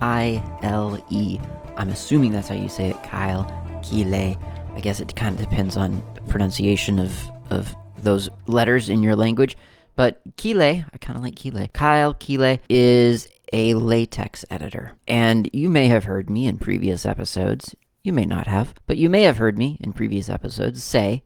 I 0.00 0.42
L 0.62 1.04
E. 1.10 1.38
I'm 1.76 1.90
assuming 1.90 2.32
that's 2.32 2.48
how 2.48 2.54
you 2.54 2.68
say 2.68 2.90
it, 2.90 3.02
Kyle, 3.02 3.44
Kile. 3.82 4.36
I 4.74 4.80
guess 4.80 5.00
it 5.00 5.16
kind 5.16 5.38
of 5.38 5.48
depends 5.48 5.76
on 5.76 6.02
pronunciation 6.28 6.98
of, 6.98 7.14
of 7.50 7.74
those 7.98 8.28
letters 8.46 8.88
in 8.88 9.02
your 9.02 9.16
language. 9.16 9.56
But 9.94 10.20
Kile, 10.36 10.84
I 10.92 10.98
kind 10.98 11.16
of 11.16 11.22
like 11.22 11.36
Kile. 11.36 11.72
Kyle 11.72 12.14
Kile 12.14 12.58
is 12.68 13.28
a 13.52 13.74
latex 13.74 14.44
editor. 14.50 14.92
And 15.06 15.48
you 15.52 15.70
may 15.70 15.88
have 15.88 16.04
heard 16.04 16.28
me 16.28 16.46
in 16.46 16.58
previous 16.58 17.06
episodes. 17.06 17.74
You 18.02 18.12
may 18.12 18.26
not 18.26 18.46
have, 18.46 18.74
but 18.86 18.98
you 18.98 19.08
may 19.08 19.22
have 19.22 19.38
heard 19.38 19.58
me 19.58 19.78
in 19.80 19.92
previous 19.92 20.28
episodes 20.28 20.84
say 20.84 21.22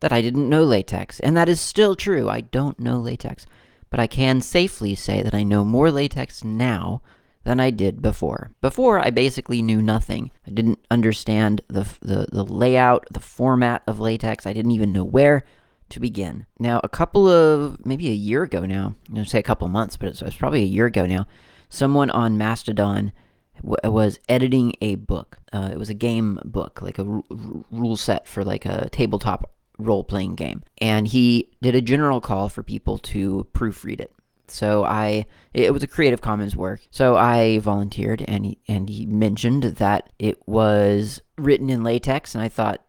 that 0.00 0.12
I 0.12 0.20
didn't 0.20 0.48
know 0.48 0.64
latex. 0.64 1.20
And 1.20 1.36
that 1.36 1.48
is 1.48 1.60
still 1.60 1.94
true. 1.94 2.28
I 2.28 2.40
don't 2.40 2.78
know 2.78 2.98
latex. 2.98 3.46
But 3.90 4.00
I 4.00 4.06
can 4.06 4.40
safely 4.40 4.94
say 4.94 5.22
that 5.22 5.34
I 5.34 5.42
know 5.42 5.64
more 5.64 5.90
latex 5.90 6.44
now 6.44 7.02
than 7.44 7.60
I 7.60 7.70
did 7.70 8.02
before. 8.02 8.50
Before, 8.60 8.98
I 8.98 9.10
basically 9.10 9.62
knew 9.62 9.80
nothing. 9.80 10.30
I 10.46 10.50
didn't 10.50 10.84
understand 10.90 11.62
the, 11.68 11.86
the, 12.00 12.26
the 12.30 12.44
layout, 12.44 13.06
the 13.10 13.20
format 13.20 13.82
of 13.86 14.00
latex. 14.00 14.46
I 14.46 14.52
didn't 14.52 14.72
even 14.72 14.92
know 14.92 15.04
where 15.04 15.44
to 15.90 16.00
begin. 16.00 16.46
Now, 16.58 16.80
a 16.84 16.88
couple 16.88 17.28
of, 17.28 17.84
maybe 17.84 18.08
a 18.08 18.14
year 18.14 18.42
ago 18.42 18.64
now, 18.64 18.94
I'm 19.08 19.14
going 19.14 19.24
to 19.24 19.30
say 19.30 19.38
a 19.38 19.42
couple 19.44 19.66
months, 19.68 19.96
but 19.96 20.08
it's, 20.08 20.22
it's, 20.22 20.36
probably 20.36 20.62
a 20.62 20.66
year 20.66 20.86
ago 20.86 21.06
now, 21.06 21.26
someone 21.68 22.10
on 22.10 22.38
Mastodon 22.38 23.12
w- 23.62 23.76
was 23.84 24.18
editing 24.28 24.74
a 24.80 24.96
book. 24.96 25.38
Uh, 25.52 25.70
it 25.72 25.78
was 25.78 25.90
a 25.90 25.94
game 25.94 26.38
book, 26.44 26.80
like 26.82 26.98
a 26.98 27.04
r- 27.04 27.24
r- 27.30 27.64
rule 27.70 27.96
set 27.96 28.28
for 28.28 28.44
like 28.44 28.66
a 28.66 28.88
tabletop 28.90 29.50
role 29.78 30.04
playing 30.04 30.34
game. 30.34 30.62
And 30.78 31.08
he 31.08 31.48
did 31.62 31.74
a 31.74 31.80
general 31.80 32.20
call 32.20 32.48
for 32.48 32.62
people 32.62 32.98
to 32.98 33.46
proofread 33.52 34.00
it. 34.00 34.12
So 34.50 34.84
I, 34.84 35.26
it 35.52 35.72
was 35.72 35.82
a 35.82 35.88
Creative 35.88 36.20
Commons 36.20 36.56
work. 36.56 36.80
So 36.90 37.16
I 37.16 37.58
volunteered, 37.58 38.24
and 38.26 38.44
he, 38.44 38.58
and 38.68 38.88
he 38.88 39.06
mentioned 39.06 39.62
that 39.64 40.10
it 40.18 40.38
was 40.46 41.20
written 41.38 41.70
in 41.70 41.82
latex, 41.82 42.34
and 42.34 42.42
I 42.42 42.48
thought 42.48 42.82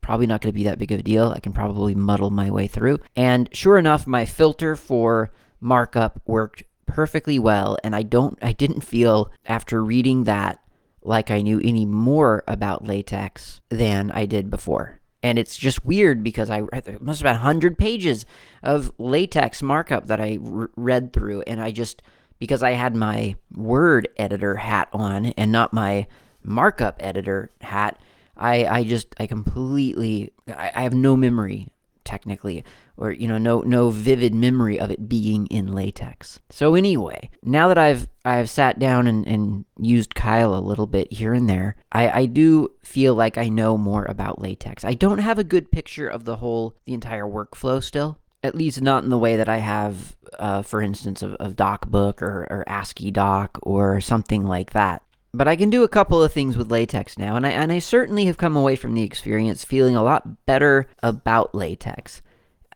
probably 0.00 0.26
not 0.26 0.40
going 0.40 0.52
to 0.52 0.56
be 0.56 0.64
that 0.64 0.78
big 0.78 0.92
of 0.92 1.00
a 1.00 1.02
deal. 1.02 1.32
I 1.34 1.40
can 1.40 1.52
probably 1.52 1.94
muddle 1.94 2.30
my 2.30 2.50
way 2.50 2.66
through. 2.66 2.98
And 3.16 3.48
sure 3.52 3.78
enough, 3.78 4.06
my 4.06 4.24
filter 4.24 4.76
for 4.76 5.32
markup 5.60 6.20
worked 6.26 6.62
perfectly 6.86 7.38
well, 7.38 7.78
and 7.84 7.94
I 7.94 8.02
don't, 8.02 8.38
I 8.40 8.52
didn't 8.52 8.80
feel 8.80 9.30
after 9.46 9.84
reading 9.84 10.24
that 10.24 10.60
like 11.02 11.30
I 11.30 11.42
knew 11.42 11.60
any 11.62 11.86
more 11.86 12.42
about 12.46 12.86
latex 12.86 13.60
than 13.70 14.10
I 14.10 14.26
did 14.26 14.50
before. 14.50 14.97
And 15.22 15.38
it's 15.38 15.56
just 15.56 15.84
weird 15.84 16.22
because 16.22 16.48
I 16.48 16.62
it 16.72 17.02
must 17.02 17.20
have 17.20 17.24
been 17.24 17.42
100 17.42 17.76
pages 17.76 18.24
of 18.62 18.92
latex 18.98 19.62
markup 19.62 20.06
that 20.06 20.20
I 20.20 20.38
read 20.40 21.12
through. 21.12 21.42
And 21.42 21.60
I 21.60 21.72
just, 21.72 22.02
because 22.38 22.62
I 22.62 22.72
had 22.72 22.94
my 22.94 23.34
word 23.54 24.08
editor 24.16 24.54
hat 24.54 24.88
on 24.92 25.26
and 25.26 25.50
not 25.50 25.72
my 25.72 26.06
markup 26.44 26.96
editor 27.00 27.50
hat, 27.60 28.00
I, 28.36 28.64
I 28.66 28.84
just, 28.84 29.14
I 29.18 29.26
completely, 29.26 30.32
I, 30.46 30.70
I 30.74 30.82
have 30.82 30.94
no 30.94 31.16
memory 31.16 31.66
technically 32.04 32.64
or 32.98 33.12
you 33.12 33.26
know 33.26 33.38
no 33.38 33.60
no 33.60 33.90
vivid 33.90 34.34
memory 34.34 34.78
of 34.78 34.90
it 34.90 35.08
being 35.08 35.46
in 35.46 35.72
latex. 35.72 36.40
So 36.50 36.74
anyway 36.74 37.30
now 37.42 37.68
that 37.68 37.78
i've 37.78 38.08
i've 38.24 38.50
sat 38.50 38.78
down 38.78 39.06
and, 39.06 39.26
and 39.26 39.64
used 39.78 40.14
kile 40.14 40.54
a 40.54 40.60
little 40.60 40.86
bit 40.86 41.12
here 41.12 41.32
and 41.32 41.48
there 41.48 41.76
I, 41.92 42.10
I 42.10 42.26
do 42.26 42.70
feel 42.82 43.14
like 43.14 43.38
i 43.38 43.48
know 43.48 43.78
more 43.78 44.04
about 44.04 44.40
latex. 44.40 44.84
I 44.84 44.94
don't 44.94 45.18
have 45.18 45.38
a 45.38 45.44
good 45.44 45.70
picture 45.70 46.08
of 46.08 46.24
the 46.24 46.36
whole 46.36 46.76
the 46.84 46.94
entire 46.94 47.26
workflow 47.26 47.82
still 47.82 48.18
at 48.42 48.54
least 48.54 48.80
not 48.80 49.02
in 49.04 49.10
the 49.10 49.18
way 49.18 49.36
that 49.36 49.48
i 49.48 49.58
have 49.58 50.16
uh, 50.38 50.62
for 50.62 50.82
instance 50.82 51.22
of, 51.22 51.34
of 51.34 51.56
docbook 51.56 52.22
or, 52.22 52.46
or 52.50 52.64
ascii 52.66 53.10
doc 53.10 53.58
or 53.62 54.00
something 54.00 54.44
like 54.44 54.72
that. 54.72 55.02
But 55.34 55.48
I 55.48 55.56
can 55.56 55.68
do 55.68 55.84
a 55.84 55.88
couple 55.88 56.22
of 56.22 56.32
things 56.32 56.56
with 56.56 56.70
latex 56.70 57.18
now, 57.18 57.36
and 57.36 57.46
I, 57.46 57.50
and 57.50 57.70
I 57.70 57.80
certainly 57.80 58.24
have 58.26 58.38
come 58.38 58.56
away 58.56 58.76
from 58.76 58.94
the 58.94 59.02
experience 59.02 59.62
feeling 59.62 59.94
a 59.94 60.02
lot 60.02 60.46
better 60.46 60.88
about 61.02 61.54
latex. 61.54 62.22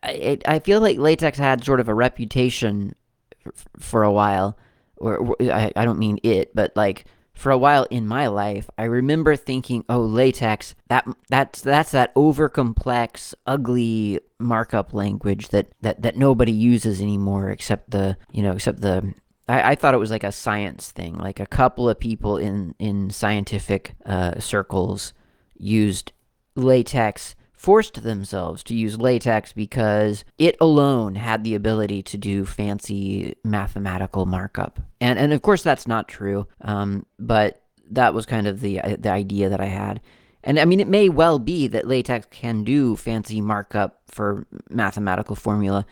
I, 0.03 0.37
I 0.45 0.59
feel 0.59 0.81
like 0.81 0.97
latex 0.97 1.37
had 1.37 1.63
sort 1.63 1.79
of 1.79 1.87
a 1.87 1.93
reputation 1.93 2.95
for 3.79 4.03
a 4.03 4.11
while, 4.11 4.57
or, 4.97 5.17
or 5.17 5.35
I, 5.41 5.71
I 5.75 5.85
don't 5.85 5.99
mean 5.99 6.19
it, 6.23 6.53
but 6.53 6.75
like 6.75 7.05
for 7.33 7.51
a 7.51 7.57
while 7.57 7.87
in 7.89 8.07
my 8.07 8.27
life, 8.27 8.69
I 8.77 8.83
remember 8.83 9.35
thinking, 9.35 9.83
"Oh, 9.89 10.01
latex, 10.01 10.75
that 10.89 11.07
that's 11.29 11.61
that's 11.61 11.91
that 11.91 12.11
over 12.15 12.49
complex, 12.49 13.33
ugly 13.47 14.19
markup 14.39 14.93
language 14.93 15.49
that, 15.49 15.67
that 15.81 16.01
that 16.03 16.17
nobody 16.17 16.51
uses 16.51 17.01
anymore, 17.01 17.49
except 17.49 17.91
the 17.91 18.17
you 18.31 18.43
know, 18.43 18.53
except 18.53 18.81
the." 18.81 19.13
I, 19.47 19.71
I 19.71 19.75
thought 19.75 19.93
it 19.93 19.99
was 19.99 20.11
like 20.11 20.23
a 20.23 20.31
science 20.31 20.91
thing, 20.91 21.17
like 21.17 21.39
a 21.39 21.47
couple 21.47 21.89
of 21.89 21.99
people 21.99 22.37
in 22.37 22.75
in 22.77 23.09
scientific 23.09 23.95
uh, 24.05 24.39
circles 24.39 25.13
used 25.57 26.11
latex 26.55 27.35
forced 27.63 28.03
themselves 28.03 28.61
to 28.61 28.75
use 28.75 28.99
latex 28.99 29.53
because 29.53 30.25
it 30.37 30.57
alone 30.59 31.15
had 31.15 31.45
the 31.45 31.55
ability 31.55 32.03
to 32.03 32.17
do 32.17 32.43
fancy 32.43 33.37
mathematical 33.45 34.25
markup. 34.25 34.81
And 34.99 35.17
and 35.17 35.31
of 35.31 35.41
course 35.41 35.63
that's 35.63 35.87
not 35.87 36.09
true. 36.09 36.45
Um, 36.59 37.05
but 37.17 37.63
that 37.91 38.13
was 38.13 38.25
kind 38.25 38.47
of 38.47 38.59
the 38.59 38.81
the 38.99 39.09
idea 39.09 39.47
that 39.47 39.61
I 39.61 39.67
had. 39.67 40.01
And 40.43 40.59
I 40.59 40.65
mean, 40.65 40.81
it 40.81 40.89
may 40.89 41.07
well 41.07 41.39
be 41.39 41.67
that 41.69 41.87
latex 41.87 42.27
can 42.29 42.65
do 42.65 42.97
fancy 42.97 43.39
markup 43.39 44.01
for 44.07 44.45
mathematical 44.69 45.37
formula 45.37 45.85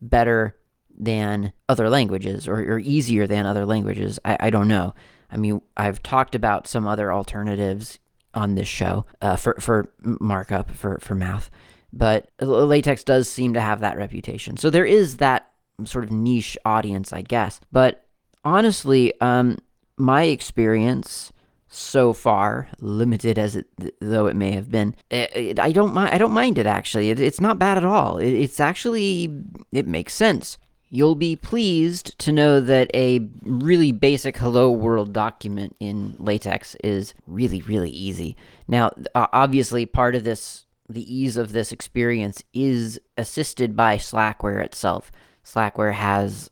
better 0.00 0.56
than 0.96 1.52
other 1.68 1.90
languages 1.90 2.46
or, 2.46 2.60
or 2.60 2.78
easier 2.78 3.26
than 3.26 3.46
other 3.46 3.66
languages. 3.66 4.20
I, 4.24 4.36
I 4.38 4.50
don't 4.50 4.68
know. 4.68 4.94
I 5.28 5.38
mean, 5.38 5.60
I've 5.76 6.04
talked 6.04 6.36
about 6.36 6.68
some 6.68 6.86
other 6.86 7.12
alternatives 7.12 7.98
on 8.36 8.54
this 8.54 8.68
show 8.68 9.04
uh, 9.22 9.34
for 9.34 9.54
for 9.58 9.90
markup 10.02 10.70
for 10.70 10.98
for 11.00 11.14
math, 11.14 11.50
but 11.92 12.28
latex 12.40 13.02
does 13.02 13.28
seem 13.28 13.54
to 13.54 13.60
have 13.60 13.80
that 13.80 13.96
reputation. 13.96 14.56
So 14.56 14.70
there 14.70 14.84
is 14.84 15.16
that 15.16 15.50
sort 15.84 16.04
of 16.04 16.12
niche 16.12 16.56
audience, 16.64 17.12
I 17.12 17.22
guess. 17.22 17.60
But 17.72 18.06
honestly, 18.44 19.18
um, 19.20 19.58
my 19.96 20.24
experience 20.24 21.32
so 21.68 22.12
far, 22.12 22.68
limited 22.80 23.38
as 23.38 23.56
it 23.56 23.66
though 24.00 24.26
it 24.26 24.36
may 24.36 24.52
have 24.52 24.70
been, 24.70 24.94
it, 25.10 25.36
it, 25.36 25.58
I 25.58 25.72
don't 25.72 25.92
mind. 25.92 26.14
I 26.14 26.18
don't 26.18 26.32
mind 26.32 26.58
it 26.58 26.66
actually. 26.66 27.10
It, 27.10 27.20
it's 27.20 27.40
not 27.40 27.58
bad 27.58 27.76
at 27.76 27.84
all. 27.84 28.18
it's 28.18 28.60
actually 28.60 29.30
it 29.72 29.86
makes 29.86 30.14
sense. 30.14 30.58
You'll 30.88 31.16
be 31.16 31.34
pleased 31.34 32.16
to 32.20 32.32
know 32.32 32.60
that 32.60 32.90
a 32.94 33.28
really 33.42 33.90
basic 33.90 34.36
hello 34.36 34.70
world 34.70 35.12
document 35.12 35.74
in 35.80 36.14
LaTeX 36.18 36.76
is 36.84 37.12
really, 37.26 37.60
really 37.62 37.90
easy. 37.90 38.36
Now, 38.68 38.92
obviously, 39.14 39.84
part 39.84 40.14
of 40.14 40.24
this, 40.24 40.64
the 40.88 41.12
ease 41.12 41.36
of 41.36 41.52
this 41.52 41.72
experience 41.72 42.42
is 42.54 43.00
assisted 43.16 43.74
by 43.74 43.96
Slackware 43.96 44.64
itself. 44.64 45.10
Slackware 45.44 45.94
has 45.94 46.50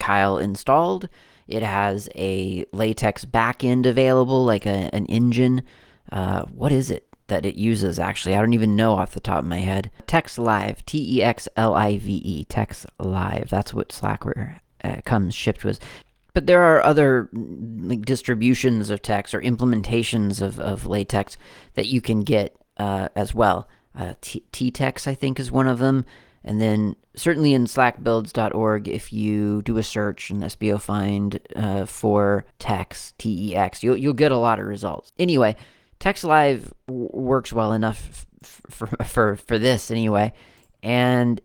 Kile 0.00 0.38
installed. 0.38 1.08
It 1.46 1.62
has 1.62 2.08
a 2.16 2.64
latex 2.72 3.24
backend 3.24 3.86
available, 3.86 4.44
like 4.44 4.66
a, 4.66 4.90
an 4.92 5.06
engine. 5.06 5.62
Uh, 6.10 6.42
what 6.46 6.72
is 6.72 6.90
it? 6.90 7.06
That 7.30 7.46
it 7.46 7.54
uses 7.54 8.00
actually. 8.00 8.34
I 8.34 8.40
don't 8.40 8.54
even 8.54 8.74
know 8.74 8.94
off 8.94 9.14
the 9.14 9.20
top 9.20 9.38
of 9.38 9.44
my 9.46 9.60
head. 9.60 9.88
TeX 10.08 10.36
Live, 10.36 10.84
T 10.84 11.18
E 11.18 11.22
X 11.22 11.48
L 11.56 11.74
I 11.74 11.96
V 11.96 12.14
E, 12.24 12.44
TeX 12.46 12.84
Live. 12.98 13.48
That's 13.48 13.72
what 13.72 13.90
Slackware 13.90 14.58
uh, 14.82 14.96
comes 15.04 15.32
shipped 15.32 15.64
with. 15.64 15.78
But 16.34 16.46
there 16.46 16.62
are 16.62 16.82
other 16.82 17.28
like 17.32 18.04
distributions 18.04 18.90
of 18.90 19.00
TeX 19.02 19.32
or 19.32 19.40
implementations 19.40 20.42
of, 20.42 20.58
of 20.58 20.86
latex 20.86 21.36
that 21.74 21.86
you 21.86 22.00
can 22.00 22.22
get 22.22 22.56
uh, 22.78 23.08
as 23.14 23.32
well. 23.32 23.68
Uh, 23.96 24.14
teTeX, 24.22 25.06
I 25.06 25.14
think, 25.14 25.38
is 25.38 25.52
one 25.52 25.68
of 25.68 25.78
them. 25.78 26.04
And 26.42 26.60
then 26.60 26.96
certainly 27.14 27.54
in 27.54 27.66
slackbuilds.org, 27.66 28.88
if 28.88 29.12
you 29.12 29.62
do 29.62 29.78
a 29.78 29.82
search 29.82 30.30
in 30.30 30.40
SBO 30.40 30.80
find 30.80 31.38
uh, 31.54 31.86
for 31.86 32.44
TeX, 32.58 33.12
T 33.18 33.50
E 33.50 33.56
X, 33.56 33.82
you'll, 33.82 33.96
you'll 33.96 34.14
get 34.14 34.32
a 34.32 34.36
lot 34.36 34.58
of 34.58 34.66
results. 34.66 35.12
Anyway, 35.18 35.54
TeX 36.00 36.24
Live 36.24 36.72
w- 36.86 37.10
works 37.12 37.52
well 37.52 37.72
enough 37.72 38.26
f- 38.42 38.62
for, 38.68 38.86
for 39.04 39.36
for 39.36 39.58
this 39.58 39.90
anyway, 39.90 40.32
and 40.82 41.40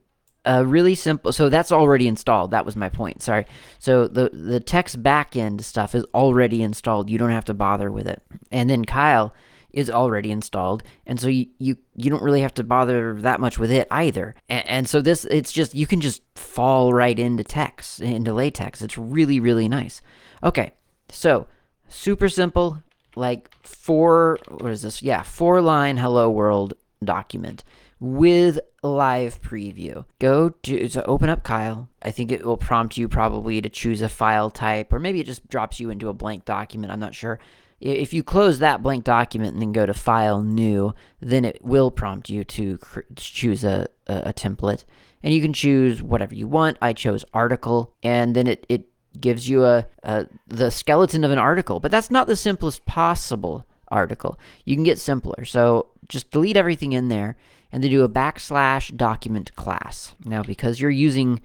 a 0.45 0.65
really 0.65 0.95
simple. 0.95 1.33
So 1.33 1.49
that's 1.49 1.71
already 1.71 2.07
installed. 2.07 2.51
That 2.51 2.65
was 2.65 2.75
my 2.75 2.89
point. 2.89 3.21
Sorry. 3.21 3.45
So 3.79 4.07
the 4.07 4.29
the 4.31 4.61
TeX 4.61 4.95
backend 4.95 5.61
stuff 5.63 5.95
is 5.95 6.05
already 6.13 6.61
installed. 6.63 7.09
You 7.09 7.17
don't 7.17 7.31
have 7.31 7.45
to 7.45 7.53
bother 7.53 7.91
with 7.91 8.07
it. 8.07 8.21
And 8.51 8.69
then 8.69 8.85
Kile 8.85 9.33
is 9.71 9.89
already 9.89 10.31
installed, 10.31 10.83
and 11.05 11.19
so 11.19 11.27
you 11.27 11.47
you, 11.59 11.77
you 11.95 12.09
don't 12.09 12.23
really 12.23 12.41
have 12.41 12.53
to 12.53 12.63
bother 12.63 13.15
that 13.21 13.41
much 13.41 13.59
with 13.59 13.71
it 13.71 13.87
either. 13.91 14.35
And, 14.47 14.67
and 14.67 14.89
so 14.89 15.01
this 15.01 15.25
it's 15.25 15.51
just 15.51 15.75
you 15.75 15.85
can 15.85 15.99
just 15.99 16.21
fall 16.35 16.93
right 16.93 17.19
into 17.19 17.43
TeX 17.43 17.99
into 17.99 18.33
LaTeX. 18.33 18.81
It's 18.81 18.97
really 18.97 19.39
really 19.41 19.67
nice. 19.67 20.01
Okay, 20.43 20.71
so 21.09 21.47
super 21.89 22.29
simple, 22.29 22.81
like 23.15 23.49
four 23.63 24.39
what 24.49 24.71
is 24.71 24.81
this? 24.81 25.01
Yeah, 25.01 25.23
four 25.23 25.61
line 25.61 25.97
hello 25.97 26.29
world 26.29 26.73
document 27.03 27.63
with 27.99 28.59
live 28.83 29.41
preview. 29.41 30.05
Go 30.19 30.49
to, 30.49 30.87
to 30.89 31.05
open 31.05 31.29
up 31.29 31.43
Kile. 31.43 31.89
I 32.01 32.11
think 32.11 32.31
it 32.31 32.45
will 32.45 32.57
prompt 32.57 32.97
you 32.97 33.07
probably 33.07 33.61
to 33.61 33.69
choose 33.69 34.01
a 34.01 34.09
file 34.09 34.49
type, 34.49 34.93
or 34.93 34.99
maybe 34.99 35.19
it 35.19 35.25
just 35.25 35.47
drops 35.47 35.79
you 35.79 35.89
into 35.89 36.09
a 36.09 36.13
blank 36.13 36.45
document. 36.45 36.91
I'm 36.91 36.99
not 36.99 37.15
sure. 37.15 37.39
If 37.79 38.13
you 38.13 38.23
close 38.23 38.59
that 38.59 38.81
blank 38.81 39.03
document 39.03 39.53
and 39.53 39.61
then 39.61 39.71
go 39.73 39.85
to 39.85 39.93
File 39.93 40.41
New, 40.41 40.93
then 41.19 41.43
it 41.43 41.63
will 41.63 41.91
prompt 41.91 42.29
you 42.29 42.43
to 42.45 42.79
choose 43.15 43.63
a, 43.63 43.87
a, 44.07 44.29
a 44.29 44.33
template. 44.33 44.85
And 45.21 45.33
you 45.33 45.41
can 45.41 45.53
choose 45.53 46.01
whatever 46.01 46.35
you 46.35 46.47
want. 46.47 46.77
I 46.81 46.93
chose 46.93 47.25
article, 47.33 47.93
and 48.01 48.35
then 48.35 48.47
it, 48.47 48.65
it 48.69 48.85
gives 49.19 49.47
you 49.49 49.65
a, 49.65 49.85
a 50.03 50.27
the 50.47 50.71
skeleton 50.71 51.23
of 51.23 51.31
an 51.31 51.39
article. 51.39 51.79
But 51.79 51.91
that's 51.91 52.11
not 52.11 52.27
the 52.27 52.35
simplest 52.35 52.85
possible 52.85 53.65
article. 53.89 54.39
You 54.65 54.75
can 54.75 54.83
get 54.83 54.99
simpler. 54.99 55.45
So 55.45 55.87
just 56.07 56.31
delete 56.31 56.57
everything 56.57 56.93
in 56.93 57.09
there 57.09 57.35
and 57.71 57.83
then 57.83 57.91
do 57.91 58.03
a 58.03 58.09
backslash 58.09 58.95
document 58.95 59.55
class. 59.55 60.15
Now, 60.23 60.43
because 60.43 60.79
you're 60.79 60.89
using 60.91 61.41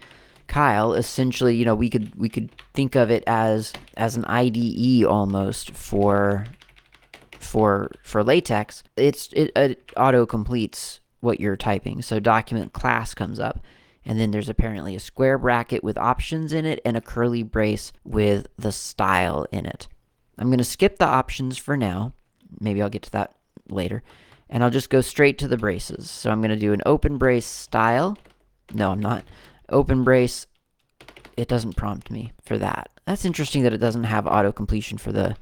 Kile, 0.49 0.97
essentially, 0.97 1.55
you 1.57 1.65
know, 1.65 1.75
we 1.75 1.89
could 1.89 2.15
we 2.17 2.29
could 2.29 2.51
think 2.75 2.97
of 2.97 3.11
it 3.11 3.23
as 3.27 3.73
as 3.97 4.17
an 4.17 4.25
IDE 4.25 5.05
almost 5.05 5.71
for 5.71 6.47
for 7.39 7.91
for 8.03 8.23
LaTeX. 8.23 8.83
It's 8.97 9.29
it, 9.33 9.53
it 9.57 9.91
auto 9.97 10.27
completes 10.27 11.01
what 11.21 11.41
you're 11.41 11.57
typing. 11.57 12.03
So 12.03 12.19
document 12.19 12.73
class 12.73 13.15
comes 13.15 13.39
up, 13.39 13.61
and 14.05 14.19
then 14.19 14.31
there's 14.31 14.49
apparently 14.49 14.95
a 14.95 15.01
square 15.01 15.39
bracket 15.39 15.85
with 15.85 15.99
options 15.99 16.53
in 16.53 16.65
it 16.65 16.81
and 16.85 16.97
a 16.97 17.01
curly 17.01 17.43
brace 17.43 17.93
with 18.05 18.47
the 18.59 18.73
style 18.73 19.47
in 19.53 19.67
it. 19.67 19.89
I'm 20.39 20.49
going 20.49 20.59
to 20.59 20.65
skip 20.65 20.99
the 20.99 21.07
options 21.07 21.59
for 21.59 21.77
now. 21.77 22.15
Maybe 22.61 22.81
I'll 22.81 22.89
get 22.89 23.03
to 23.03 23.13
that 23.13 23.35
later 23.69 24.03
and 24.49 24.65
I'll 24.65 24.71
just 24.71 24.91
go 24.91 25.01
straight 25.01 25.39
to 25.39 25.49
the 25.49 25.57
braces. 25.57 26.11
So 26.11 26.31
I'm 26.31 26.41
going 26.41 26.51
to 26.51 26.57
do 26.57 26.73
an 26.73 26.83
open 26.85 27.19
brace 27.19 27.47
style. 27.47 28.19
No, 28.73 28.91
I'm 28.91 29.01
not. 29.01 29.25
Open 29.69 30.03
brace, 30.03 30.47
it 31.37 31.49
doesn't 31.49 31.77
prompt 31.77 32.11
me 32.11 32.33
for 32.45 32.59
that. 32.59 32.91
That's 33.07 33.25
interesting 33.25 33.63
that 33.63 33.73
it 33.73 33.79
doesn't 33.79 34.05
have 34.05 34.27
auto 34.27 34.53
completion 34.53 34.99
for 34.99 35.13
the 35.13 35.37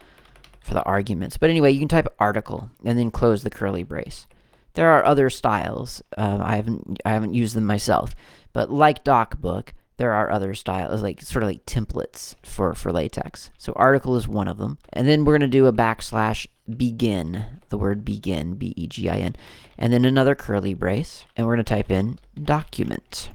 for 0.61 0.75
the 0.75 0.83
arguments. 0.85 1.39
But 1.39 1.49
anyway, 1.49 1.73
you 1.73 1.79
can 1.79 1.89
type 1.89 2.15
article 2.19 2.71
and 2.85 2.99
then 2.99 3.11
close 3.11 3.43
the 3.43 3.51
curly 3.51 3.83
brace. 3.83 4.27
There 4.75 4.91
are 4.91 5.05
other 5.05 5.31
styles. 5.31 6.03
Uh, 6.17 6.39
I 6.41 6.57
haven't 6.57 7.01
I 7.05 7.11
haven't 7.11 7.35
used 7.35 7.57
them 7.57 7.65
myself, 7.65 8.15
but 8.53 8.71
like 8.71 9.05
DocBook, 9.05 9.69
there 9.99 10.13
are 10.13 10.31
other 10.31 10.55
styles, 10.55 11.03
like 11.03 11.21
sort 11.21 11.43
of 11.43 11.49
like 11.49 11.67
templates 11.67 12.37
for, 12.45 12.73
for 12.73 12.93
LaTeX. 12.93 13.51
So 13.59 13.73
article 13.75 14.17
is 14.17 14.29
one 14.29 14.49
of 14.49 14.57
them. 14.57 14.79
And 14.93 15.09
then 15.09 15.25
we're 15.25 15.37
going 15.37 15.51
to 15.51 15.59
do 15.59 15.67
a 15.67 15.73
backslash 15.73 16.47
begin, 16.77 17.45
the 17.69 17.79
word 17.79 18.05
begin, 18.05 18.55
B-E-G-I-N, 18.55 19.35
and 19.77 19.93
then 19.93 20.05
another 20.05 20.35
curly 20.35 20.75
brace, 20.75 21.25
and 21.37 21.47
we're 21.47 21.57
going 21.57 21.65
to 21.65 21.75
type 21.75 21.91
in 21.91 22.19
document. 22.43 23.31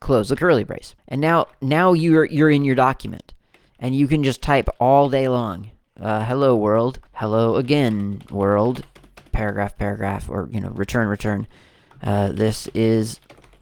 Close 0.00 0.28
the 0.28 0.36
curly 0.36 0.64
brace. 0.64 0.96
And 1.06 1.20
now, 1.20 1.46
now 1.60 1.92
you're, 1.92 2.24
you're 2.24 2.50
in 2.50 2.64
your 2.64 2.74
document, 2.74 3.32
and 3.78 3.94
you 3.94 4.08
can 4.08 4.24
just 4.24 4.42
type 4.42 4.68
all 4.80 5.08
day 5.08 5.28
long. 5.28 5.70
Uh, 6.00 6.24
hello 6.24 6.56
world, 6.56 6.98
hello 7.12 7.56
again 7.56 8.22
world, 8.28 8.84
paragraph, 9.30 9.76
paragraph, 9.76 10.28
or, 10.28 10.48
you 10.50 10.60
know, 10.60 10.70
return, 10.70 11.06
return. 11.06 11.46
Uh, 12.02 12.32
this 12.32 12.66
is 12.74 13.20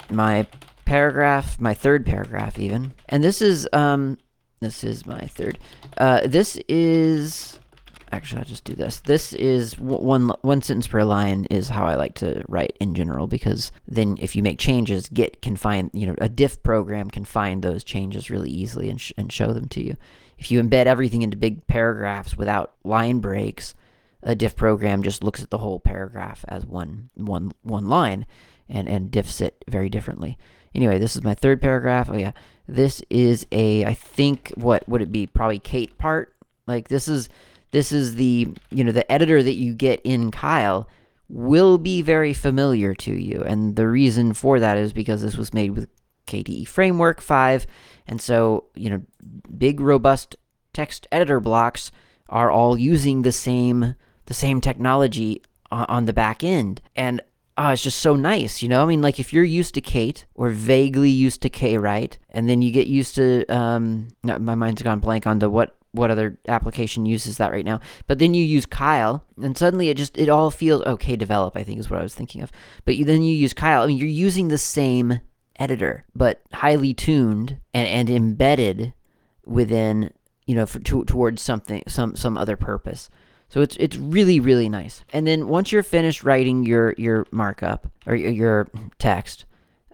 my 0.08 0.46
paragraph, 0.90 1.60
my 1.60 1.72
third 1.72 2.04
paragraph 2.04 2.58
even. 2.58 2.92
And 3.08 3.22
this 3.22 3.40
is, 3.40 3.68
um, 3.72 4.18
this 4.58 4.82
is 4.82 5.06
my 5.06 5.20
third. 5.20 5.56
Uh, 5.98 6.22
this 6.26 6.56
is, 6.68 7.60
actually, 8.10 8.40
I'll 8.40 8.44
just 8.44 8.64
do 8.64 8.74
this. 8.74 8.98
This 8.98 9.32
is 9.34 9.78
one, 9.78 10.32
one 10.42 10.62
sentence 10.62 10.88
per 10.88 11.04
line 11.04 11.46
is 11.48 11.68
how 11.68 11.86
I 11.86 11.94
like 11.94 12.14
to 12.16 12.42
write 12.48 12.76
in 12.80 12.96
general, 12.96 13.28
because 13.28 13.70
then 13.86 14.18
if 14.20 14.34
you 14.34 14.42
make 14.42 14.58
changes, 14.58 15.08
Git 15.10 15.40
can 15.42 15.54
find, 15.54 15.90
you 15.92 16.08
know, 16.08 16.16
a 16.18 16.28
diff 16.28 16.60
program 16.64 17.08
can 17.08 17.24
find 17.24 17.62
those 17.62 17.84
changes 17.84 18.28
really 18.28 18.50
easily 18.50 18.90
and, 18.90 19.00
sh 19.00 19.12
and 19.16 19.32
show 19.32 19.52
them 19.52 19.68
to 19.68 19.84
you. 19.84 19.96
If 20.38 20.50
you 20.50 20.60
embed 20.60 20.86
everything 20.86 21.22
into 21.22 21.36
big 21.36 21.64
paragraphs 21.68 22.36
without 22.36 22.72
line 22.82 23.20
breaks, 23.20 23.76
a 24.24 24.34
diff 24.34 24.56
program 24.56 25.04
just 25.04 25.22
looks 25.22 25.40
at 25.40 25.50
the 25.50 25.58
whole 25.58 25.78
paragraph 25.78 26.44
as 26.48 26.66
one, 26.66 27.10
one, 27.14 27.52
one 27.62 27.88
line 27.88 28.26
and, 28.68 28.88
and 28.88 29.12
diffs 29.12 29.40
it 29.40 29.64
very 29.68 29.88
differently. 29.88 30.36
Anyway, 30.74 30.98
this 30.98 31.16
is 31.16 31.22
my 31.22 31.34
third 31.34 31.60
paragraph. 31.60 32.08
Oh 32.10 32.16
yeah, 32.16 32.32
this 32.68 33.02
is 33.10 33.46
a 33.52 33.84
I 33.84 33.94
think 33.94 34.52
what 34.54 34.88
would 34.88 35.02
it 35.02 35.12
be? 35.12 35.26
Probably 35.26 35.58
Kate 35.58 35.96
part. 35.98 36.34
Like 36.66 36.88
this 36.88 37.08
is 37.08 37.28
this 37.72 37.92
is 37.92 38.14
the 38.14 38.48
you 38.70 38.84
know 38.84 38.92
the 38.92 39.10
editor 39.10 39.42
that 39.42 39.54
you 39.54 39.74
get 39.74 40.00
in 40.04 40.30
Kile 40.30 40.88
will 41.28 41.78
be 41.78 42.02
very 42.02 42.34
familiar 42.34 42.94
to 42.94 43.12
you, 43.12 43.42
and 43.42 43.76
the 43.76 43.88
reason 43.88 44.34
for 44.34 44.60
that 44.60 44.76
is 44.78 44.92
because 44.92 45.22
this 45.22 45.36
was 45.36 45.54
made 45.54 45.70
with 45.70 45.88
KDE 46.26 46.68
Framework 46.68 47.20
5, 47.20 47.66
and 48.06 48.20
so 48.20 48.64
you 48.74 48.90
know 48.90 49.02
big 49.56 49.80
robust 49.80 50.36
text 50.72 51.06
editor 51.10 51.40
blocks 51.40 51.90
are 52.28 52.50
all 52.50 52.78
using 52.78 53.22
the 53.22 53.32
same 53.32 53.96
the 54.26 54.34
same 54.34 54.60
technology 54.60 55.42
on 55.72 56.04
the 56.04 56.12
back 56.12 56.42
end. 56.44 56.80
And 56.96 57.20
oh, 57.60 57.68
it's 57.68 57.82
just 57.82 58.00
so 58.00 58.16
nice, 58.16 58.62
you 58.62 58.68
know? 58.68 58.82
I 58.82 58.86
mean, 58.86 59.02
like 59.02 59.20
if 59.20 59.32
you're 59.32 59.44
used 59.44 59.74
to 59.74 59.82
Kate 59.82 60.24
or 60.34 60.48
vaguely 60.48 61.10
used 61.10 61.42
to 61.42 61.50
KWrite, 61.50 62.16
and 62.30 62.48
then 62.48 62.62
you 62.62 62.72
get 62.72 62.86
used 62.86 63.14
to, 63.16 63.44
um, 63.54 64.08
my 64.22 64.54
mind's 64.54 64.82
gone 64.82 64.98
blank 64.98 65.26
on 65.26 65.38
the 65.38 65.50
what 65.50 65.76
what 65.92 66.10
other 66.10 66.38
application 66.46 67.04
uses 67.04 67.36
that 67.36 67.50
right 67.50 67.64
now. 67.64 67.80
But 68.06 68.20
then 68.20 68.32
you 68.32 68.44
use 68.44 68.64
Kile, 68.64 69.24
and 69.42 69.58
suddenly 69.58 69.88
it 69.88 69.96
just 69.96 70.16
it 70.16 70.28
all 70.28 70.50
feels 70.50 70.82
okay. 70.82 71.16
Develop, 71.16 71.56
I 71.56 71.64
think, 71.64 71.80
is 71.80 71.90
what 71.90 71.98
I 71.98 72.02
was 72.02 72.14
thinking 72.14 72.42
of. 72.42 72.52
But 72.84 72.96
you, 72.96 73.04
then 73.04 73.22
you 73.22 73.34
use 73.34 73.52
Kile. 73.52 73.82
I 73.82 73.86
mean, 73.88 73.98
you're 73.98 74.08
using 74.08 74.48
the 74.48 74.58
same 74.58 75.20
editor, 75.58 76.04
but 76.14 76.40
highly 76.52 76.94
tuned 76.94 77.58
and, 77.74 77.88
and 77.88 78.08
embedded 78.08 78.94
within 79.44 80.12
you 80.46 80.54
know 80.54 80.64
for, 80.64 80.78
to, 80.78 81.04
towards 81.04 81.42
something 81.42 81.82
some 81.88 82.16
some 82.16 82.38
other 82.38 82.56
purpose. 82.56 83.10
So 83.50 83.60
it's 83.60 83.76
it's 83.76 83.96
really 83.96 84.40
really 84.40 84.68
nice. 84.68 85.04
And 85.12 85.26
then 85.26 85.48
once 85.48 85.72
you're 85.72 85.82
finished 85.82 86.22
writing 86.24 86.64
your 86.64 86.94
your 86.96 87.26
markup 87.32 87.88
or 88.06 88.14
your 88.14 88.68
text, 88.98 89.44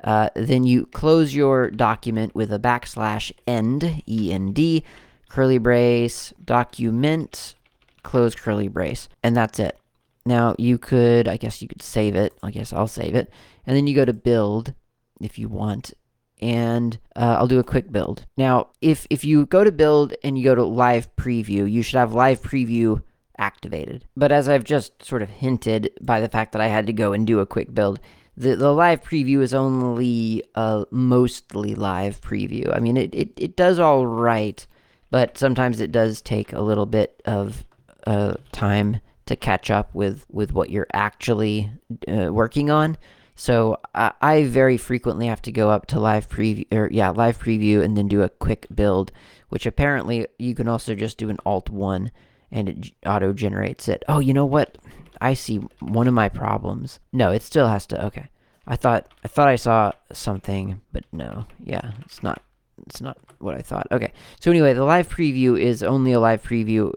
uh, 0.05 0.29
then 0.37 0.65
you 0.65 0.87
close 0.87 1.35
your 1.35 1.71
document 1.71 2.35
with 2.35 2.53
a 2.53 2.59
backslash 2.59 3.33
end 3.47 4.03
e 4.07 4.31
n 4.33 4.53
d 4.53 4.85
curly 5.29 5.59
brace 5.59 6.33
document 6.45 7.55
close 8.03 8.35
curly 8.35 8.69
brace, 8.69 9.09
and 9.23 9.35
that's 9.35 9.59
it. 9.59 9.79
Now 10.27 10.55
you 10.59 10.77
could 10.77 11.27
I 11.27 11.39
guess 11.39 11.63
you 11.63 11.69
could 11.69 11.83
save 11.83 12.15
it. 12.15 12.35
I 12.43 12.51
guess 12.51 12.73
I'll 12.75 12.87
save 12.87 13.15
it, 13.15 13.33
and 13.67 13.75
then 13.75 13.87
you 13.87 13.95
go 13.95 14.05
to 14.05 14.13
build 14.13 14.75
if 15.19 15.39
you 15.39 15.49
want, 15.49 15.95
and 16.43 16.99
uh, 17.17 17.37
I'll 17.39 17.49
do 17.49 17.59
a 17.59 17.65
quick 17.65 17.91
build. 17.91 18.27
Now, 18.37 18.69
if 18.83 19.07
if 19.09 19.25
you 19.25 19.47
go 19.47 19.65
to 19.65 19.73
build 19.73 20.15
and 20.23 20.37
you 20.37 20.45
go 20.45 20.55
to 20.55 20.65
live 20.65 21.09
preview, 21.17 21.71
you 21.71 21.83
should 21.83 21.99
have 21.99 22.13
live 22.13 22.43
preview 22.43 23.03
activated. 23.39 24.05
But 24.17 24.33
as 24.33 24.49
I've 24.49 24.65
just 24.65 25.05
sort 25.05 25.23
of 25.23 25.31
hinted 25.31 25.91
by 26.01 26.21
the 26.21 26.29
fact 26.29 26.53
that 26.53 26.63
I 26.63 26.69
had 26.69 26.87
to 26.87 26.93
go 26.93 27.13
and 27.13 27.27
do 27.27 27.41
a 27.41 27.47
quick 27.47 27.75
build, 27.75 28.01
the, 28.37 28.57
the 28.57 28.73
live 28.73 29.03
preview 29.03 29.41
is 29.41 29.55
only 29.55 30.43
a 30.55 30.85
mostly 30.91 31.75
live 31.75 32.21
preview. 32.21 32.75
I 32.75 32.81
mean, 32.81 32.97
it, 32.97 33.15
it, 33.15 33.31
it 33.37 33.57
does 33.57 33.79
all 33.79 34.07
right, 34.07 34.67
but 35.11 35.39
sometimes 35.39 35.81
it 35.81 35.93
does 35.93 36.21
take 36.21 36.53
a 36.53 36.61
little 36.61 36.87
bit 36.87 37.23
of 37.25 37.65
uh, 38.07 38.35
time 38.53 39.01
to 39.27 39.37
catch 39.37 39.71
up 39.71 39.95
with, 39.95 40.25
with 40.31 40.53
what 40.53 40.71
you're 40.71 40.87
actually 40.93 41.71
uh, 42.07 42.33
working 42.33 42.71
on. 42.71 42.97
So 43.37 43.79
I, 43.95 44.13
I 44.21 44.45
very 44.45 44.77
frequently 44.77 45.27
have 45.27 45.43
to 45.43 45.53
go 45.53 45.71
up 45.71 45.87
to 45.87 46.01
live 46.01 46.29
preview, 46.29 46.67
or 46.73 46.89
yeah, 46.91 47.11
live 47.11 47.39
preview, 47.39 47.83
and 47.83 47.97
then 47.97 48.09
do 48.09 48.23
a 48.23 48.29
quick 48.29 48.67
build, 48.75 49.13
which 49.49 49.67
apparently 49.67 50.27
you 50.39 50.55
can 50.55 50.69
also 50.69 50.95
just 50.95 51.19
do 51.19 51.31
an 51.31 51.39
Alt 51.45 51.71
1 51.71 52.11
and 52.57 52.71
it 52.71 52.93
auto 53.05 53.35
generates 53.35 53.87
it. 53.87 54.03
Oh, 54.09 54.19
you 54.19 54.33
know 54.33 54.47
what? 54.47 54.79
I 55.21 55.35
see 55.35 55.59
one 55.81 56.09
of 56.09 56.15
my 56.15 56.31
problems. 56.31 56.99
No, 57.13 57.31
it 57.31 57.43
still 57.43 57.69
has 57.69 57.87
to. 57.89 58.07
Okay. 58.07 58.29
I 58.67 58.77
thought 58.77 59.13
I 59.23 59.29
thought 59.29 59.49
I 59.49 59.57
saw 59.57 59.93
something, 60.13 60.81
but 60.93 61.05
no. 61.13 61.47
Yeah, 61.63 61.93
it's 62.01 62.23
not 62.23 62.43
it's 62.87 63.03
not 63.03 63.19
what 63.39 63.55
I 63.55 63.61
thought. 63.61 63.87
Okay. 63.93 64.13
So 64.41 64.51
anyway, 64.51 64.73
the 64.73 64.85
live 64.85 65.09
preview 65.09 65.61
is 65.61 65.83
only 65.83 66.13
a 66.13 66.21
live 66.21 66.43
preview 66.43 66.93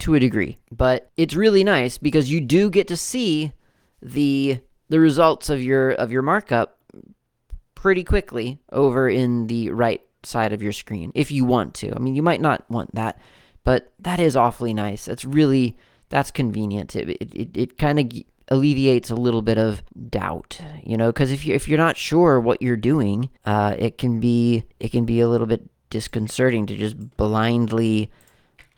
to 0.00 0.14
a 0.14 0.20
degree, 0.20 0.58
but 0.72 1.10
it's 1.16 1.34
really 1.34 1.64
nice 1.64 1.98
because 1.98 2.30
you 2.30 2.40
do 2.40 2.70
get 2.70 2.88
to 2.88 2.96
see 2.96 3.52
the 4.00 4.58
the 4.88 5.00
results 5.00 5.50
of 5.50 5.62
your 5.62 5.90
of 5.90 6.10
your 6.10 6.22
markup 6.22 6.78
pretty 7.74 8.04
quickly 8.04 8.58
over 8.72 9.08
in 9.08 9.46
the 9.48 9.70
right 9.70 10.00
side 10.22 10.54
of 10.54 10.62
your 10.62 10.72
screen 10.72 11.12
if 11.14 11.30
you 11.30 11.44
want 11.44 11.74
to. 11.74 11.94
I 11.94 11.98
mean, 11.98 12.14
you 12.14 12.22
might 12.22 12.40
not 12.40 12.68
want 12.70 12.94
that, 12.94 13.18
but 13.64 13.92
that 13.98 14.20
is 14.20 14.36
awfully 14.36 14.74
nice. 14.74 15.08
It's 15.08 15.24
really 15.24 15.76
that's 16.10 16.30
convenient. 16.30 16.94
It 16.94 17.08
it 17.08 17.34
it, 17.34 17.56
it 17.56 17.78
kind 17.78 17.98
of 17.98 18.22
alleviates 18.48 19.10
a 19.10 19.14
little 19.14 19.42
bit 19.42 19.58
of 19.58 19.82
doubt, 20.10 20.60
you 20.84 20.96
know, 20.96 21.10
because 21.10 21.32
if 21.32 21.46
you 21.46 21.54
if 21.54 21.68
you're 21.68 21.78
not 21.78 21.96
sure 21.96 22.40
what 22.40 22.60
you're 22.62 22.76
doing, 22.76 23.30
uh, 23.44 23.74
it 23.78 23.98
can 23.98 24.20
be 24.20 24.64
it 24.80 24.92
can 24.92 25.04
be 25.04 25.20
a 25.20 25.28
little 25.28 25.46
bit 25.46 25.68
disconcerting 25.90 26.66
to 26.66 26.76
just 26.76 27.16
blindly 27.16 28.10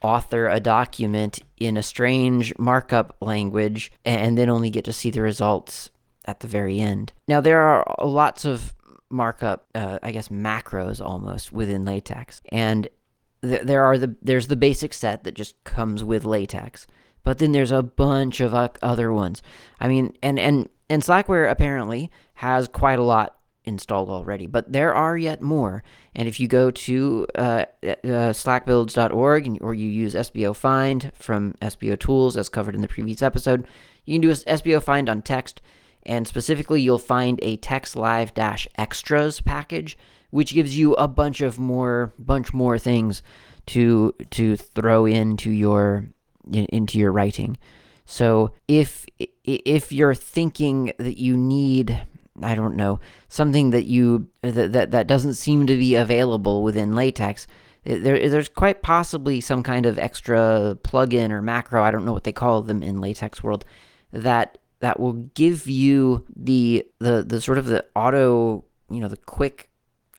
author 0.03 0.49
a 0.49 0.61
document 0.61 1.41
in 1.57 1.77
a 1.77 1.83
strange 1.83 2.57
markup 2.59 3.17
language 3.21 3.91
and 4.05 4.37
then 4.37 4.51
only 4.51 4.71
get 4.71 4.85
to 4.85 4.93
see 4.93 5.11
the 5.11 5.23
results 5.23 5.91
at 6.27 6.41
the 6.41 6.47
very 6.47 6.79
end. 6.81 7.13
Now 7.27 7.41
there 7.41 7.63
are 7.63 7.97
lots 8.05 8.45
of 8.45 8.75
markup, 9.11 9.67
uh, 9.75 9.99
I 10.03 10.13
guess 10.13 10.29
macros 10.29 11.05
almost 11.05 11.53
within 11.53 11.85
LaTeX, 11.85 12.43
and 12.53 12.89
th- 13.43 13.63
there 13.63 13.85
are 13.85 13.99
the 13.99 14.17
there's 14.23 14.49
the 14.49 14.57
basic 14.57 14.93
set 14.95 15.25
that 15.25 15.35
just 15.35 15.63
comes 15.65 16.03
with 16.03 16.25
LaTeX, 16.25 16.87
but 17.25 17.39
then 17.39 17.53
there's 17.53 17.73
a 17.73 17.83
bunch 17.83 18.41
of 18.41 18.55
other 18.55 19.13
ones. 19.13 19.43
I 19.81 19.89
mean, 19.89 20.17
and 20.23 20.39
and 20.39 20.69
and 20.89 21.03
Slackware 21.03 21.51
apparently 21.51 22.11
has 22.35 22.69
quite 22.69 22.99
a 22.99 23.05
lot 23.05 23.37
installed 23.65 24.09
already, 24.09 24.47
but 24.47 24.73
there 24.73 24.95
are 24.95 25.19
yet 25.19 25.43
more. 25.43 25.83
And 26.15 26.29
if 26.29 26.41
you 26.41 26.49
go 26.49 26.71
to 26.71 27.27
uh, 27.35 27.65
uh, 27.83 28.33
slackbuilds.org 28.33 29.59
or 29.61 29.75
you 29.75 29.89
use 29.89 30.15
SBO 30.15 30.55
Find 30.55 31.13
from 31.15 31.55
SBO 31.61 31.99
Tools, 31.99 32.37
as 32.37 32.49
covered 32.49 32.75
in 32.75 32.81
the 32.81 32.89
previous 32.89 33.23
episode, 33.23 33.67
you 34.05 34.15
can 34.15 34.23
do 34.23 34.31
a 34.31 34.35
SBO 34.35 34.83
Find 34.83 35.09
on 35.09 35.21
TeX, 35.21 35.55
and 36.05 36.27
specifically, 36.27 36.81
you'll 36.81 36.99
find 36.99 37.41
a 37.43 37.57
TeX 37.59 37.97
Live 37.97 38.33
dash 38.33 38.69
extras 38.79 39.41
package, 39.41 39.99
which 40.31 40.55
gives 40.55 40.77
you 40.77 40.95
a 40.95 41.09
bunch 41.09 41.41
of 41.41 41.59
more, 41.59 42.13
bunch 42.19 42.53
more 42.53 42.79
things 42.79 43.23
to 43.67 44.15
to 44.31 44.57
throw 44.57 45.07
into 45.07 45.51
your 45.51 46.09
into 46.53 46.99
your 46.99 47.13
writing. 47.13 47.59
So 48.05 48.53
if 48.69 49.07
if 49.45 49.93
you're 49.93 50.15
thinking 50.15 50.93
that 50.99 51.19
you 51.19 51.37
need 51.37 52.07
I 52.43 52.55
don't 52.55 52.77
know, 52.77 53.01
something 53.29 53.71
that 53.71 53.87
you 53.87 54.29
that 54.43 54.73
that, 54.73 54.91
that 54.91 55.07
doesn't 55.07 55.35
seem 55.35 55.67
to 55.67 55.77
be 55.77 55.95
available 55.95 56.63
within 56.63 56.95
LaTeX. 56.95 57.47
There, 57.85 58.29
there's 58.29 58.49
quite 58.49 58.83
possibly 58.83 59.41
some 59.41 59.63
kind 59.63 59.87
of 59.87 59.97
extra 59.99 60.77
plugin 60.83 61.31
or 61.31 61.41
macro. 61.41 61.85
I 61.85 61.93
don't 61.93 62.05
know 62.05 62.13
what 62.13 62.25
they 62.25 62.33
call 62.33 62.63
them 62.63 62.83
in 62.83 63.01
LaTeX 63.01 63.45
world 63.45 63.65
that 64.13 64.59
that 64.81 65.01
will 65.01 65.13
give 65.13 65.69
you 65.69 66.25
the 66.35 66.85
the 67.01 67.25
the 67.27 67.41
sort 67.41 67.59
of 67.59 67.67
the 67.67 67.85
auto, 67.95 68.65
you 68.91 69.01
know, 69.01 69.09
the 69.09 69.17
quick 69.17 69.71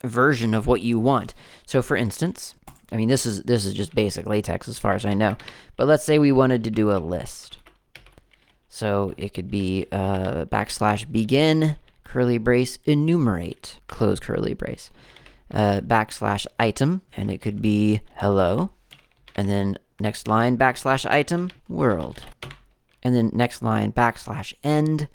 version 0.04 0.54
of 0.54 0.66
what 0.66 0.80
you 0.80 0.98
want. 0.98 1.34
So, 1.66 1.82
for 1.82 1.96
instance, 1.96 2.54
I 2.90 2.96
mean, 2.96 3.08
this 3.08 3.26
is 3.26 3.42
this 3.42 3.64
is 3.64 3.74
just 3.74 3.94
basic 3.94 4.26
LaTeX 4.26 4.68
as 4.68 4.78
far 4.78 4.94
as 4.94 5.04
I 5.04 5.14
know. 5.14 5.36
But 5.76 5.86
let's 5.86 6.04
say 6.04 6.18
we 6.18 6.32
wanted 6.32 6.64
to 6.64 6.70
do 6.70 6.90
a 6.90 6.98
list. 6.98 7.58
So 8.68 9.14
it 9.16 9.34
could 9.34 9.50
be 9.50 9.86
uh, 9.90 10.44
backslash 10.46 11.10
begin 11.10 11.76
curly 12.04 12.38
brace, 12.38 12.78
enumerate, 12.84 13.78
close 13.86 14.18
curly 14.18 14.54
brace, 14.54 14.90
uh, 15.52 15.80
backslash 15.80 16.46
item, 16.58 17.02
and 17.16 17.30
it 17.30 17.40
could 17.40 17.60
be 17.60 18.00
hello, 18.16 18.70
and 19.36 19.48
then 19.48 19.78
next 20.00 20.26
line 20.26 20.56
backslash 20.56 21.08
item, 21.10 21.50
world, 21.68 22.22
and 23.02 23.14
then 23.14 23.30
next 23.34 23.62
line 23.62 23.92
backslash 23.92 24.54
end, 24.64 25.08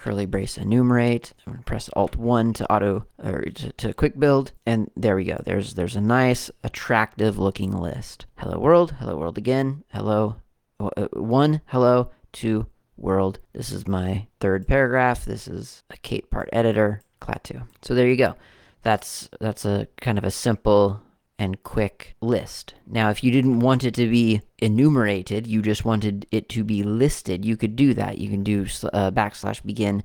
curly 0.00 0.26
brace 0.26 0.56
enumerate. 0.56 1.32
I'm 1.46 1.52
gonna 1.52 1.64
press 1.64 1.90
Alt 1.94 2.16
one 2.16 2.52
to 2.54 2.72
auto 2.72 3.06
or 3.22 3.42
to, 3.42 3.72
to, 3.72 3.92
quick 3.92 4.18
build, 4.18 4.52
and 4.66 4.90
there 4.96 5.16
we 5.16 5.24
go. 5.24 5.40
There's 5.44 5.74
there's 5.74 5.96
a 5.96 6.00
nice 6.00 6.50
attractive 6.64 7.38
looking 7.38 7.72
list. 7.72 8.26
Hello 8.38 8.58
world, 8.58 8.94
hello 8.98 9.16
world 9.16 9.38
again, 9.38 9.84
hello 9.92 10.36
uh, 10.80 11.08
one, 11.12 11.60
hello 11.66 12.10
two, 12.32 12.66
world. 12.96 13.38
This 13.52 13.72
is 13.72 13.86
my 13.86 14.26
third 14.40 14.66
paragraph. 14.66 15.24
This 15.24 15.46
is 15.46 15.82
a 15.90 15.96
Kate 15.98 16.30
part 16.30 16.48
editor, 16.52 17.02
Klaatu. 17.20 17.66
So 17.82 17.94
there 17.94 18.08
you 18.08 18.16
go. 18.16 18.36
That's 18.82 19.28
that's 19.40 19.64
a 19.64 19.86
kind 20.00 20.18
of 20.18 20.24
a 20.24 20.30
simple 20.30 21.02
and 21.40 21.62
quick 21.62 22.14
list. 22.20 22.74
Now, 22.86 23.08
if 23.08 23.24
you 23.24 23.30
didn't 23.30 23.60
want 23.60 23.82
it 23.82 23.94
to 23.94 24.10
be 24.10 24.42
enumerated, 24.58 25.46
you 25.46 25.62
just 25.62 25.86
wanted 25.86 26.26
it 26.30 26.50
to 26.50 26.62
be 26.62 26.82
listed, 26.82 27.46
you 27.46 27.56
could 27.56 27.74
do 27.76 27.94
that. 27.94 28.18
You 28.18 28.28
can 28.28 28.44
do 28.44 28.64
uh, 28.92 29.10
backslash 29.10 29.64
begin 29.64 30.04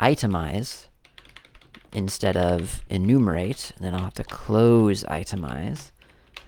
itemize 0.00 0.88
instead 1.92 2.36
of 2.36 2.84
enumerate. 2.90 3.72
And 3.76 3.84
then 3.84 3.94
I'll 3.94 4.02
have 4.02 4.14
to 4.14 4.24
close 4.24 5.04
itemize 5.04 5.92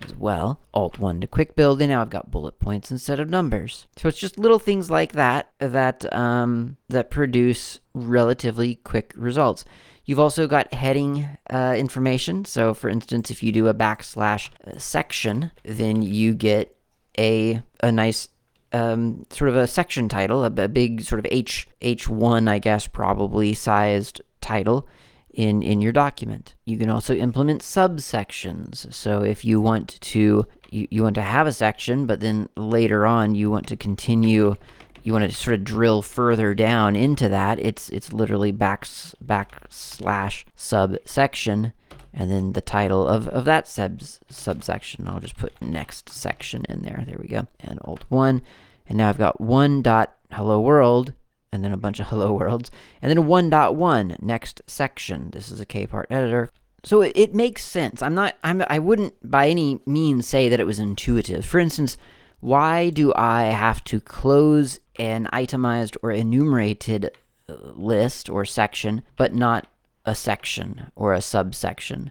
as 0.04 0.16
well. 0.16 0.58
Alt 0.75 0.98
1 0.98 1.20
to 1.20 1.28
quick 1.28 1.54
build, 1.54 1.80
and 1.80 1.90
now 1.92 2.00
I've 2.00 2.10
got 2.10 2.32
bullet 2.32 2.58
points 2.58 2.90
instead 2.90 3.20
of 3.20 3.30
numbers. 3.30 3.87
So 3.98 4.08
it's 4.08 4.18
just 4.18 4.37
little 4.37 4.58
things 4.58 4.90
like 4.90 5.12
that 5.12 5.52
that 5.60 6.12
um, 6.12 6.76
that 6.88 7.12
produce 7.12 7.78
relatively 7.94 8.75
quick 8.82 9.12
results. 9.16 9.64
You've 10.08 10.20
also 10.20 10.46
got 10.46 10.72
heading 10.72 11.28
uh, 11.50 11.74
information. 11.76 12.46
So, 12.46 12.72
for 12.72 12.88
instance, 12.88 13.30
if 13.30 13.42
you 13.42 13.52
do 13.52 13.68
a 13.68 13.74
backslash 13.74 14.48
uh, 14.66 14.78
section, 14.78 15.50
then 15.64 16.00
you 16.00 16.32
get 16.32 16.74
a 17.18 17.60
a 17.80 17.92
nice 17.92 18.30
um, 18.72 19.26
sort 19.28 19.50
of 19.50 19.56
a 19.56 19.66
section 19.66 20.08
title, 20.08 20.44
a, 20.44 20.46
a 20.46 20.68
big 20.68 21.02
sort 21.02 21.18
of 21.18 21.26
H 21.30 21.68
H1, 21.82 22.48
I 22.48 22.58
guess, 22.58 22.86
probably 22.86 23.52
sized 23.52 24.22
title 24.40 24.88
in, 25.34 25.62
in 25.62 25.82
your 25.82 25.92
document. 25.92 26.54
You 26.64 26.78
can 26.78 26.88
also 26.88 27.14
implement 27.14 27.60
subsections. 27.60 28.90
So 28.94 29.22
if 29.22 29.44
you 29.44 29.60
want 29.60 30.00
to 30.00 30.46
you, 30.70 30.88
you 30.90 31.02
want 31.02 31.16
to 31.16 31.22
have 31.22 31.46
a 31.46 31.52
section, 31.52 32.06
but 32.06 32.20
then 32.20 32.48
later 32.56 33.04
on 33.04 33.34
you 33.34 33.50
want 33.50 33.66
to 33.66 33.76
continue 33.76 34.56
you 35.08 35.14
want 35.14 35.30
to 35.30 35.34
sort 35.34 35.54
of 35.54 35.64
drill 35.64 36.02
further 36.02 36.54
down 36.54 36.94
into 36.94 37.30
that, 37.30 37.58
it's 37.58 37.88
it's 37.88 38.12
literally 38.12 38.52
back 38.52 38.84
backslash 39.24 40.44
subsection 40.54 41.72
and 42.12 42.30
then 42.30 42.52
the 42.52 42.60
title 42.60 43.08
of, 43.08 43.26
of 43.28 43.46
that 43.46 43.66
sub 43.66 44.02
subsection. 44.28 45.08
I'll 45.08 45.20
just 45.20 45.38
put 45.38 45.60
next 45.62 46.10
section 46.10 46.66
in 46.68 46.82
there. 46.82 47.02
There 47.06 47.18
we 47.18 47.28
go. 47.28 47.46
And 47.60 47.78
alt 47.84 48.04
one. 48.10 48.42
And 48.86 48.98
now 48.98 49.08
I've 49.08 49.16
got 49.16 49.40
one 49.40 49.80
dot 49.80 50.14
hello 50.30 50.60
world 50.60 51.14
and 51.52 51.64
then 51.64 51.72
a 51.72 51.78
bunch 51.78 52.00
of 52.00 52.06
hello 52.08 52.34
worlds, 52.34 52.70
and 53.00 53.10
then 53.10 53.26
1.1 53.26 54.20
next 54.20 54.60
section. 54.66 55.30
This 55.30 55.50
is 55.50 55.58
a 55.58 55.66
K-part 55.66 56.08
editor. 56.10 56.50
So 56.84 57.00
it, 57.00 57.12
it 57.14 57.34
makes 57.34 57.64
sense. 57.64 58.02
I'm 58.02 58.14
not 58.14 58.36
I'm 58.44 58.62
I 58.68 58.78
wouldn't 58.78 59.14
by 59.28 59.48
any 59.48 59.80
means 59.86 60.28
say 60.28 60.50
that 60.50 60.60
it 60.60 60.66
was 60.66 60.78
intuitive. 60.78 61.46
For 61.46 61.58
instance, 61.58 61.96
why 62.40 62.90
do 62.90 63.12
I 63.14 63.44
have 63.44 63.82
to 63.84 64.00
close 64.00 64.78
an 64.98 65.28
itemized 65.32 65.96
or 66.02 66.10
enumerated 66.10 67.10
uh, 67.48 67.54
list 67.74 68.28
or 68.28 68.44
section 68.44 69.02
but 69.16 69.34
not 69.34 69.66
a 70.04 70.14
section 70.14 70.90
or 70.96 71.12
a 71.12 71.22
subsection? 71.22 72.10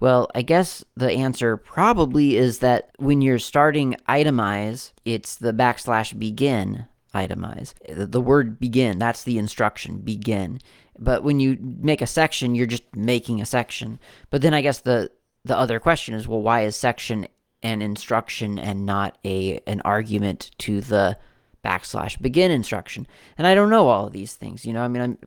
Well, 0.00 0.28
I 0.34 0.42
guess 0.42 0.84
the 0.96 1.10
answer 1.10 1.56
probably 1.56 2.36
is 2.36 2.58
that 2.58 2.90
when 2.98 3.22
you're 3.22 3.38
starting 3.38 3.96
itemize, 4.08 4.92
it's 5.04 5.36
the 5.36 5.52
backslash 5.52 6.18
begin 6.18 6.86
itemize. 7.14 7.74
The 7.88 8.20
word 8.20 8.58
begin, 8.58 8.98
that's 8.98 9.24
the 9.24 9.38
instruction, 9.38 9.98
begin. 9.98 10.60
But 10.98 11.22
when 11.22 11.40
you 11.40 11.58
make 11.60 12.02
a 12.02 12.06
section, 12.06 12.54
you're 12.54 12.66
just 12.66 12.84
making 12.94 13.40
a 13.40 13.46
section. 13.46 13.98
But 14.30 14.42
then 14.42 14.54
I 14.54 14.60
guess 14.60 14.80
the 14.80 15.10
the 15.44 15.56
other 15.56 15.78
question 15.78 16.14
is, 16.14 16.26
well, 16.26 16.40
why 16.40 16.62
is 16.62 16.76
section 16.76 17.26
an 17.62 17.82
instruction 17.82 18.58
and 18.58 18.84
not 18.86 19.18
a 19.24 19.60
an 19.66 19.80
argument 19.82 20.50
to 20.58 20.80
the 20.80 21.16
backslash 21.64 22.20
begin 22.20 22.50
instruction? 22.50 23.06
And 23.38 23.46
I 23.46 23.54
don't 23.54 23.70
know 23.70 23.88
all 23.88 24.06
of 24.06 24.12
these 24.12 24.34
things. 24.34 24.64
You 24.64 24.72
know, 24.72 24.82
I 24.82 24.88
mean, 24.88 25.02
I'm, 25.02 25.18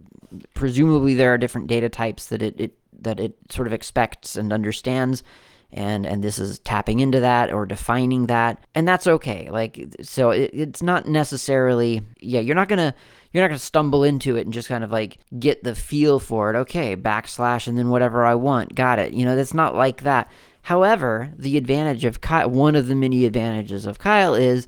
presumably 0.53 1.13
there 1.13 1.33
are 1.33 1.37
different 1.37 1.67
data 1.67 1.89
types 1.89 2.27
that 2.27 2.41
it, 2.41 2.59
it 2.59 2.73
that 3.01 3.19
it 3.19 3.35
sort 3.49 3.67
of 3.67 3.73
expects 3.73 4.35
and 4.35 4.51
understands. 4.51 5.23
And 5.71 6.05
and 6.05 6.23
this 6.23 6.39
is 6.39 6.59
tapping 6.59 7.01
into 7.01 7.19
that 7.19 7.51
or 7.51 7.65
defining 7.65 8.27
that. 8.27 8.65
And 8.73 8.87
that's 8.87 9.07
okay. 9.07 9.49
Like 9.51 9.95
so 10.01 10.31
it, 10.31 10.51
it's 10.53 10.81
not 10.81 11.07
necessarily 11.07 12.01
yeah 12.21 12.39
you're 12.39 12.55
not 12.55 12.69
gonna 12.69 12.95
you're 13.33 13.43
not 13.43 13.49
gonna 13.49 13.59
stumble 13.59 14.05
into 14.05 14.37
it 14.37 14.45
and 14.45 14.53
just 14.53 14.69
kind 14.69 14.83
of 14.83 14.91
like 14.91 15.19
get 15.37 15.63
the 15.63 15.75
feel 15.75 16.19
for 16.19 16.49
it. 16.49 16.55
Okay 16.55 16.95
backslash 16.95 17.67
and 17.67 17.77
then 17.77 17.89
whatever 17.89 18.25
i 18.25 18.33
want. 18.33 18.75
Got 18.75 18.99
it. 18.99 19.13
You 19.13 19.25
know 19.25 19.35
that's 19.35 19.53
not 19.53 19.75
like 19.75 20.03
that. 20.03 20.31
However 20.61 21.33
the 21.37 21.57
advantage 21.57 22.05
of 22.05 22.21
kile 22.21 22.49
one 22.49 22.75
of 22.75 22.87
the 22.87 22.95
many 22.95 23.25
advantages 23.25 23.85
of 23.85 23.99
kile 23.99 24.35
is 24.35 24.67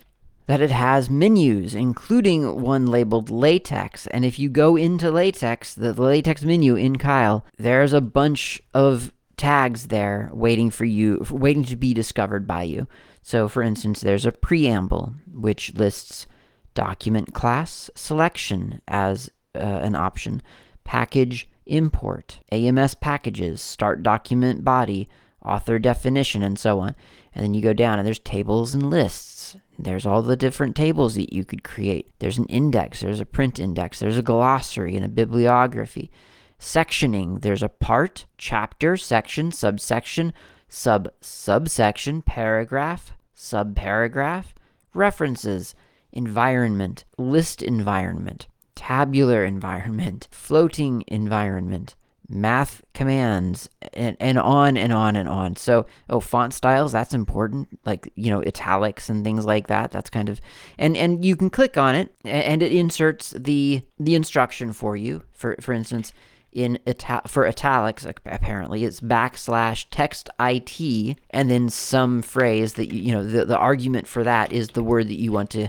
that 0.50 0.62
it 0.62 0.72
has 0.72 1.12
menus, 1.12 1.75
including 1.75 2.60
one 2.60 2.88
labeled 2.88 3.29
latex. 3.29 4.08
And 4.08 4.25
if 4.25 4.39
you 4.39 4.50
go 4.50 4.75
into 4.75 5.12
latex, 5.12 5.75
the 5.75 5.94
latex 5.94 6.41
menu 6.41 6.74
in 6.75 6.96
Kile, 6.96 7.44
there's 7.60 7.94
a 7.94 8.01
bunch 8.01 8.60
of 8.74 9.13
tags 9.38 9.89
there 9.89 10.32
waiting 10.34 10.72
for 10.72 10.86
you, 10.86 11.24
waiting 11.29 11.65
to 11.65 11.75
be 11.75 11.94
discovered 11.94 12.48
by 12.48 12.63
you. 12.63 12.88
So, 13.22 13.48
for 13.48 13.62
instance, 13.62 14.01
there's 14.01 14.25
a 14.25 14.32
preamble 14.32 15.13
which 15.32 15.72
lists 15.75 16.25
document 16.74 17.36
class 17.36 17.91
selection 17.94 18.82
as 18.88 19.29
uh, 19.53 19.60
an 19.60 19.94
option, 19.94 20.41
package 20.84 21.48
import, 21.68 22.39
AMS 22.51 22.96
packages, 22.96 23.62
start 23.62 24.01
document 24.01 24.63
body, 24.63 25.10
author 25.50 25.79
definition, 25.79 26.44
and 26.44 26.60
so 26.60 26.79
on. 26.79 26.96
And 27.34 27.44
then 27.44 27.53
you 27.53 27.62
go 27.62 27.74
down 27.74 28.00
and 28.00 28.06
there's 28.06 28.20
tables 28.20 28.74
and 28.74 28.89
lists. 28.89 29.56
There's 29.77 30.06
all 30.06 30.22
the 30.22 30.36
different 30.36 30.75
tables 30.75 31.15
that 31.15 31.34
you 31.34 31.46
could 31.46 31.63
create. 31.63 32.12
There's 32.20 32.38
an 32.38 32.46
index, 32.46 33.00
there's 33.00 33.22
a 33.22 33.25
print 33.25 33.60
index, 33.60 34.00
there's 34.00 34.18
a 34.18 34.22
glossary 34.22 34.96
and 34.96 35.06
a 35.06 35.10
bibliography. 35.10 36.12
Sectioning, 36.60 37.41
there's 37.41 37.63
a 37.63 37.70
part, 37.70 38.25
chapter, 38.38 38.98
section, 38.98 39.51
subsection, 39.51 40.34
sub 40.68 41.08
subsection, 41.22 42.22
paragraph, 42.22 43.13
subparagraph, 43.36 44.48
references, 44.94 45.74
environment, 46.12 47.06
list 47.18 47.62
environment, 47.62 48.48
tabular 48.75 49.46
environment, 49.46 50.27
floating 50.32 51.03
environment, 51.08 51.96
math 52.30 52.84
commands, 52.94 53.70
and, 53.94 54.16
and 54.20 54.38
on 54.38 54.78
and 54.78 54.94
on 54.94 55.16
and 55.16 55.28
on. 55.28 55.56
So, 55.56 55.88
oh, 56.10 56.20
font 56.20 56.54
styles, 56.54 56.92
that's 56.92 57.14
important. 57.14 57.68
Like, 57.86 58.12
you 58.16 58.30
know, 58.30 58.42
italics 58.44 59.10
and 59.10 59.24
things 59.24 59.46
like 59.46 59.68
that. 59.68 59.92
That's 59.92 60.10
kind 60.10 60.30
of, 60.30 60.40
and, 60.78 60.96
and 60.96 61.26
you 61.26 61.36
can 61.36 61.50
click 61.50 61.78
on 61.78 61.96
it 61.96 62.14
and 62.24 62.62
it 62.62 62.72
inserts 62.72 63.34
the, 63.38 63.82
the 64.00 64.16
instruction 64.16 64.74
for 64.74 64.96
you. 64.96 65.24
For, 65.34 65.56
for 65.60 65.74
instance, 65.74 66.14
in 66.52 66.80
ital- 66.88 67.22
for 67.28 67.48
italics 67.48 68.08
apparently 68.26 68.84
it's 68.84 69.00
backslash 69.00 69.86
text 69.92 70.30
it 70.40 71.16
and 71.30 71.52
then 71.52 71.70
some 71.70 72.24
phrase 72.24 72.74
that 72.74 72.92
you, 72.92 73.02
you 73.02 73.12
know 73.12 73.24
the, 73.24 73.46
the 73.46 73.58
argument 73.58 74.08
for 74.08 74.24
that 74.24 74.52
is 74.52 74.70
the 74.70 74.82
word 74.84 75.08
that 75.08 75.20
you 75.20 75.32
want 75.32 75.52
to 75.52 75.68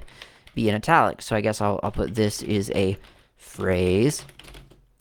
be 0.55 0.71
in 0.71 0.75
italics 0.75 1.27
so 1.27 1.37
i 1.37 1.41
guess 1.43 1.61
i'll, 1.61 1.79
I'll 1.83 1.93
put 1.93 2.15
this 2.15 2.41
is 2.43 2.71
a 2.75 2.97
phrase 3.37 4.25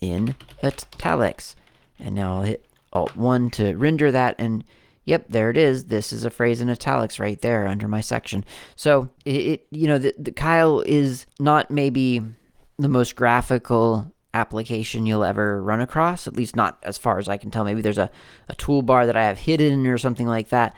in 0.01 0.35
italics 0.63 1.55
and 1.99 2.15
now 2.15 2.37
i'll 2.37 2.41
hit 2.43 2.65
alt 2.93 3.15
1 3.15 3.49
to 3.51 3.75
render 3.75 4.11
that 4.11 4.35
and 4.37 4.63
yep 5.05 5.25
there 5.29 5.49
it 5.49 5.57
is 5.57 5.85
this 5.85 6.13
is 6.13 6.25
a 6.25 6.29
phrase 6.29 6.61
in 6.61 6.69
italics 6.69 7.19
right 7.19 7.41
there 7.41 7.67
under 7.67 7.87
my 7.87 8.01
section 8.01 8.43
so 8.75 9.09
it, 9.25 9.31
it 9.31 9.67
you 9.71 9.87
know 9.87 9.97
the, 9.97 10.13
the 10.17 10.31
kile 10.31 10.81
is 10.81 11.25
not 11.39 11.69
maybe 11.69 12.21
the 12.77 12.87
most 12.87 13.15
graphical 13.15 14.11
application 14.33 15.05
you'll 15.05 15.23
ever 15.23 15.61
run 15.61 15.81
across, 15.81 16.27
at 16.27 16.35
least 16.35 16.55
not 16.55 16.77
as 16.83 16.97
far 16.97 17.19
as 17.19 17.27
I 17.27 17.37
can 17.37 17.51
tell. 17.51 17.63
Maybe 17.63 17.81
there's 17.81 17.97
a, 17.97 18.09
a 18.47 18.55
toolbar 18.55 19.05
that 19.05 19.17
I 19.17 19.25
have 19.25 19.37
hidden 19.37 19.85
or 19.87 19.97
something 19.97 20.27
like 20.27 20.49
that. 20.49 20.75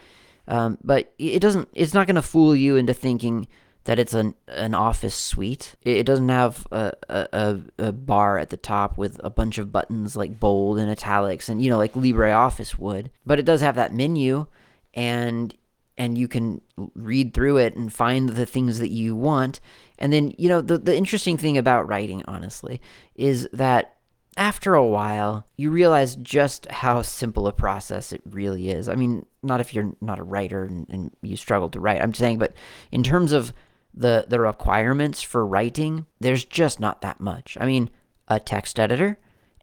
Um, 0.48 0.78
but 0.84 1.14
it 1.18 1.40
doesn't, 1.40 1.70
it's 1.74 1.94
not 1.94 2.08
going 2.08 2.16
to 2.16 2.22
fool 2.22 2.56
you 2.56 2.76
into 2.76 2.94
thinking 2.94 3.48
that 3.86 4.00
it's 4.00 4.14
an, 4.14 4.36
an 4.48 4.74
office 4.74 5.16
suite. 5.16 5.76
It 5.82 6.04
doesn't 6.04 6.30
have 6.30 6.68
a, 6.72 6.94
a, 7.10 7.60
a 7.80 7.92
bar 7.92 8.38
at 8.38 8.50
the 8.50 8.58
top 8.58 8.98
with 8.98 9.20
a 9.24 9.30
bunch 9.30 9.58
of 9.58 9.72
buttons 9.72 10.16
like 10.16 10.40
bold 10.40 10.78
and 10.78 10.90
italics 10.90 11.50
and, 11.50 11.64
you 11.64 11.70
know, 11.70 11.78
like 11.78 11.94
LibreOffice 11.94 12.78
would. 12.78 13.12
But 13.26 13.40
it 13.40 13.46
does 13.46 13.62
have 13.62 13.76
that 13.76 13.94
menu 13.94 14.48
and 14.94 15.54
and 15.98 16.18
you 16.18 16.28
can 16.28 16.62
read 16.96 17.34
through 17.34 17.58
it 17.58 17.76
and 17.76 17.94
find 17.94 18.30
the 18.30 18.46
things 18.46 18.80
that 18.80 18.90
you 18.90 19.16
want 19.16 19.60
and 20.02 20.12
then, 20.12 20.34
you 20.40 20.50
know, 20.50 20.62
the, 20.62 20.80
the 20.80 20.98
interesting 20.98 21.38
thing 21.38 21.60
about 21.60 21.88
writing, 21.88 22.24
honestly, 22.28 22.82
is 23.14 23.48
that 23.54 23.98
after 24.36 24.74
a 24.74 24.86
while, 24.86 25.46
you 25.58 25.70
realize 25.70 26.16
just 26.16 26.66
how 26.72 27.04
simple 27.04 27.46
a 27.46 27.54
process 27.54 28.12
it 28.12 28.22
really 28.26 28.72
is. 28.72 28.90
I 28.90 28.96
mean, 28.96 29.28
not 29.44 29.62
if 29.62 29.76
you're 29.76 29.94
not 30.02 30.18
a 30.18 30.24
writer 30.24 30.64
and, 30.64 30.88
and 30.90 31.12
you 31.22 31.38
struggle 31.38 31.70
to 31.70 31.80
write. 31.80 32.02
I'm 32.02 32.16
saying, 32.16 32.40
but 32.40 32.54
in 32.92 33.04
terms 33.04 33.32
of 33.32 33.54
the 33.94 34.26
the 34.28 34.40
requirements 34.40 35.22
for 35.22 35.46
writing, 35.46 36.06
there's 36.20 36.46
just 36.46 36.80
not 36.80 37.02
that 37.02 37.20
much. 37.20 37.58
I 37.60 37.66
mean, 37.66 37.90
a 38.28 38.40
text 38.40 38.80
editor 38.80 39.18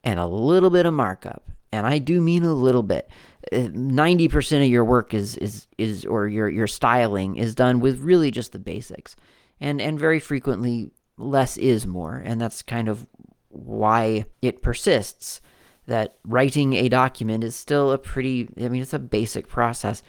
and 0.05 0.19
a 0.21 0.27
little 0.27 0.71
bit 0.71 0.87
of 0.87 0.95
markup, 0.95 1.51
and 1.73 1.87
I 1.87 1.99
do 1.99 2.21
mean 2.21 2.45
a 2.45 2.55
little 2.55 2.83
bit. 2.83 3.11
90% 3.53 4.53
uh, 4.53 4.63
of 4.63 4.69
your 4.69 4.85
work 4.85 5.15
is 5.15 5.37
is 5.37 5.67
is 5.79 6.05
or 6.05 6.27
your 6.27 6.49
your 6.49 6.67
styling 6.67 7.37
is 7.37 7.55
done 7.55 7.81
with 7.81 8.01
really 8.01 8.31
just 8.31 8.53
the 8.53 8.59
basics 8.59 9.17
and 9.61 9.81
and 9.81 9.99
very 9.99 10.21
frequently 10.21 10.91
less 11.17 11.57
is 11.57 11.87
more 11.87 12.17
and 12.17 12.41
that's 12.41 12.63
kind 12.63 12.89
of 12.89 13.07
why 13.49 14.25
it 14.43 14.61
persists 14.61 15.41
that 15.87 16.17
writing 16.25 16.75
a 16.75 16.89
document 16.89 17.43
is 17.43 17.57
still 17.57 17.93
a 17.93 17.99
pretty 17.99 18.49
i 18.61 18.69
mean 18.69 18.83
it's 18.83 18.93
a 18.93 18.99
basic 18.99 19.49
process 19.49 20.03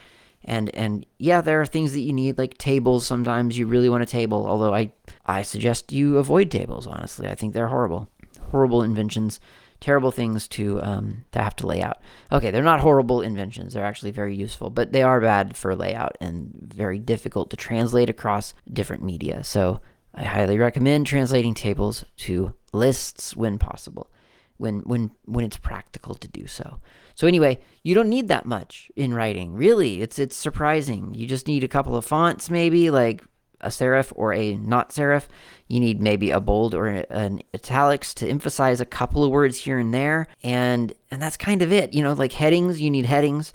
and 0.44 0.74
and 0.74 1.06
yeah 1.18 1.40
there 1.40 1.60
are 1.60 1.66
things 1.66 1.92
that 1.92 2.00
you 2.00 2.12
need 2.12 2.38
like 2.38 2.56
tables 2.58 3.06
sometimes 3.06 3.58
you 3.58 3.66
really 3.66 3.88
want 3.88 4.02
a 4.02 4.06
table 4.06 4.46
although 4.46 4.74
i 4.74 4.90
i 5.26 5.42
suggest 5.42 5.92
you 5.92 6.18
avoid 6.18 6.50
tables 6.50 6.86
honestly 6.86 7.28
i 7.28 7.34
think 7.34 7.52
they're 7.52 7.68
horrible 7.68 8.08
horrible 8.50 8.82
inventions 8.82 9.40
terrible 9.80 10.10
things 10.10 10.46
to 10.46 10.80
um, 10.82 11.24
to 11.32 11.42
have 11.42 11.56
to 11.56 11.66
lay 11.66 11.82
out. 11.82 11.98
Okay, 12.30 12.50
they're 12.50 12.62
not 12.62 12.80
horrible 12.80 13.22
inventions. 13.22 13.74
They're 13.74 13.84
actually 13.84 14.10
very 14.10 14.36
useful, 14.36 14.70
but 14.70 14.92
they 14.92 15.02
are 15.02 15.20
bad 15.20 15.56
for 15.56 15.74
layout 15.74 16.16
and 16.20 16.50
very 16.74 16.98
difficult 16.98 17.50
to 17.50 17.56
translate 17.56 18.10
across 18.10 18.54
different 18.72 19.02
media. 19.02 19.42
So 19.42 19.80
I 20.14 20.24
highly 20.24 20.58
recommend 20.58 21.06
translating 21.06 21.54
tables 21.54 22.04
to 22.18 22.54
lists 22.72 23.34
when 23.34 23.58
possible, 23.58 24.10
when 24.58 24.80
when 24.80 25.10
when 25.24 25.44
it's 25.44 25.56
practical 25.56 26.14
to 26.14 26.28
do 26.28 26.46
so. 26.46 26.78
So 27.20 27.26
anyway, 27.26 27.58
you 27.82 27.94
don't 27.94 28.08
need 28.08 28.28
that 28.28 28.46
much 28.46 28.90
in 28.96 29.12
writing. 29.12 29.52
Really, 29.52 30.00
it's 30.00 30.18
it's 30.18 30.34
surprising. 30.34 31.12
You 31.12 31.26
just 31.26 31.46
need 31.46 31.62
a 31.62 31.68
couple 31.68 31.94
of 31.94 32.06
fonts 32.06 32.48
maybe 32.48 32.88
like 32.88 33.22
a 33.60 33.68
serif 33.68 34.10
or 34.16 34.32
a 34.32 34.56
not 34.56 34.88
serif. 34.88 35.26
You 35.68 35.80
need 35.80 36.00
maybe 36.00 36.30
a 36.30 36.40
bold 36.40 36.74
or 36.74 36.86
an 36.86 37.42
italics 37.52 38.14
to 38.14 38.26
emphasize 38.26 38.80
a 38.80 38.86
couple 38.86 39.22
of 39.22 39.30
words 39.30 39.58
here 39.58 39.78
and 39.78 39.92
there, 39.92 40.28
and 40.42 40.94
and 41.10 41.20
that's 41.20 41.36
kind 41.36 41.60
of 41.60 41.70
it. 41.70 41.92
You 41.92 42.02
know, 42.02 42.14
like 42.14 42.32
headings, 42.32 42.80
you 42.80 42.88
need 42.90 43.04
headings. 43.04 43.52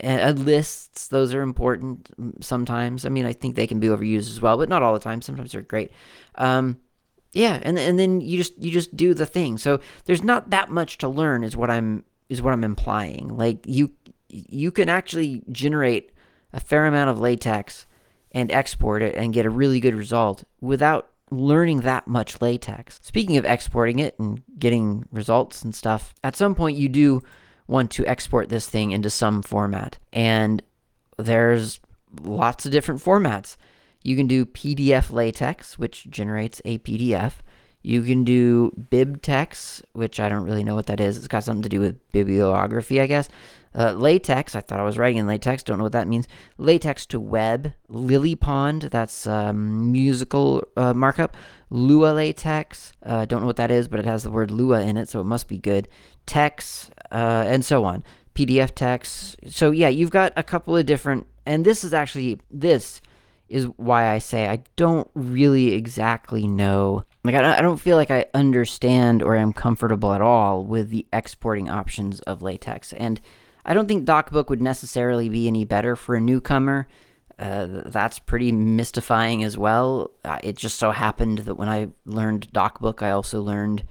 Uh, 0.00 0.32
lists, 0.36 1.08
those 1.08 1.34
are 1.34 1.42
important 1.42 2.08
sometimes. 2.40 3.04
I 3.04 3.08
mean, 3.08 3.26
I 3.26 3.32
think 3.32 3.56
they 3.56 3.66
can 3.66 3.80
be 3.80 3.88
overused 3.88 4.30
as 4.30 4.40
well, 4.40 4.58
but 4.58 4.68
not 4.68 4.84
all 4.84 4.94
the 4.94 5.00
time. 5.00 5.22
Sometimes 5.22 5.50
they're 5.50 5.62
great. 5.62 5.90
Um, 6.36 6.78
yeah, 7.32 7.58
and 7.62 7.80
and 7.80 7.98
then 7.98 8.20
you 8.20 8.38
just 8.38 8.56
you 8.62 8.70
just 8.70 8.96
do 8.96 9.12
the 9.12 9.26
thing. 9.26 9.58
So 9.58 9.80
there's 10.04 10.22
not 10.22 10.50
that 10.50 10.70
much 10.70 10.98
to 10.98 11.08
learn, 11.08 11.42
is 11.42 11.56
what 11.56 11.68
I'm 11.68 12.04
is 12.28 12.42
what 12.42 12.52
I'm 12.52 12.64
implying. 12.64 13.36
Like 13.36 13.58
you 13.66 13.90
you 14.28 14.70
can 14.70 14.88
actually 14.88 15.42
generate 15.50 16.12
a 16.52 16.60
fair 16.60 16.86
amount 16.86 17.10
of 17.10 17.20
latex 17.20 17.86
and 18.32 18.52
export 18.52 19.02
it 19.02 19.14
and 19.14 19.32
get 19.32 19.46
a 19.46 19.50
really 19.50 19.80
good 19.80 19.94
result 19.94 20.44
without 20.60 21.08
learning 21.30 21.80
that 21.80 22.06
much 22.06 22.40
latex. 22.40 23.00
Speaking 23.02 23.36
of 23.36 23.44
exporting 23.44 23.98
it 23.98 24.18
and 24.18 24.42
getting 24.58 25.06
results 25.12 25.62
and 25.62 25.74
stuff, 25.74 26.14
at 26.24 26.36
some 26.36 26.54
point 26.54 26.76
you 26.76 26.88
do 26.88 27.22
want 27.66 27.90
to 27.92 28.06
export 28.06 28.48
this 28.48 28.68
thing 28.68 28.92
into 28.92 29.10
some 29.10 29.42
format. 29.42 29.98
And 30.12 30.62
there's 31.18 31.80
lots 32.22 32.64
of 32.64 32.72
different 32.72 33.02
formats. 33.02 33.56
You 34.02 34.16
can 34.16 34.26
do 34.26 34.46
PDF 34.46 35.10
latex, 35.10 35.78
which 35.78 36.06
generates 36.08 36.62
a 36.64 36.78
PDF. 36.78 37.34
You 37.88 38.02
can 38.02 38.22
do 38.22 38.70
BibTeX, 38.90 39.82
which 39.94 40.20
I 40.20 40.28
don't 40.28 40.44
really 40.44 40.62
know 40.62 40.74
what 40.74 40.88
that 40.88 41.00
is. 41.00 41.16
It's 41.16 41.26
got 41.26 41.42
something 41.42 41.62
to 41.62 41.70
do 41.70 41.80
with 41.80 41.96
bibliography, 42.12 43.00
I 43.00 43.06
guess. 43.06 43.30
Uh, 43.74 43.92
latex, 43.92 44.54
I 44.54 44.60
thought 44.60 44.78
I 44.78 44.82
was 44.82 44.98
writing 44.98 45.16
in 45.16 45.26
latex, 45.26 45.62
don't 45.62 45.78
know 45.78 45.84
what 45.84 45.92
that 45.92 46.06
means. 46.06 46.28
Latex 46.58 47.06
to 47.06 47.18
web. 47.18 47.72
LilyPond, 47.90 48.90
that's 48.90 49.26
um, 49.26 49.90
musical 49.90 50.68
uh, 50.76 50.92
markup. 50.92 51.34
Lua 51.70 52.12
latex, 52.12 52.92
uh, 53.06 53.24
don't 53.24 53.40
know 53.40 53.46
what 53.46 53.56
that 53.56 53.70
is, 53.70 53.88
but 53.88 54.00
it 54.00 54.04
has 54.04 54.22
the 54.22 54.30
word 54.30 54.50
Lua 54.50 54.82
in 54.82 54.98
it, 54.98 55.08
so 55.08 55.22
it 55.22 55.24
must 55.24 55.48
be 55.48 55.56
good. 55.56 55.88
TeX, 56.26 56.90
uh, 57.10 57.44
and 57.46 57.64
so 57.64 57.86
on. 57.86 58.04
pdfTeX. 58.34 59.50
So 59.50 59.70
yeah, 59.70 59.88
you've 59.88 60.10
got 60.10 60.34
a 60.36 60.42
couple 60.42 60.76
of 60.76 60.84
different, 60.84 61.26
and 61.46 61.64
this 61.64 61.84
is 61.84 61.94
actually, 61.94 62.38
this 62.50 63.00
is 63.48 63.64
why 63.76 64.12
I 64.12 64.18
say 64.18 64.48
I 64.48 64.62
don't 64.76 65.10
really 65.14 65.72
exactly 65.74 66.46
know. 66.46 67.04
Like, 67.24 67.34
I 67.34 67.60
don't 67.60 67.80
feel 67.80 67.96
like 67.96 68.10
I 68.10 68.26
understand 68.34 69.22
or 69.22 69.36
am 69.36 69.52
comfortable 69.52 70.12
at 70.12 70.22
all 70.22 70.64
with 70.64 70.90
the 70.90 71.06
exporting 71.12 71.68
options 71.68 72.20
of 72.20 72.42
latex. 72.42 72.92
And 72.92 73.20
I 73.64 73.74
don't 73.74 73.86
think 73.86 74.06
DocBook 74.06 74.48
would 74.48 74.62
necessarily 74.62 75.28
be 75.28 75.46
any 75.46 75.64
better 75.64 75.94
for 75.96 76.14
a 76.14 76.20
newcomer. 76.20 76.88
Uh, 77.38 77.82
that's 77.86 78.18
pretty 78.18 78.50
mystifying 78.50 79.44
as 79.44 79.56
well. 79.56 80.10
Uh, 80.24 80.38
it 80.42 80.56
just 80.56 80.78
so 80.78 80.90
happened 80.90 81.38
that 81.40 81.54
when 81.54 81.68
I 81.68 81.88
learned 82.04 82.52
DocBook, 82.52 83.02
I 83.02 83.10
also 83.10 83.42
learned 83.42 83.84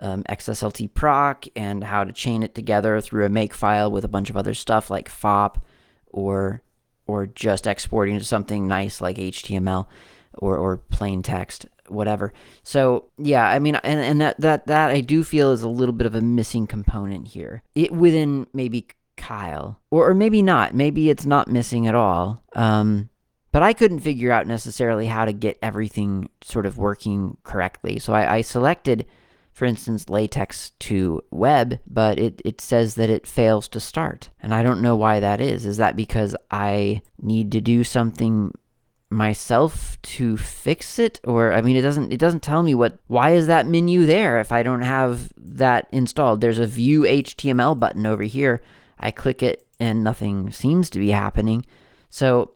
um, 0.00 0.24
XSLT 0.24 0.94
proc 0.94 1.44
and 1.54 1.84
how 1.84 2.04
to 2.04 2.12
chain 2.12 2.42
it 2.42 2.54
together 2.54 3.00
through 3.00 3.24
a 3.24 3.30
makefile 3.30 3.90
with 3.90 4.04
a 4.04 4.08
bunch 4.08 4.30
of 4.30 4.36
other 4.36 4.54
stuff 4.54 4.90
like 4.90 5.08
FOP 5.08 5.60
or 6.06 6.62
or 7.08 7.26
just 7.26 7.66
exporting 7.66 8.18
to 8.18 8.24
something 8.24 8.68
nice 8.68 9.00
like 9.00 9.16
HTML 9.16 9.86
or, 10.34 10.56
or 10.56 10.76
plain 10.76 11.22
text, 11.22 11.66
whatever. 11.88 12.32
So 12.62 13.06
yeah, 13.18 13.48
I 13.48 13.58
mean, 13.58 13.74
and, 13.76 13.98
and 13.98 14.20
that, 14.20 14.40
that, 14.40 14.66
that 14.68 14.90
I 14.90 15.00
do 15.00 15.24
feel 15.24 15.50
is 15.50 15.62
a 15.62 15.68
little 15.68 15.94
bit 15.94 16.06
of 16.06 16.14
a 16.14 16.20
missing 16.20 16.68
component 16.68 17.26
here. 17.26 17.62
It 17.74 17.90
within 17.90 18.46
maybe 18.52 18.86
Kile. 19.16 19.80
Or, 19.90 20.10
or 20.10 20.14
maybe 20.14 20.42
not. 20.42 20.74
Maybe 20.74 21.10
it's 21.10 21.26
not 21.26 21.48
missing 21.48 21.86
at 21.86 21.94
all. 21.94 22.44
Um, 22.54 23.08
but 23.50 23.62
I 23.62 23.72
couldn't 23.72 24.00
figure 24.00 24.30
out 24.30 24.46
necessarily 24.46 25.06
how 25.06 25.24
to 25.24 25.32
get 25.32 25.58
everything 25.62 26.28
sort 26.44 26.66
of 26.66 26.78
working 26.78 27.38
correctly. 27.42 27.98
So 27.98 28.12
I, 28.12 28.36
I 28.36 28.40
selected 28.42 29.06
for 29.58 29.64
instance, 29.64 30.08
latex 30.08 30.70
to 30.78 31.20
web, 31.32 31.80
but 31.84 32.16
it, 32.16 32.40
it 32.44 32.60
says 32.60 32.94
that 32.94 33.10
it 33.10 33.26
fails 33.26 33.66
to 33.66 33.80
start. 33.80 34.30
And 34.40 34.54
I 34.54 34.62
don't 34.62 34.80
know 34.80 34.94
why 34.94 35.18
that 35.18 35.40
is. 35.40 35.66
Is 35.66 35.78
that 35.78 35.96
because 35.96 36.36
I 36.48 37.02
need 37.20 37.50
to 37.50 37.60
do 37.60 37.82
something 37.82 38.54
myself 39.10 40.00
to 40.02 40.36
fix 40.36 41.00
it? 41.00 41.18
Or 41.24 41.52
i 41.52 41.60
mean 41.60 41.76
it 41.76 41.82
doesn't 41.82 42.12
it 42.12 42.18
doesn't 42.18 42.42
tell 42.44 42.62
me 42.62 42.76
what 42.76 42.98
why 43.08 43.30
is 43.30 43.48
that 43.48 43.66
menu 43.66 44.04
there 44.04 44.38
if 44.38 44.52
i 44.52 44.62
don't 44.62 44.82
have 44.82 45.32
that 45.36 45.88
installed? 45.90 46.40
There's 46.40 46.60
a 46.60 46.66
view 46.66 47.02
html 47.02 47.76
button 47.80 48.06
over 48.06 48.22
here. 48.22 48.62
I 49.00 49.10
click 49.10 49.42
it 49.42 49.66
and 49.80 50.04
nothing 50.04 50.52
seems 50.52 50.88
to 50.90 51.00
be 51.00 51.10
happening. 51.10 51.66
So 52.10 52.52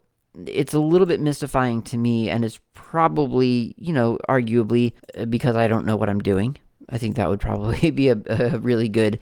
it's 0.47 0.75
a 0.75 0.79
little 0.79 1.07
bit 1.07 1.21
mystifying 1.21 1.83
to 1.83 1.99
me 1.99 2.31
and 2.31 2.45
it's 2.45 2.61
probably 2.75 3.75
you 3.77 3.93
know 3.93 4.19
arguably 4.29 4.93
uh, 5.19 5.25
because 5.25 5.57
i 5.57 5.67
don't 5.67 5.85
know 5.85 5.97
what 5.97 6.09
i'm 6.09 6.21
doing 6.21 6.57
i 6.93 6.99
think 6.99 7.17
that 7.17 7.29
would 7.29 7.41
probably 7.41 7.91
be 8.03 8.09
a, 8.09 8.19
a 8.29 8.59
really 8.59 8.89
good 8.89 9.19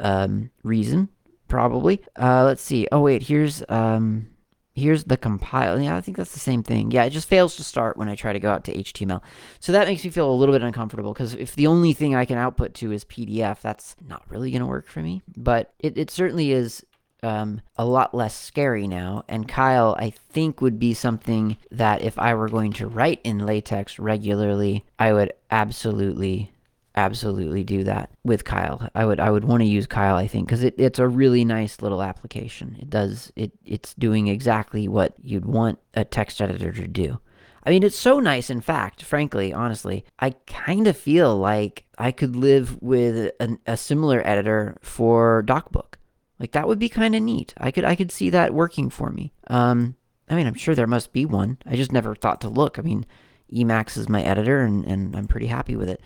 um, 0.00 0.50
reason 0.64 1.08
probably 1.46 2.02
uh, 2.18 2.44
let's 2.44 2.62
see 2.62 2.88
oh 2.90 3.00
wait 3.00 3.22
here's 3.22 3.62
um, 3.68 4.26
Here's 4.74 5.04
the 5.04 5.18
compile. 5.18 5.78
Yeah, 5.78 5.96
I 5.96 6.00
think 6.00 6.16
that's 6.16 6.32
the 6.32 6.40
same 6.40 6.62
thing. 6.62 6.90
Yeah, 6.90 7.04
it 7.04 7.10
just 7.10 7.28
fails 7.28 7.56
to 7.56 7.64
start 7.64 7.98
when 7.98 8.08
I 8.08 8.14
try 8.14 8.32
to 8.32 8.40
go 8.40 8.50
out 8.50 8.64
to 8.64 8.74
HTML. 8.74 9.20
So 9.60 9.72
that 9.72 9.86
makes 9.86 10.02
me 10.02 10.08
feel 10.08 10.30
a 10.30 10.32
little 10.32 10.54
bit 10.54 10.62
uncomfortable 10.62 11.12
because 11.12 11.34
if 11.34 11.54
the 11.54 11.66
only 11.66 11.92
thing 11.92 12.14
I 12.14 12.24
can 12.24 12.38
output 12.38 12.72
to 12.74 12.90
is 12.90 13.04
PDF, 13.04 13.60
that's 13.60 13.96
not 14.08 14.22
really 14.30 14.50
going 14.50 14.60
to 14.60 14.66
work 14.66 14.88
for 14.88 15.00
me. 15.00 15.20
But 15.36 15.74
it, 15.78 15.98
it 15.98 16.10
certainly 16.10 16.52
is 16.52 16.86
um, 17.22 17.60
a 17.76 17.84
lot 17.84 18.14
less 18.14 18.34
scary 18.34 18.88
now. 18.88 19.24
And 19.28 19.46
Kile, 19.46 19.94
I 19.98 20.08
think, 20.08 20.62
would 20.62 20.78
be 20.78 20.94
something 20.94 21.58
that 21.70 22.00
if 22.00 22.18
I 22.18 22.32
were 22.32 22.48
going 22.48 22.72
to 22.74 22.86
write 22.86 23.20
in 23.24 23.44
LaTeX 23.44 23.98
regularly, 23.98 24.86
I 24.98 25.12
would 25.12 25.34
absolutely 25.50 26.51
absolutely 26.94 27.64
do 27.64 27.84
that 27.84 28.10
with 28.24 28.44
Kile. 28.44 28.88
I 28.94 29.04
would 29.04 29.20
I 29.20 29.30
would 29.30 29.44
want 29.44 29.62
to 29.62 29.68
use 29.68 29.86
Kyle 29.86 30.16
I 30.16 30.26
think 30.26 30.48
cuz 30.48 30.62
it, 30.62 30.74
it's 30.76 30.98
a 30.98 31.08
really 31.08 31.44
nice 31.44 31.80
little 31.80 32.02
application. 32.02 32.76
It 32.80 32.90
does 32.90 33.32
it 33.36 33.52
it's 33.64 33.94
doing 33.94 34.28
exactly 34.28 34.88
what 34.88 35.14
you'd 35.22 35.46
want 35.46 35.78
a 35.94 36.04
text 36.04 36.40
editor 36.42 36.72
to 36.72 36.86
do. 36.86 37.18
I 37.64 37.70
mean 37.70 37.82
it's 37.82 37.98
so 37.98 38.20
nice 38.20 38.50
in 38.50 38.60
fact, 38.60 39.02
frankly, 39.02 39.52
honestly. 39.52 40.04
I 40.18 40.30
kind 40.46 40.86
of 40.86 40.96
feel 40.96 41.36
like 41.36 41.84
I 41.98 42.12
could 42.12 42.36
live 42.36 42.80
with 42.82 43.32
an, 43.40 43.58
a 43.66 43.76
similar 43.76 44.26
editor 44.26 44.76
for 44.82 45.42
DocBook. 45.46 45.94
Like 46.38 46.52
that 46.52 46.68
would 46.68 46.78
be 46.78 46.88
kind 46.88 47.14
of 47.14 47.22
neat. 47.22 47.54
I 47.56 47.70
could 47.70 47.84
I 47.84 47.96
could 47.96 48.12
see 48.12 48.30
that 48.30 48.54
working 48.54 48.90
for 48.90 49.10
me. 49.10 49.32
Um 49.48 49.96
I 50.28 50.34
mean, 50.34 50.46
I'm 50.46 50.54
sure 50.54 50.74
there 50.74 50.86
must 50.86 51.12
be 51.12 51.26
one. 51.26 51.58
I 51.66 51.76
just 51.76 51.92
never 51.92 52.14
thought 52.14 52.40
to 52.42 52.48
look. 52.48 52.78
I 52.78 52.82
mean, 52.82 53.04
Emacs 53.52 53.98
is 53.98 54.08
my 54.08 54.22
editor 54.22 54.60
and, 54.60 54.84
and 54.86 55.14
I'm 55.14 55.26
pretty 55.26 55.46
happy 55.46 55.76
with 55.76 55.88
it. 55.88 56.00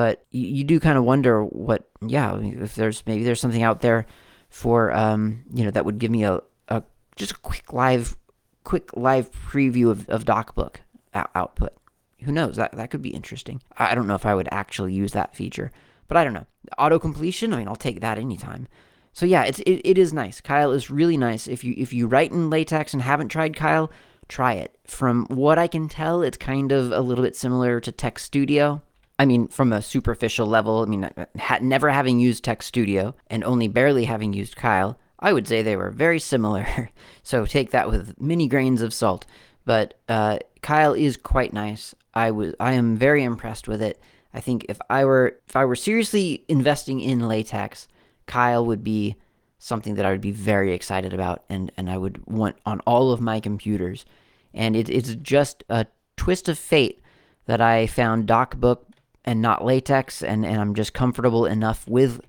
But 0.00 0.24
you, 0.30 0.46
you 0.46 0.64
do 0.64 0.80
kind 0.80 0.96
of 0.96 1.04
wonder 1.04 1.44
what, 1.44 1.90
yeah, 2.00 2.34
if 2.40 2.74
there's 2.74 3.02
maybe 3.04 3.22
there's 3.22 3.38
something 3.38 3.62
out 3.62 3.82
there 3.82 4.06
for, 4.48 4.90
um, 4.92 5.44
you 5.52 5.62
know, 5.62 5.70
that 5.72 5.84
would 5.84 5.98
give 5.98 6.10
me 6.10 6.24
a, 6.24 6.40
a 6.68 6.82
just 7.16 7.32
a 7.32 7.36
quick 7.36 7.74
live, 7.74 8.16
quick 8.64 8.96
live 8.96 9.30
preview 9.30 9.90
of, 9.90 10.08
of 10.08 10.24
DocBook 10.24 10.76
out- 11.12 11.30
output. 11.34 11.74
Who 12.22 12.32
knows? 12.32 12.56
That 12.56 12.72
that 12.72 12.90
could 12.90 13.02
be 13.02 13.10
interesting. 13.10 13.60
I, 13.76 13.94
don't 13.94 14.06
know 14.06 14.14
if 14.14 14.24
I 14.24 14.34
would 14.34 14.48
actually 14.50 14.94
use 14.94 15.12
that 15.12 15.36
feature, 15.36 15.70
but 16.08 16.16
I 16.16 16.24
don't 16.24 16.32
know. 16.32 16.46
Auto 16.78 16.98
completion. 16.98 17.52
I 17.52 17.58
mean, 17.58 17.68
I'll 17.68 17.76
take 17.76 18.00
that 18.00 18.16
anytime. 18.16 18.68
So 19.12 19.26
yeah, 19.26 19.42
it's 19.42 19.58
it, 19.58 19.82
it 19.84 19.98
is 19.98 20.14
nice. 20.14 20.40
Kile 20.40 20.72
is 20.72 20.88
really 20.88 21.18
nice. 21.18 21.46
If 21.46 21.62
you 21.62 21.74
if 21.76 21.92
you 21.92 22.06
write 22.06 22.32
in 22.32 22.48
LaTeX 22.48 22.94
and 22.94 23.02
haven't 23.02 23.28
tried 23.28 23.54
Kile, 23.54 23.90
try 24.28 24.54
it. 24.54 24.78
From 24.86 25.26
what 25.26 25.58
I 25.58 25.66
can 25.66 25.90
tell, 25.90 26.22
it's 26.22 26.38
kind 26.38 26.72
of 26.72 26.90
a 26.90 27.02
little 27.02 27.22
bit 27.22 27.36
similar 27.36 27.80
to 27.80 27.92
TeXstudio. 27.92 28.80
I 29.20 29.26
mean, 29.26 29.48
from 29.48 29.70
a 29.70 29.82
superficial 29.82 30.46
level, 30.46 30.80
I 30.80 30.86
mean, 30.86 31.10
ha- 31.38 31.58
never 31.60 31.90
having 31.90 32.18
used 32.18 32.42
TeXstudio 32.42 33.12
and 33.26 33.44
only 33.44 33.68
barely 33.68 34.06
having 34.06 34.32
used 34.32 34.56
Kile, 34.56 34.96
I 35.18 35.34
would 35.34 35.46
say 35.46 35.60
they 35.60 35.76
were 35.76 35.90
very 35.90 36.18
similar. 36.18 36.88
so 37.22 37.44
take 37.44 37.70
that 37.72 37.90
with 37.90 38.18
many 38.18 38.48
grains 38.48 38.80
of 38.80 38.94
salt. 38.94 39.26
But 39.66 40.00
uh, 40.08 40.38
Kile 40.62 40.94
is 40.94 41.18
quite 41.18 41.52
nice. 41.52 41.94
I 42.14 42.30
was, 42.30 42.54
I 42.58 42.72
am 42.72 42.96
very 42.96 43.22
impressed 43.22 43.68
with 43.68 43.82
it. 43.82 44.00
I 44.32 44.40
think 44.40 44.64
if 44.70 44.78
I 44.88 45.04
were, 45.04 45.36
if 45.46 45.54
I 45.54 45.66
were 45.66 45.76
seriously 45.76 46.42
investing 46.48 47.00
in 47.00 47.28
latex, 47.28 47.88
Kile 48.26 48.64
would 48.64 48.82
be 48.82 49.16
something 49.58 49.96
that 49.96 50.06
I 50.06 50.12
would 50.12 50.22
be 50.22 50.30
very 50.30 50.72
excited 50.72 51.12
about, 51.12 51.44
and 51.50 51.70
and 51.76 51.90
I 51.90 51.98
would 51.98 52.26
want 52.26 52.56
on 52.64 52.80
all 52.86 53.12
of 53.12 53.20
my 53.20 53.38
computers. 53.38 54.06
And 54.54 54.74
it, 54.74 54.88
it's 54.88 55.14
just 55.16 55.62
a 55.68 55.84
twist 56.16 56.48
of 56.48 56.58
fate 56.58 57.02
that 57.44 57.60
I 57.60 57.86
found 57.86 58.26
DocBook 58.26 58.78
and 59.24 59.42
not 59.42 59.64
latex, 59.64 60.22
and, 60.22 60.44
and 60.44 60.60
I'm 60.60 60.74
just 60.74 60.94
comfortable 60.94 61.46
enough 61.46 61.86
with 61.86 62.20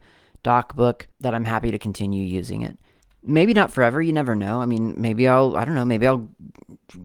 DocBook 0.43 1.03
that 1.19 1.33
I'm 1.33 1.45
happy 1.45 1.71
to 1.71 1.79
continue 1.79 2.23
using 2.23 2.61
it. 2.61 2.77
Maybe 3.23 3.53
not 3.53 3.71
forever, 3.71 4.01
you 4.01 4.13
never 4.13 4.35
know. 4.35 4.61
I 4.61 4.65
mean, 4.65 4.95
maybe 4.97 5.27
I'll 5.27 5.55
I 5.55 5.63
don't 5.63 5.75
know, 5.75 5.85
maybe 5.85 6.07
I'll 6.07 6.27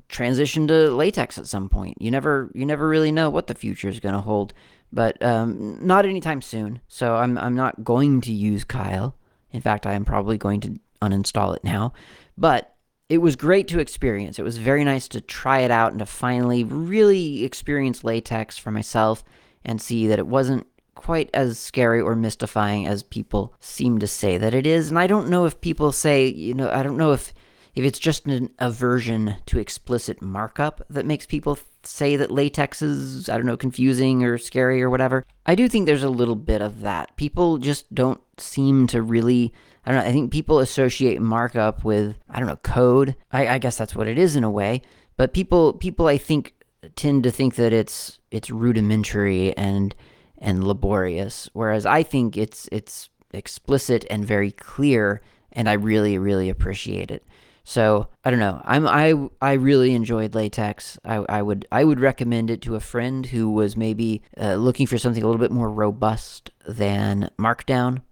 transition 0.09 0.67
to 0.69 0.91
latex 0.91 1.37
at 1.37 1.47
some 1.47 1.69
point. 1.69 2.01
You 2.01 2.11
never 2.11 2.51
you 2.55 2.65
never 2.65 2.89
really 2.89 3.13
know 3.13 3.29
what 3.29 3.49
the 3.49 3.55
future 3.55 3.89
is 3.89 4.01
going 4.01 4.15
to 4.15 4.21
hold, 4.23 4.55
but 4.93 5.23
um, 5.23 5.79
not 5.87 6.07
anytime 6.07 6.41
soon. 6.41 6.81
So 6.89 7.17
I'm 7.17 7.37
I'm 7.37 7.55
not 7.55 7.85
going 7.85 8.23
to 8.23 8.33
use 8.33 8.65
Kile. 8.65 9.15
In 9.53 9.61
fact, 9.61 9.87
I 9.87 9.93
am 9.93 10.07
probably 10.07 10.39
going 10.39 10.61
to 10.61 10.81
uninstall 11.03 11.55
it 11.55 11.63
now. 11.65 11.93
But 12.39 12.75
it 13.09 13.19
was 13.19 13.37
great 13.37 13.69
to 13.69 13.79
experience. 13.79 14.39
It 14.39 14.43
was 14.43 14.59
very 14.59 14.85
nice 14.85 15.09
to 15.09 15.21
try 15.21 15.61
it 15.61 15.71
out 15.71 15.93
and 15.93 16.01
to 16.01 16.07
finally 16.07 16.65
really 16.65 17.45
experience 17.45 18.05
latex 18.05 18.59
for 18.59 18.71
myself 18.71 19.23
and 19.67 19.83
see 19.83 20.07
that 20.07 20.19
it 20.19 20.27
wasn't 20.27 20.67
quite 20.95 21.29
as 21.35 21.59
scary 21.59 22.01
or 22.01 22.17
mystifying 22.17 22.87
as 22.87 23.03
people 23.03 23.53
seem 23.61 23.99
to 23.99 24.07
say 24.07 24.39
that 24.39 24.55
it 24.55 24.67
is. 24.67 24.89
And 24.89 24.99
I 24.99 25.07
don't 25.07 25.29
know 25.29 25.45
if 25.45 25.61
people 25.61 25.93
say, 25.93 26.27
you 26.27 26.55
know, 26.55 26.71
I 26.71 26.83
don't 26.83 26.97
know 26.97 27.13
if 27.13 27.35
if 27.75 27.85
it's 27.85 27.99
just 27.99 28.25
an 28.25 28.49
aversion 28.59 29.37
to 29.45 29.59
explicit 29.59 30.23
markup 30.23 30.81
that 30.89 31.05
makes 31.05 31.27
people 31.27 31.59
say 31.83 32.17
that 32.17 32.31
latex 32.31 32.81
is, 32.81 33.29
I 33.29 33.37
don't 33.37 33.45
know, 33.45 33.57
confusing 33.57 34.25
or 34.25 34.39
scary 34.39 34.83
or 34.83 34.89
whatever. 34.89 35.27
I 35.45 35.55
do 35.55 35.69
think 35.69 35.85
there's 35.85 36.03
a 36.03 36.09
little 36.09 36.37
bit 36.37 36.63
of 36.63 36.81
that. 36.81 37.15
People 37.17 37.59
just 37.59 37.95
don't 37.95 38.21
seem 38.39 38.87
to 38.89 39.03
really. 39.03 39.53
I 39.85 39.93
don't 39.93 40.03
know. 40.03 40.09
I 40.09 40.13
think 40.13 40.33
people 40.33 40.59
associate 40.59 41.21
markup 41.21 41.85
with, 41.85 42.17
I 42.29 42.41
don't 42.41 42.49
know, 42.49 42.57
code. 42.57 43.15
I, 43.31 43.47
I 43.47 43.59
guess 43.59 43.77
that's 43.77 43.95
what 43.95 44.09
it 44.09 44.19
is 44.19 44.35
in 44.35 44.43
a 44.43 44.51
way. 44.51 44.83
But 45.17 45.33
people, 45.33 45.75
people, 45.75 46.09
I 46.09 46.19
think, 46.19 46.55
tend 46.97 47.23
to 47.23 47.31
think 47.31 47.55
that 47.55 47.73
it's 47.73 48.19
it's 48.37 48.51
rudimentary 48.51 49.57
and 49.57 49.95
and 50.39 50.63
laborious, 50.63 51.49
whereas 51.55 51.87
I 51.87 52.03
think 52.03 52.37
it's 52.37 52.69
it's 52.71 53.09
explicit 53.33 54.05
and 54.11 54.25
very 54.25 54.53
clear, 54.53 55.23
and 55.53 55.69
I 55.69 55.73
really 55.73 56.19
really 56.19 56.51
appreciate 56.51 57.11
it. 57.11 57.25
So 57.65 58.09
I 58.25 58.31
don't 58.31 58.39
know. 58.39 58.61
I'm 58.65 58.87
I 58.87 59.15
I 59.41 59.55
really 59.55 59.95
enjoyed 59.95 60.35
latex. 60.35 60.99
I, 61.05 61.17
I 61.29 61.43
would 61.43 61.67
I 61.73 61.83
would 61.83 61.99
recommend 61.99 62.51
it 62.51 62.61
to 62.63 62.77
a 62.77 62.81
friend 62.81 63.25
who 63.27 63.51
was 63.51 63.77
maybe 63.77 64.23
uh, 64.39 64.55
looking 64.55 64.87
for 64.87 64.99
something 64.99 65.23
a 65.23 65.27
little 65.27 65.41
bit 65.41 65.51
more 65.51 65.71
robust 65.71 66.51
than 66.69 67.31
Markdown, 67.39 68.03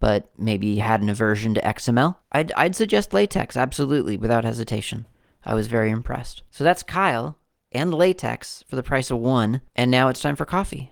but 0.00 0.30
maybe 0.38 0.78
had 0.78 1.02
an 1.02 1.10
aversion 1.10 1.54
to 1.54 1.60
XML. 1.60 2.16
I'd 2.32 2.52
I'd 2.52 2.74
suggest 2.74 3.12
latex 3.12 3.56
absolutely 3.56 4.16
without 4.16 4.44
hesitation. 4.44 5.06
I 5.44 5.54
was 5.54 5.66
very 5.66 5.90
impressed. 5.90 6.42
So 6.50 6.64
that's 6.64 6.82
Kile 6.82 7.36
and 7.74 7.92
latex 7.92 8.64
for 8.68 8.76
the 8.76 8.82
price 8.82 9.10
of 9.10 9.18
one. 9.18 9.60
And 9.74 9.90
now 9.90 10.08
it's 10.08 10.20
time 10.20 10.36
for 10.36 10.44
coffee. 10.44 10.90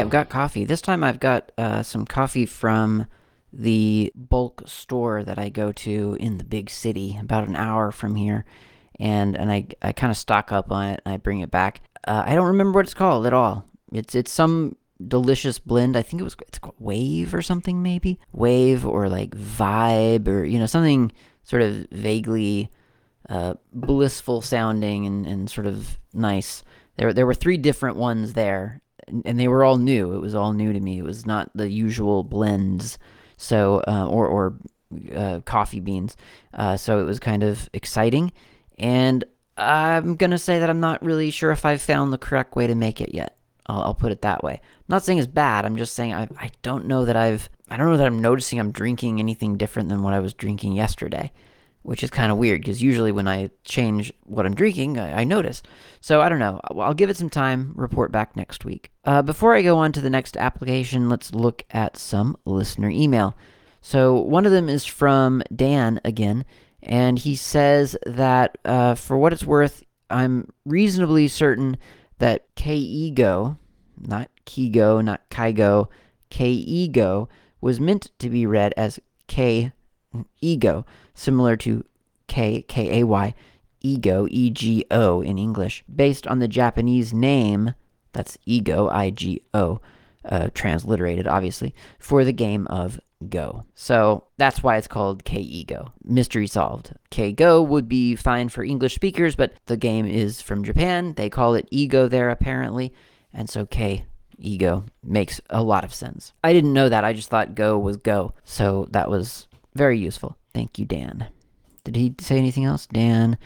I've 0.00 0.10
got 0.10 0.28
coffee. 0.28 0.64
This 0.64 0.80
time 0.80 1.04
I've 1.04 1.20
got 1.20 1.52
uh, 1.58 1.82
some 1.82 2.04
coffee 2.04 2.46
from 2.46 3.06
the 3.52 4.12
bulk 4.14 4.62
store 4.66 5.24
that 5.24 5.38
I 5.38 5.48
go 5.48 5.72
to 5.72 6.16
in 6.20 6.38
the 6.38 6.44
big 6.44 6.70
city, 6.70 7.18
about 7.20 7.48
an 7.48 7.56
hour 7.56 7.90
from 7.90 8.14
here. 8.14 8.44
And 8.98 9.36
and 9.36 9.50
I, 9.50 9.66
I 9.80 9.92
kind 9.92 10.10
of 10.10 10.16
stock 10.16 10.52
up 10.52 10.70
on 10.70 10.88
it 10.88 11.02
and 11.04 11.14
I 11.14 11.16
bring 11.16 11.40
it 11.40 11.50
back. 11.50 11.80
Uh, 12.06 12.22
I 12.26 12.34
don't 12.34 12.48
remember 12.48 12.78
what 12.78 12.84
it's 12.84 12.94
called 12.94 13.26
at 13.26 13.32
all. 13.32 13.64
It's 13.92 14.14
it's 14.14 14.30
some 14.30 14.76
delicious 15.06 15.58
blend. 15.58 15.96
I 15.96 16.02
think 16.02 16.20
it 16.20 16.24
was 16.24 16.36
it's 16.46 16.58
called 16.58 16.76
Wave 16.78 17.34
or 17.34 17.42
something 17.42 17.82
maybe. 17.82 18.18
Wave 18.32 18.84
or 18.84 19.08
like 19.08 19.30
Vibe 19.30 20.28
or 20.28 20.44
you 20.44 20.58
know 20.58 20.66
something 20.66 21.12
sort 21.44 21.62
of 21.62 21.86
vaguely 21.90 22.70
uh, 23.28 23.54
blissful 23.72 24.42
sounding 24.42 25.06
and, 25.06 25.26
and 25.26 25.50
sort 25.50 25.66
of 25.66 25.98
nice. 26.12 26.62
There 26.96 27.12
there 27.14 27.26
were 27.26 27.34
three 27.34 27.56
different 27.56 27.96
ones 27.96 28.34
there 28.34 28.82
and 29.24 29.38
they 29.38 29.48
were 29.48 29.64
all 29.64 29.78
new. 29.78 30.14
It 30.14 30.20
was 30.20 30.34
all 30.34 30.52
new 30.52 30.72
to 30.72 30.80
me. 30.80 30.98
It 30.98 31.04
was 31.04 31.26
not 31.26 31.50
the 31.54 31.70
usual 31.70 32.22
blends, 32.24 32.98
so 33.36 33.82
uh, 33.86 34.06
or 34.06 34.26
or 34.26 34.56
uh, 35.14 35.40
coffee 35.44 35.80
beans. 35.80 36.16
Uh, 36.54 36.76
so 36.76 37.00
it 37.00 37.04
was 37.04 37.20
kind 37.20 37.42
of 37.42 37.68
exciting, 37.72 38.32
and 38.78 39.24
I'm 39.56 40.16
gonna 40.16 40.38
say 40.38 40.58
that 40.58 40.70
I'm 40.70 40.80
not 40.80 41.04
really 41.04 41.30
sure 41.30 41.50
if 41.50 41.64
I've 41.64 41.82
found 41.82 42.12
the 42.12 42.18
correct 42.18 42.56
way 42.56 42.66
to 42.66 42.74
make 42.74 43.00
it 43.00 43.14
yet. 43.14 43.36
I'll, 43.66 43.82
I'll 43.82 43.94
put 43.94 44.12
it 44.12 44.22
that 44.22 44.42
way. 44.42 44.54
I'm 44.54 44.84
not 44.88 45.04
saying 45.04 45.18
it's 45.18 45.26
bad. 45.26 45.64
I'm 45.64 45.76
just 45.76 45.94
saying 45.94 46.14
I 46.14 46.28
I 46.38 46.50
don't 46.62 46.86
know 46.86 47.04
that 47.04 47.16
I've 47.16 47.48
I 47.68 47.76
don't 47.76 47.86
know 47.86 47.96
that 47.96 48.06
I'm 48.06 48.20
noticing 48.20 48.58
I'm 48.58 48.72
drinking 48.72 49.18
anything 49.18 49.56
different 49.56 49.88
than 49.88 50.02
what 50.02 50.14
I 50.14 50.20
was 50.20 50.34
drinking 50.34 50.72
yesterday 50.72 51.32
which 51.82 52.02
is 52.02 52.10
kind 52.10 52.30
of 52.30 52.38
weird 52.38 52.60
because 52.60 52.82
usually 52.82 53.12
when 53.12 53.26
I 53.26 53.50
change 53.64 54.12
what 54.24 54.46
I'm 54.46 54.54
drinking, 54.54 54.98
I, 54.98 55.20
I, 55.20 55.24
notice. 55.24 55.62
So 56.00 56.20
I 56.20 56.28
don't 56.28 56.38
know. 56.38 56.60
I'll 56.76 56.94
give 56.94 57.10
it 57.10 57.16
some 57.16 57.30
time, 57.30 57.72
report 57.74 58.12
back 58.12 58.36
next 58.36 58.64
week. 58.64 58.90
Uh, 59.04 59.22
before 59.22 59.54
I 59.54 59.62
go 59.62 59.78
on 59.78 59.92
to 59.92 60.00
the 60.00 60.10
next 60.10 60.36
application, 60.36 61.08
let's 61.08 61.34
look 61.34 61.64
at 61.70 61.96
some 61.96 62.36
listener 62.44 62.90
email. 62.90 63.36
So 63.80 64.14
one 64.14 64.44
of 64.44 64.52
them 64.52 64.68
is 64.68 64.84
from 64.84 65.42
Dan 65.54 66.00
again, 66.04 66.44
and 66.82 67.18
he 67.18 67.34
says 67.34 67.96
that 68.04 68.58
uh, 68.64 68.94
for 68.94 69.16
what 69.16 69.32
it's 69.32 69.44
worth, 69.44 69.82
I'm 70.10 70.52
reasonably 70.66 71.28
certain 71.28 71.78
that 72.18 72.44
K-Ego, 72.56 73.56
not 73.98 74.30
Kigo, 74.44 75.02
not 75.02 75.28
Kygo, 75.30 75.88
K-Ego, 76.28 77.28
was 77.60 77.80
meant 77.80 78.10
to 78.18 78.28
be 78.28 78.44
read 78.46 78.74
as 78.76 79.00
K-Ego 80.12 80.84
similar 81.14 81.56
to 81.58 81.84
K 82.26 82.62
K 82.62 83.00
A 83.00 83.06
Y 83.06 83.34
ego 83.80 84.26
E 84.30 84.50
G 84.50 84.84
O 84.90 85.20
in 85.20 85.38
English, 85.38 85.84
based 85.92 86.26
on 86.26 86.38
the 86.38 86.48
Japanese 86.48 87.12
name 87.12 87.74
that's 88.12 88.38
ego 88.44 88.88
I 88.88 89.10
G 89.10 89.42
O, 89.54 89.80
uh, 90.24 90.48
transliterated 90.54 91.26
obviously 91.26 91.74
for 91.98 92.24
the 92.24 92.32
game 92.32 92.66
of 92.66 93.00
Go. 93.28 93.64
So 93.74 94.24
that's 94.38 94.62
why 94.62 94.76
it's 94.76 94.88
called 94.88 95.24
K 95.24 95.40
Ego. 95.40 95.92
Mystery 96.02 96.46
solved. 96.46 96.94
K 97.10 97.32
Go 97.32 97.62
would 97.62 97.88
be 97.88 98.16
fine 98.16 98.48
for 98.48 98.64
English 98.64 98.94
speakers, 98.94 99.36
but 99.36 99.52
the 99.66 99.76
game 99.76 100.06
is 100.06 100.40
from 100.40 100.64
Japan. 100.64 101.14
They 101.14 101.28
call 101.28 101.54
it 101.54 101.68
Ego 101.70 102.08
there 102.08 102.30
apparently, 102.30 102.94
and 103.32 103.48
so 103.50 103.66
K 103.66 104.06
Ego 104.38 104.86
makes 105.02 105.40
a 105.50 105.62
lot 105.62 105.84
of 105.84 105.92
sense. 105.92 106.32
I 106.42 106.54
didn't 106.54 106.72
know 106.72 106.88
that. 106.88 107.04
I 107.04 107.12
just 107.12 107.28
thought 107.28 107.54
Go 107.54 107.78
was 107.78 107.98
Go, 107.98 108.32
so 108.44 108.88
that 108.90 109.10
was 109.10 109.46
very 109.74 109.98
useful. 109.98 110.36
Thank 110.54 110.78
you, 110.78 110.84
Dan. 110.84 111.28
Did 111.84 111.96
he 111.96 112.14
say 112.20 112.36
anything 112.36 112.64
else? 112.64 112.86
Dan, 112.86 113.38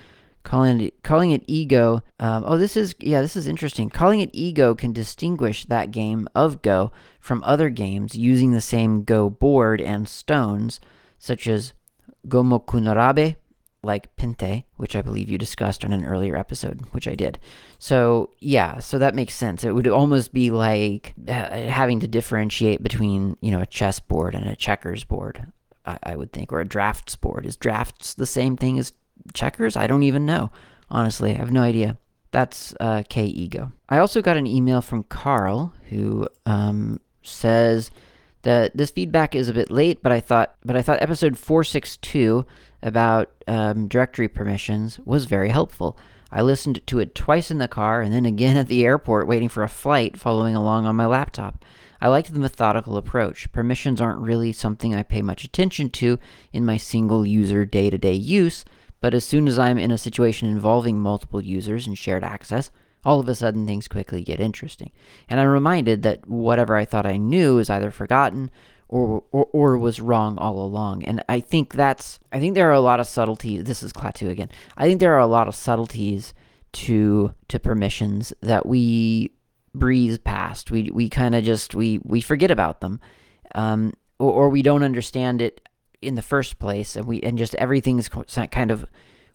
calling 0.42 0.80
it 0.80 1.02
calling 1.02 1.30
it 1.30 1.44
ego. 1.46 2.02
Um, 2.18 2.44
oh, 2.46 2.58
this 2.58 2.76
is 2.76 2.94
yeah, 3.00 3.20
this 3.20 3.36
is 3.36 3.46
interesting. 3.46 3.90
Calling 3.90 4.20
it 4.20 4.30
ego 4.32 4.74
can 4.74 4.92
distinguish 4.92 5.64
that 5.66 5.90
game 5.90 6.28
of 6.34 6.62
Go 6.62 6.92
from 7.20 7.42
other 7.44 7.70
games 7.70 8.14
using 8.14 8.52
the 8.52 8.60
same 8.60 9.04
Go 9.04 9.30
board 9.30 9.80
and 9.80 10.08
stones, 10.08 10.80
such 11.18 11.46
as 11.46 11.72
Gomokunarabe, 12.28 13.36
like 13.82 14.14
Pinte, 14.16 14.64
which 14.76 14.96
I 14.96 15.02
believe 15.02 15.28
you 15.28 15.38
discussed 15.38 15.84
on 15.84 15.92
an 15.92 16.04
earlier 16.04 16.36
episode, 16.36 16.80
which 16.92 17.06
I 17.06 17.14
did. 17.14 17.38
So 17.78 18.30
yeah, 18.40 18.78
so 18.78 18.98
that 18.98 19.14
makes 19.14 19.34
sense. 19.34 19.64
It 19.64 19.74
would 19.74 19.88
almost 19.88 20.32
be 20.32 20.50
like 20.50 21.14
uh, 21.28 21.32
having 21.32 22.00
to 22.00 22.08
differentiate 22.08 22.82
between 22.82 23.36
you 23.40 23.50
know 23.50 23.60
a 23.60 23.66
chess 23.66 24.00
board 24.00 24.34
and 24.34 24.46
a 24.46 24.56
checkers 24.56 25.04
board. 25.04 25.46
I, 25.86 25.98
I 26.02 26.16
would 26.16 26.32
think, 26.32 26.52
or 26.52 26.60
a 26.60 26.64
drafts 26.64 27.16
board. 27.16 27.46
Is 27.46 27.56
drafts 27.56 28.14
the 28.14 28.26
same 28.26 28.56
thing 28.56 28.78
as 28.78 28.92
checkers? 29.32 29.76
I 29.76 29.86
don't 29.86 30.02
even 30.02 30.26
know. 30.26 30.50
Honestly, 30.90 31.32
I 31.32 31.38
have 31.38 31.52
no 31.52 31.62
idea. 31.62 31.98
That's 32.30 32.74
uh, 32.80 33.04
K 33.08 33.26
Ego. 33.26 33.72
I 33.88 33.98
also 33.98 34.20
got 34.20 34.36
an 34.36 34.46
email 34.46 34.80
from 34.80 35.04
Carl 35.04 35.72
who 35.88 36.28
um, 36.46 37.00
says 37.22 37.90
that 38.42 38.76
this 38.76 38.90
feedback 38.90 39.34
is 39.34 39.48
a 39.48 39.54
bit 39.54 39.70
late, 39.70 40.02
but 40.02 40.12
I 40.12 40.20
thought, 40.20 40.54
but 40.64 40.76
I 40.76 40.82
thought 40.82 41.00
episode 41.00 41.38
462 41.38 42.44
about 42.82 43.30
um, 43.46 43.88
directory 43.88 44.28
permissions 44.28 44.98
was 45.04 45.24
very 45.24 45.48
helpful. 45.48 45.96
I 46.30 46.42
listened 46.42 46.84
to 46.88 46.98
it 46.98 47.14
twice 47.14 47.50
in 47.50 47.58
the 47.58 47.68
car 47.68 48.02
and 48.02 48.12
then 48.12 48.26
again 48.26 48.56
at 48.56 48.66
the 48.66 48.84
airport 48.84 49.28
waiting 49.28 49.48
for 49.48 49.62
a 49.62 49.68
flight 49.68 50.16
following 50.16 50.56
along 50.56 50.84
on 50.84 50.96
my 50.96 51.06
laptop. 51.06 51.64
I 52.04 52.08
liked 52.08 52.30
the 52.30 52.38
methodical 52.38 52.98
approach. 52.98 53.50
Permissions 53.50 53.98
aren't 53.98 54.20
really 54.20 54.52
something 54.52 54.94
I 54.94 55.02
pay 55.02 55.22
much 55.22 55.42
attention 55.42 55.88
to 55.92 56.18
in 56.52 56.66
my 56.66 56.76
single 56.76 57.24
user 57.24 57.64
day 57.64 57.88
to 57.88 57.96
day 57.96 58.12
use, 58.12 58.62
but 59.00 59.14
as 59.14 59.24
soon 59.24 59.48
as 59.48 59.58
I'm 59.58 59.78
in 59.78 59.90
a 59.90 59.96
situation 59.96 60.50
involving 60.50 61.00
multiple 61.00 61.40
users 61.40 61.86
and 61.86 61.96
shared 61.96 62.22
access, 62.22 62.70
all 63.06 63.20
of 63.20 63.28
a 63.30 63.34
sudden 63.34 63.66
things 63.66 63.88
quickly 63.88 64.22
get 64.22 64.38
interesting. 64.38 64.92
And 65.30 65.40
I'm 65.40 65.48
reminded 65.48 66.02
that 66.02 66.28
whatever 66.28 66.76
I 66.76 66.84
thought 66.84 67.06
I 67.06 67.16
knew 67.16 67.58
is 67.58 67.70
either 67.70 67.90
forgotten 67.90 68.50
or, 68.86 69.24
or, 69.32 69.48
or 69.54 69.78
was 69.78 69.98
wrong 69.98 70.36
all 70.36 70.62
along. 70.62 71.04
And 71.04 71.24
I 71.30 71.40
think 71.40 71.72
that's, 71.72 72.18
I 72.30 72.38
think 72.38 72.54
there 72.54 72.68
are 72.68 72.72
a 72.72 72.80
lot 72.80 73.00
of 73.00 73.06
subtleties. 73.06 73.64
This 73.64 73.82
is 73.82 73.94
Klaatu 73.94 74.28
again. 74.28 74.50
I 74.76 74.86
think 74.86 75.00
there 75.00 75.14
are 75.14 75.20
a 75.20 75.26
lot 75.26 75.48
of 75.48 75.54
subtleties 75.54 76.34
to 76.72 77.32
to 77.48 77.58
permissions 77.60 78.32
that 78.42 78.66
we 78.66 79.30
breeze 79.74 80.18
past. 80.18 80.70
We 80.70 80.90
we 80.90 81.08
kind 81.08 81.34
of 81.34 81.44
just 81.44 81.74
we 81.74 82.00
we 82.04 82.20
forget 82.20 82.50
about 82.50 82.80
them, 82.80 83.00
um, 83.54 83.92
or, 84.18 84.32
or 84.32 84.48
we 84.48 84.62
don't 84.62 84.82
understand 84.82 85.42
it 85.42 85.66
in 86.00 86.14
the 86.14 86.22
first 86.22 86.58
place, 86.58 86.96
and 86.96 87.06
we 87.06 87.20
and 87.22 87.38
just 87.38 87.54
everything's 87.56 88.08
kind 88.50 88.70
of 88.70 88.86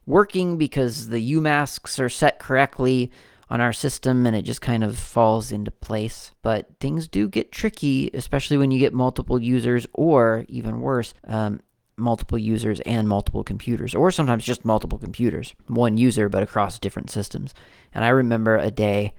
working 0.06 0.58
because 0.58 1.10
the 1.10 1.34
UMasks 1.34 2.00
are 2.00 2.10
set 2.10 2.40
correctly 2.40 3.12
on 3.50 3.62
our 3.62 3.74
system 3.74 4.26
and 4.26 4.36
it 4.36 4.44
just 4.44 4.62
kind 4.62 4.84
of 4.84 4.98
falls 4.98 5.52
into 5.52 5.72
place. 5.72 6.32
But 6.42 6.68
things 6.80 7.08
do 7.08 7.28
get 7.28 7.52
tricky, 7.52 8.10
especially 8.14 8.58
when 8.58 8.72
you 8.72 8.80
get 8.80 8.94
multiple 8.94 9.42
users 9.42 9.88
or 9.94 10.46
even 10.48 10.82
worse, 10.82 11.14
um, 11.28 11.62
multiple 11.98 12.38
users 12.38 12.80
and 12.82 13.08
multiple 13.08 13.44
computers, 13.44 13.96
or 13.96 14.12
sometimes 14.12 14.46
just 14.46 14.66
multiple 14.66 14.98
computers, 14.98 15.54
one 15.68 15.98
user 15.98 16.30
but 16.30 16.44
across 16.44 16.80
different 16.80 17.10
systems. 17.10 17.54
And 17.94 18.06
I 18.06 18.10
remember 18.10 18.58
a 18.58 18.72
day, 18.72 19.14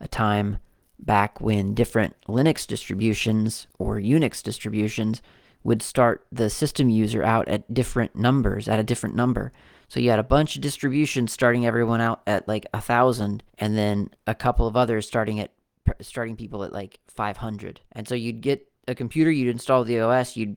a 0.00 0.08
time 0.08 0.58
back 0.98 1.40
when 1.40 1.74
different 1.74 2.16
Linux 2.26 2.66
distributions 2.66 3.66
or 3.78 3.96
Unix 3.96 4.42
distributions 4.42 5.22
would 5.64 5.82
start 5.82 6.26
the 6.30 6.48
system 6.48 6.88
user 6.88 7.22
out 7.24 7.48
at 7.48 7.72
different 7.72 8.14
numbers, 8.14 8.68
at 8.68 8.78
a 8.78 8.84
different 8.84 9.16
number. 9.16 9.52
So 9.88 10.00
you 10.00 10.10
had 10.10 10.18
a 10.18 10.24
bunch 10.24 10.56
of 10.56 10.62
distributions 10.62 11.32
starting 11.32 11.66
everyone 11.66 12.00
out 12.00 12.22
at 12.26 12.46
like 12.48 12.66
a 12.72 12.80
thousand, 12.80 13.42
and 13.58 13.76
then 13.76 14.10
a 14.26 14.34
couple 14.34 14.66
of 14.66 14.76
others 14.76 15.06
starting 15.06 15.40
at 15.40 15.52
starting 16.00 16.36
people 16.36 16.64
at 16.64 16.72
like 16.72 16.98
500. 17.08 17.80
And 17.92 18.06
so 18.08 18.14
you'd 18.14 18.40
get 18.40 18.66
a 18.88 18.94
computer, 18.94 19.30
you'd 19.30 19.50
install 19.50 19.84
the 19.84 20.00
OS, 20.00 20.36
you'd 20.36 20.56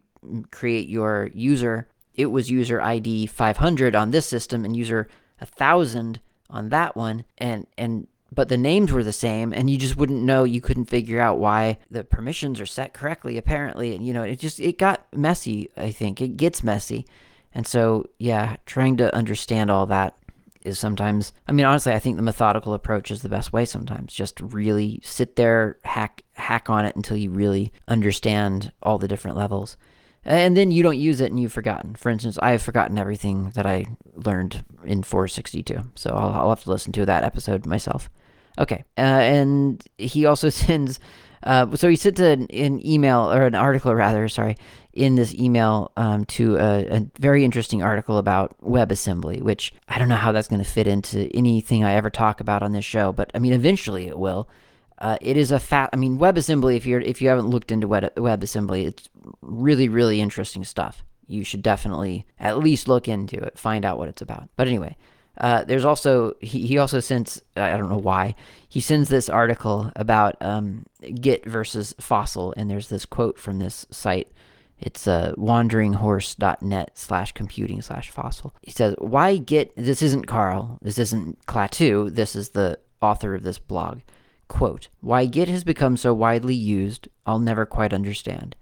create 0.52 0.90
your 0.90 1.30
user. 1.34 1.88
It 2.16 2.28
was 2.28 2.50
user 2.50 2.82
ID 2.82 3.28
500 3.28 3.96
on 3.96 4.12
this 4.12 4.26
system 4.26 4.66
and 4.66 4.76
user 4.76 5.08
1000 5.40 6.20
on 6.50 6.70
that 6.70 6.96
one, 6.96 7.26
and 7.38 7.68
and 7.78 8.08
but 8.32 8.50
the 8.50 8.58
names 8.58 8.92
were 8.92 9.04
the 9.04 9.14
same 9.14 9.54
and 9.54 9.70
you 9.70 9.78
just 9.78 9.98
wouldn't 9.98 10.24
know 10.24 10.44
you 10.44 10.62
couldn't 10.62 10.86
figure 10.86 11.20
out 11.20 11.40
why 11.40 11.78
the 11.90 12.04
permissions 12.04 12.60
are 12.60 12.66
set 12.66 12.94
correctly 12.94 13.38
apparently 13.38 13.96
and 13.96 14.06
you 14.06 14.14
know 14.14 14.24
it 14.24 14.40
just 14.40 14.60
it 14.60 14.78
got 14.78 15.06
messy 15.16 15.70
i 15.78 15.92
think 15.92 16.22
it 16.22 16.38
gets 16.38 16.64
messy 16.64 17.06
and 17.54 17.68
so 17.68 18.06
yeah 18.18 18.56
trying 18.66 18.98
to 18.98 19.14
understand 19.16 19.70
all 19.70 19.86
that 19.86 20.16
is 20.64 20.78
sometimes 20.78 21.34
i 21.48 21.52
mean 21.52 21.66
honestly 21.66 21.94
i 21.94 22.00
think 22.00 22.16
the 22.16 22.22
methodical 22.22 22.74
approach 22.74 23.12
is 23.12 23.22
the 23.22 23.30
best 23.30 23.54
way 23.54 23.66
sometimes 23.66 24.14
just 24.14 24.40
really 24.42 25.00
sit 25.04 25.36
there 25.36 25.78
hack 25.84 26.24
hack 26.34 26.70
on 26.70 26.86
it 26.86 26.96
until 26.96 27.18
you 27.18 27.30
really 27.30 27.72
understand 27.88 28.72
all 28.84 28.98
the 28.98 29.08
different 29.08 29.38
levels 29.38 29.78
and 30.26 30.56
then 30.58 30.72
you 30.72 30.84
don't 30.84 30.98
use 30.98 31.22
it 31.22 31.32
and 31.32 31.40
you've 31.40 31.54
forgotten. 31.54 31.96
For 31.96 32.10
instance, 32.10 32.38
I 32.42 32.52
have 32.52 32.62
forgotten 32.62 32.98
everything 32.98 33.52
that 33.52 33.66
I 33.66 33.86
learned 34.14 34.64
in 34.84 35.02
462, 35.04 35.92
so 35.96 36.10
I'll, 36.12 36.34
I'll 36.34 36.50
have 36.50 36.64
to 36.64 36.70
listen 36.70 36.92
to 36.94 37.06
that 37.06 37.24
episode 37.24 37.66
myself. 37.66 38.10
Okay, 38.60 38.84
uh, 38.98 39.02
and 39.02 39.84
he 39.98 40.26
also 40.26 40.50
sends. 40.50 41.00
Uh, 41.42 41.74
so 41.76 41.90
he 41.90 41.96
sent 41.96 42.20
an, 42.20 42.48
an, 42.48 42.86
email 42.86 43.32
or 43.32 43.44
an 43.44 43.56
article 43.56 43.96
rather, 43.96 44.28
sorry, 44.28 44.58
in 44.92 45.16
this 45.16 45.34
email 45.34 45.90
um, 45.96 46.26
to 46.26 46.58
a, 46.58 46.98
a, 46.98 47.08
very 47.18 47.46
interesting 47.46 47.82
article 47.82 48.18
about 48.18 48.58
WebAssembly, 48.62 49.42
which 49.42 49.74
I 49.88 49.98
don't 49.98 50.10
know 50.10 50.18
how 50.18 50.34
that's 50.34 50.50
going 50.50 50.62
to 50.62 50.70
fit 50.70 50.86
into 50.86 51.30
anything 51.34 51.86
I 51.86 51.94
ever 51.94 52.10
talk 52.10 52.42
about 52.42 52.62
on 52.62 52.74
this 52.74 52.84
show, 52.84 53.14
but 53.14 53.32
I 53.34 53.40
mean, 53.40 53.54
eventually 53.54 54.08
it 54.08 54.20
will. 54.20 54.50
Uh, 54.98 55.18
it 55.22 55.38
is 55.38 55.52
a 55.52 55.60
fat. 55.60 55.90
I 55.94 55.96
mean, 55.96 56.20
WebAssembly. 56.20 56.76
If 56.76 56.86
you're 56.86 57.00
if 57.00 57.22
you 57.22 57.30
haven't 57.30 57.50
looked 57.50 57.72
into 57.72 57.88
Web, 57.88 58.14
WebAssembly, 58.16 58.86
it's 58.86 59.08
really 59.42 59.88
really 59.88 60.20
interesting 60.20 60.66
stuff. 60.66 61.06
You 61.26 61.46
should 61.46 61.62
definitely 61.62 62.26
at 62.38 62.58
least 62.58 62.90
look 62.90 63.08
into 63.08 63.38
it, 63.38 63.58
find 63.58 63.86
out 63.86 63.98
what 63.98 64.10
it's 64.10 64.22
about. 64.22 64.50
But 64.58 64.68
anyway, 64.68 64.98
uh, 65.40 65.64
there's 65.64 65.86
also 65.86 66.34
he, 66.42 66.68
he 66.68 66.78
also 66.78 67.00
sends 67.00 67.42
I 67.56 67.78
don't 67.78 67.90
know 67.90 67.98
why 67.98 68.36
he 68.68 68.82
sends 68.82 69.10
this 69.10 69.30
article 69.30 69.92
about 69.96 70.38
um, 70.42 70.86
Git 71.02 71.46
versus 71.46 71.96
Fossil, 72.00 72.54
and 72.56 72.70
there's 72.70 72.90
this 72.90 73.06
quote 73.06 73.40
from 73.40 73.58
this 73.58 73.88
site. 73.90 74.30
It's 74.78 75.08
uh, 75.08 75.34
wanderinghorse.net 75.38 76.92
slash 76.94 77.32
computing 77.34 77.82
slash 77.82 78.12
fossil. 78.12 78.54
He 78.62 78.72
says, 78.72 78.96
Why 79.00 79.36
Git? 79.38 79.76
This 79.76 80.02
isn't 80.02 80.28
Carl. 80.28 80.78
This 80.82 80.98
isn't 80.98 81.46
Klaatu. 81.48 82.14
This 82.16 82.34
is 82.34 82.50
the 82.50 82.80
author 83.02 83.36
of 83.36 83.44
this 83.44 83.60
blog. 83.60 84.00
Quote, 84.48 84.88
why 85.02 85.26
Git 85.26 85.48
has 85.48 85.64
become 85.64 85.96
so 85.96 86.14
widely 86.14 86.56
used, 86.56 87.08
I'll 87.26 87.40
never 87.40 87.66
quite 87.66 87.94
understand. 87.94 88.56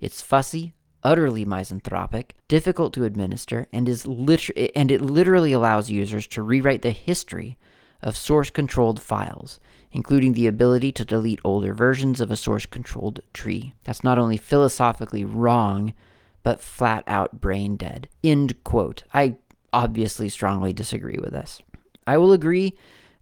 It's 0.00 0.22
fussy, 0.22 0.74
utterly 1.04 1.44
misanthropic, 1.44 2.34
difficult 2.48 2.92
to 2.94 3.04
administer, 3.04 3.66
and 3.72 3.88
is 3.88 4.06
liter- 4.06 4.52
and 4.74 4.90
it 4.90 5.00
literally 5.00 5.52
allows 5.52 5.90
users 5.90 6.26
to 6.28 6.42
rewrite 6.42 6.82
the 6.82 6.90
history 6.90 7.56
of 8.02 8.16
source-controlled 8.16 9.00
files, 9.00 9.60
including 9.92 10.32
the 10.32 10.46
ability 10.46 10.90
to 10.92 11.04
delete 11.04 11.40
older 11.44 11.74
versions 11.74 12.20
of 12.20 12.30
a 12.30 12.36
source-controlled 12.36 13.20
tree. 13.32 13.74
That's 13.84 14.02
not 14.02 14.18
only 14.18 14.36
philosophically 14.36 15.24
wrong, 15.24 15.94
but 16.42 16.60
flat 16.60 17.04
out 17.06 17.40
brain 17.40 17.76
dead. 17.76 18.08
End 18.24 18.64
quote. 18.64 19.04
I 19.14 19.36
obviously 19.72 20.28
strongly 20.28 20.72
disagree 20.72 21.18
with 21.20 21.32
this. 21.32 21.62
I 22.06 22.16
will 22.16 22.32
agree 22.32 22.74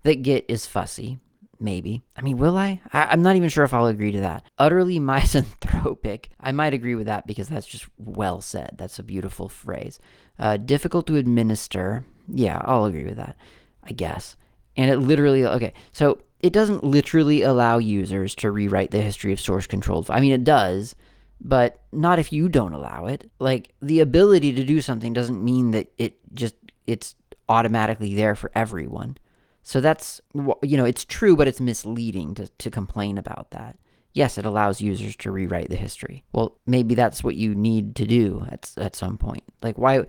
that 0.02 0.22
Git 0.22 0.46
is 0.48 0.66
fussy, 0.66 1.18
maybe. 1.60 2.02
I 2.16 2.22
mean, 2.22 2.38
will 2.38 2.56
I? 2.56 2.80
I? 2.92 3.12
am 3.12 3.22
not 3.22 3.36
even 3.36 3.48
sure 3.48 3.64
if 3.64 3.74
I'll 3.74 3.86
agree 3.86 4.12
to 4.12 4.20
that. 4.20 4.44
Utterly 4.58 4.98
misanthropic. 5.00 6.30
I 6.40 6.52
might 6.52 6.74
agree 6.74 6.94
with 6.94 7.06
that 7.06 7.26
because 7.26 7.48
that's 7.48 7.66
just 7.66 7.86
well 7.98 8.40
said. 8.40 8.76
That's 8.78 8.98
a 8.98 9.04
beautiful 9.04 9.48
phrase. 9.48 9.98
Uh, 10.38 10.56
difficult 10.56 11.06
to 11.08 11.16
administer. 11.16 12.04
Yeah, 12.28 12.60
I'll 12.64 12.86
agree 12.86 13.04
with 13.04 13.16
that, 13.16 13.36
I 13.84 13.92
guess. 13.92 14.36
And 14.76 14.90
it 14.90 14.98
literally, 14.98 15.44
okay, 15.44 15.74
so 15.92 16.18
it 16.40 16.52
doesn't 16.52 16.84
literally 16.84 17.42
allow 17.42 17.78
users 17.78 18.34
to 18.36 18.50
rewrite 18.50 18.90
the 18.90 19.02
history 19.02 19.32
of 19.32 19.40
source 19.40 19.66
controlled. 19.66 20.10
I 20.10 20.20
mean, 20.20 20.32
it 20.32 20.44
does, 20.44 20.94
but 21.40 21.80
not 21.92 22.18
if 22.18 22.32
you 22.32 22.48
don't 22.48 22.72
allow 22.72 23.06
it. 23.06 23.30
Like, 23.38 23.74
the 23.82 24.00
ability 24.00 24.54
to 24.54 24.64
do 24.64 24.80
something 24.80 25.12
doesn't 25.12 25.44
mean 25.44 25.72
that 25.72 25.92
it 25.98 26.18
just, 26.32 26.54
it's 26.86 27.14
automatically 27.48 28.14
there 28.14 28.34
for 28.34 28.50
everyone. 28.54 29.18
So 29.62 29.80
that's, 29.80 30.20
you 30.34 30.76
know, 30.76 30.84
it's 30.84 31.04
true, 31.04 31.36
but 31.36 31.48
it's 31.48 31.60
misleading 31.60 32.34
to, 32.34 32.48
to 32.48 32.70
complain 32.70 33.18
about 33.18 33.50
that. 33.50 33.76
Yes, 34.12 34.38
it 34.38 34.44
allows 34.44 34.80
users 34.80 35.14
to 35.16 35.30
rewrite 35.30 35.68
the 35.68 35.76
history. 35.76 36.24
Well, 36.32 36.58
maybe 36.66 36.94
that's 36.94 37.22
what 37.22 37.36
you 37.36 37.54
need 37.54 37.94
to 37.96 38.06
do 38.06 38.46
at, 38.50 38.72
at 38.76 38.96
some 38.96 39.18
point. 39.18 39.44
Like, 39.62 39.78
why? 39.78 40.06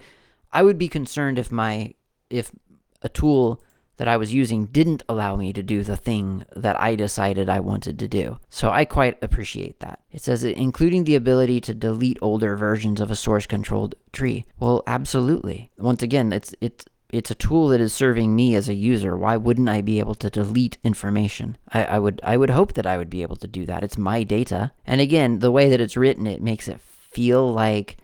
I 0.51 0.63
would 0.63 0.77
be 0.77 0.87
concerned 0.87 1.37
if 1.37 1.51
my, 1.51 1.93
if 2.29 2.51
a 3.03 3.09
tool 3.09 3.61
that 3.97 4.07
I 4.07 4.17
was 4.17 4.33
using 4.33 4.65
didn't 4.65 5.03
allow 5.07 5.35
me 5.35 5.53
to 5.53 5.61
do 5.61 5.83
the 5.83 5.95
thing 5.95 6.43
that 6.55 6.79
I 6.81 6.95
decided 6.95 7.47
I 7.49 7.59
wanted 7.59 7.99
to 7.99 8.07
do. 8.07 8.39
So 8.49 8.71
I 8.71 8.83
quite 8.83 9.21
appreciate 9.21 9.79
that. 9.81 9.99
It 10.11 10.23
says, 10.23 10.43
including 10.43 11.03
the 11.03 11.15
ability 11.15 11.61
to 11.61 11.75
delete 11.75 12.17
older 12.19 12.55
versions 12.55 12.99
of 12.99 13.11
a 13.11 13.15
source 13.15 13.45
controlled 13.45 13.93
tree. 14.11 14.45
Well, 14.59 14.81
absolutely. 14.87 15.69
Once 15.77 16.01
again, 16.01 16.33
it's, 16.33 16.55
it's, 16.61 16.85
it's 17.11 17.31
a 17.31 17.35
tool 17.35 17.67
that 17.69 17.81
is 17.81 17.93
serving 17.93 18.35
me 18.35 18.55
as 18.55 18.69
a 18.69 18.73
user. 18.73 19.17
Why 19.17 19.37
wouldn't 19.37 19.69
I 19.69 19.81
be 19.81 19.99
able 19.99 20.15
to 20.15 20.29
delete 20.29 20.77
information? 20.83 21.57
I, 21.69 21.83
I, 21.83 21.99
would 21.99 22.21
I 22.23 22.37
would 22.37 22.49
hope 22.49 22.73
that 22.73 22.85
I 22.85 22.97
would 22.97 23.09
be 23.09 23.21
able 23.21 23.35
to 23.37 23.47
do 23.47 23.65
that. 23.65 23.83
It's 23.83 23.97
my 23.97 24.23
data. 24.23 24.71
And 24.85 25.01
again, 25.01 25.39
the 25.39 25.51
way 25.51 25.69
that 25.69 25.81
it's 25.81 25.97
written, 25.97 26.25
it 26.25 26.41
makes 26.41 26.67
it 26.67 26.79
feel 27.11 27.51
like 27.51 27.97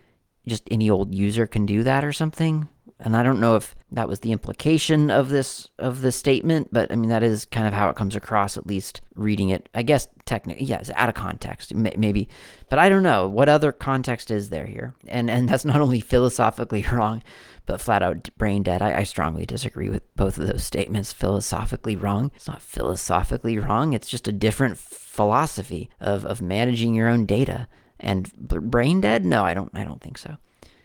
just 0.46 0.64
any 0.70 0.90
old 0.90 1.14
user 1.14 1.46
can 1.46 1.66
do 1.66 1.82
that 1.82 2.04
or 2.04 2.12
something. 2.12 2.68
And 3.00 3.16
I 3.16 3.22
don't 3.22 3.40
know 3.40 3.54
if 3.54 3.76
that 3.92 4.08
was 4.08 4.20
the 4.20 4.32
implication 4.32 5.08
of 5.10 5.28
this 5.28 5.68
of 5.78 6.00
this 6.00 6.16
statement, 6.16 6.68
but 6.72 6.90
I 6.90 6.96
mean 6.96 7.10
that 7.10 7.22
is 7.22 7.44
kind 7.44 7.66
of 7.66 7.72
how 7.72 7.88
it 7.88 7.96
comes 7.96 8.16
across, 8.16 8.56
at 8.56 8.66
least 8.66 9.00
reading 9.14 9.50
it. 9.50 9.68
I 9.72 9.82
guess 9.82 10.08
technically, 10.24 10.64
yes, 10.64 10.90
out 10.96 11.08
of 11.08 11.14
context, 11.14 11.72
maybe, 11.74 12.28
but 12.68 12.80
I 12.80 12.88
don't 12.88 13.04
know 13.04 13.28
what 13.28 13.48
other 13.48 13.70
context 13.70 14.32
is 14.32 14.50
there 14.50 14.66
here. 14.66 14.94
And 15.06 15.30
and 15.30 15.48
that's 15.48 15.64
not 15.64 15.80
only 15.80 16.00
philosophically 16.12 16.84
wrong, 16.92 17.22
but 17.68 17.82
flat 17.82 18.02
out 18.02 18.30
brain 18.38 18.62
dead. 18.62 18.80
I, 18.80 19.00
I, 19.00 19.02
strongly 19.02 19.44
disagree 19.44 19.90
with 19.90 20.02
both 20.16 20.38
of 20.38 20.46
those 20.46 20.64
statements. 20.64 21.12
Philosophically 21.12 21.96
wrong. 21.96 22.32
It's 22.34 22.48
not 22.48 22.62
philosophically 22.62 23.58
wrong. 23.58 23.92
It's 23.92 24.08
just 24.08 24.26
a 24.26 24.32
different 24.32 24.78
philosophy 24.78 25.90
of, 26.00 26.24
of 26.24 26.40
managing 26.40 26.94
your 26.94 27.08
own 27.08 27.26
data. 27.26 27.68
And 28.00 28.32
brain 28.32 29.02
dead? 29.02 29.26
No, 29.26 29.44
I 29.44 29.52
don't. 29.52 29.70
I 29.74 29.84
don't 29.84 30.00
think 30.00 30.16
so. 30.16 30.38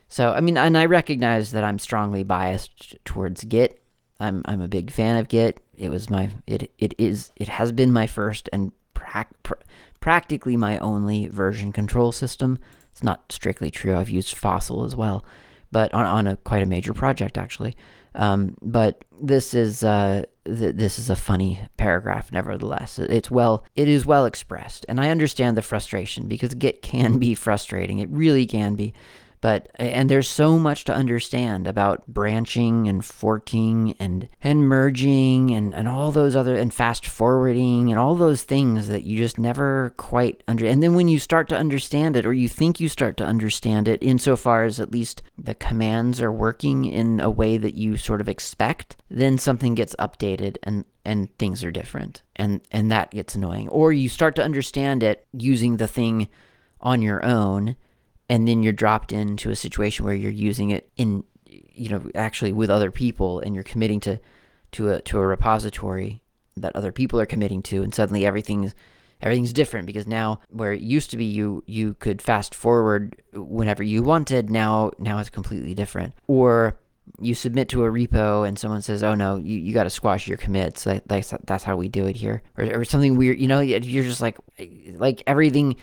So 0.09 0.33
I 0.33 0.41
mean, 0.41 0.57
and 0.57 0.77
I 0.77 0.85
recognize 0.85 1.53
that 1.53 1.63
I'm 1.63 1.79
strongly 1.79 2.23
biased 2.23 2.97
towards 3.05 3.45
Git. 3.45 3.81
I'm 4.19 4.41
I'm 4.45 4.61
a 4.61 4.67
big 4.67 4.91
fan 4.91 5.15
of 5.17 5.29
Git. 5.29 5.61
It 5.77 5.89
was 5.89 6.09
my 6.09 6.31
it 6.47 6.69
it 6.79 6.95
is 6.97 7.31
it 7.37 7.47
has 7.47 7.71
been 7.71 7.93
my 7.93 8.07
first 8.07 8.49
and 8.51 8.73
pra- 8.93 9.27
pr- 9.43 9.53
practically 10.01 10.57
my 10.57 10.77
only 10.79 11.27
version 11.27 11.71
control 11.71 12.11
system. 12.11 12.59
It's 12.91 13.03
not 13.03 13.31
strictly 13.31 13.71
true. 13.71 13.95
I've 13.95 14.09
used 14.09 14.35
Fossil 14.35 14.83
as 14.83 14.97
well 14.97 15.23
but 15.73 15.93
on, 15.93 16.05
on 16.05 16.27
a 16.27 16.37
quite 16.37 16.63
a 16.63 16.67
major 16.67 16.93
project 16.93 17.37
actually. 17.37 17.75
Um, 18.15 18.55
but 18.61 19.03
this 19.21 19.53
is 19.53 19.83
uh, 19.83 20.23
th- 20.45 20.75
this 20.75 20.99
is 20.99 21.09
a 21.09 21.15
funny 21.15 21.59
paragraph, 21.77 22.31
nevertheless. 22.31 22.99
It's 22.99 23.31
well, 23.31 23.65
it 23.75 23.89
is 23.89 24.05
well 24.05 24.25
expressed, 24.25 24.85
and 24.87 25.01
I 25.01 25.09
understand 25.09 25.57
the 25.57 25.61
frustration 25.61 26.27
because 26.27 26.53
Git 26.53 26.81
can 26.81 27.17
be 27.17 27.35
frustrating. 27.35 27.99
It 27.99 28.09
really 28.09 28.45
can 28.45 28.75
be. 28.75 28.93
But 29.43 29.67
and 29.75 30.09
there's 30.09 30.29
so 30.29 30.57
much 30.57 30.85
to 30.85 30.93
understand 30.93 31.67
about 31.67 32.07
branching 32.07 32.87
and 32.87 33.03
forking 33.03 33.93
and 33.99 34.29
and 34.41 34.69
merging 34.69 35.51
and, 35.51 35.75
and 35.75 35.85
all 35.85 36.13
those 36.13 36.33
other 36.33 36.55
and 36.55 36.73
fast 36.73 37.05
forwarding 37.05 37.89
and 37.89 37.99
all 37.99 38.15
those 38.15 38.43
things 38.43 38.87
that 38.87 39.03
you 39.03 39.17
just 39.17 39.37
never 39.37 39.93
quite 39.97 40.41
under 40.47 40.65
and 40.65 40.81
then 40.81 40.95
when 40.95 41.09
you 41.09 41.19
start 41.19 41.49
to 41.49 41.57
understand 41.57 42.15
it 42.15 42.25
or 42.25 42.31
you 42.31 42.47
think 42.47 42.79
you 42.79 42.87
start 42.87 43.17
to 43.17 43.25
understand 43.25 43.89
it 43.89 44.01
insofar 44.01 44.63
as 44.63 44.79
at 44.79 44.93
least 44.93 45.21
the 45.37 45.55
commands 45.55 46.21
are 46.21 46.31
working 46.31 46.85
in 46.85 47.19
a 47.19 47.29
way 47.29 47.57
that 47.57 47.75
you 47.75 47.97
sort 47.97 48.21
of 48.21 48.29
expect, 48.29 48.95
then 49.09 49.37
something 49.37 49.75
gets 49.75 49.93
updated 49.99 50.55
and 50.63 50.85
and 51.03 51.37
things 51.37 51.65
are 51.65 51.71
different 51.71 52.21
and 52.37 52.61
and 52.71 52.89
that 52.93 53.11
gets 53.11 53.35
annoying. 53.35 53.67
Or 53.67 53.91
you 53.91 54.07
start 54.07 54.37
to 54.37 54.43
understand 54.43 55.03
it 55.03 55.27
using 55.33 55.75
the 55.75 55.87
thing 55.89 56.29
on 56.79 57.01
your 57.01 57.25
own 57.25 57.75
and 58.29 58.47
then 58.47 58.63
you're 58.63 58.73
dropped 58.73 59.11
into 59.11 59.49
a 59.49 59.55
situation 59.55 60.05
where 60.05 60.13
you're 60.13 60.31
using 60.31 60.71
it 60.71 60.89
in 60.97 61.23
you 61.45 61.89
know 61.89 62.01
actually 62.15 62.53
with 62.53 62.69
other 62.69 62.91
people 62.91 63.39
and 63.39 63.55
you're 63.55 63.63
committing 63.63 63.99
to 63.99 64.19
to 64.71 64.89
a 64.91 65.01
to 65.01 65.17
a 65.19 65.25
repository 65.25 66.21
that 66.57 66.75
other 66.75 66.91
people 66.91 67.19
are 67.19 67.25
committing 67.25 67.61
to 67.61 67.83
and 67.83 67.93
suddenly 67.93 68.25
everything's 68.25 68.73
everything's 69.23 69.53
different 69.53 69.87
because 69.87 70.05
now 70.05 70.39
where 70.49 70.73
it 70.73 70.81
used 70.81 71.09
to 71.09 71.17
be 71.17 71.25
you 71.25 71.63
you 71.65 71.95
could 71.95 72.21
fast 72.21 72.53
forward 72.53 73.21
whenever 73.33 73.81
you 73.81 74.03
wanted. 74.03 74.49
Now 74.49 74.91
now 74.99 75.17
it's 75.19 75.29
completely 75.29 75.73
different. 75.73 76.13
Or 76.27 76.77
you 77.19 77.35
submit 77.35 77.69
to 77.69 77.83
a 77.83 77.89
repo 77.89 78.47
and 78.47 78.57
someone 78.57 78.81
says 78.81 79.03
oh 79.03 79.15
no 79.15 79.37
you, 79.37 79.57
you 79.57 79.73
got 79.73 79.85
to 79.85 79.89
squash 79.89 80.27
your 80.27 80.37
commits. 80.37 80.83
That, 80.83 81.07
that's 81.07 81.33
that's 81.45 81.63
how 81.63 81.77
we 81.77 81.87
do 81.87 82.05
it 82.05 82.17
here. 82.17 82.43
Or, 82.57 82.81
or 82.81 82.85
something 82.85 83.17
weird 83.17 83.39
you 83.39 83.47
know 83.47 83.61
you're 83.61 84.03
just 84.03 84.21
like 84.21 84.37
like 84.95 85.23
everything 85.25 85.77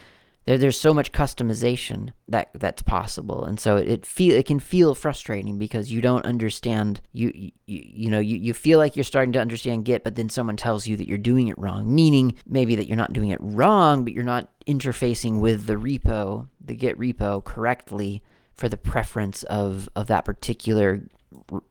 there, 0.46 0.58
there's 0.58 0.80
so 0.80 0.94
much 0.94 1.12
customization 1.12 2.10
that 2.28 2.50
that's 2.54 2.82
possible. 2.82 3.44
And 3.44 3.58
so 3.60 3.76
it 3.76 4.06
feel 4.06 4.36
it 4.36 4.46
can 4.46 4.60
feel 4.60 4.94
frustrating 4.94 5.58
because 5.58 5.92
you 5.92 6.00
don't 6.00 6.24
understand 6.24 7.00
you 7.12 7.32
you, 7.34 7.52
you 7.66 8.10
know 8.10 8.20
you, 8.20 8.36
you 8.36 8.54
feel 8.54 8.78
like 8.78 8.96
you're 8.96 9.04
starting 9.04 9.32
to 9.32 9.40
understand 9.40 9.84
git 9.84 10.04
but 10.04 10.14
then 10.14 10.28
someone 10.28 10.56
tells 10.56 10.86
you 10.86 10.96
that 10.96 11.08
you're 11.08 11.18
doing 11.18 11.48
it 11.48 11.58
wrong 11.58 11.92
meaning 11.94 12.34
maybe 12.46 12.74
that 12.76 12.86
you're 12.86 12.96
not 12.96 13.12
doing 13.12 13.30
it 13.30 13.38
wrong 13.40 14.04
but 14.04 14.12
you're 14.12 14.24
not 14.24 14.48
interfacing 14.66 15.40
with 15.40 15.66
the 15.66 15.74
repo 15.74 16.48
the 16.64 16.74
git 16.74 16.98
repo 16.98 17.42
correctly 17.42 18.22
for 18.54 18.68
the 18.68 18.76
preference 18.76 19.42
of 19.44 19.88
of 19.96 20.06
that 20.08 20.24
particular 20.24 21.02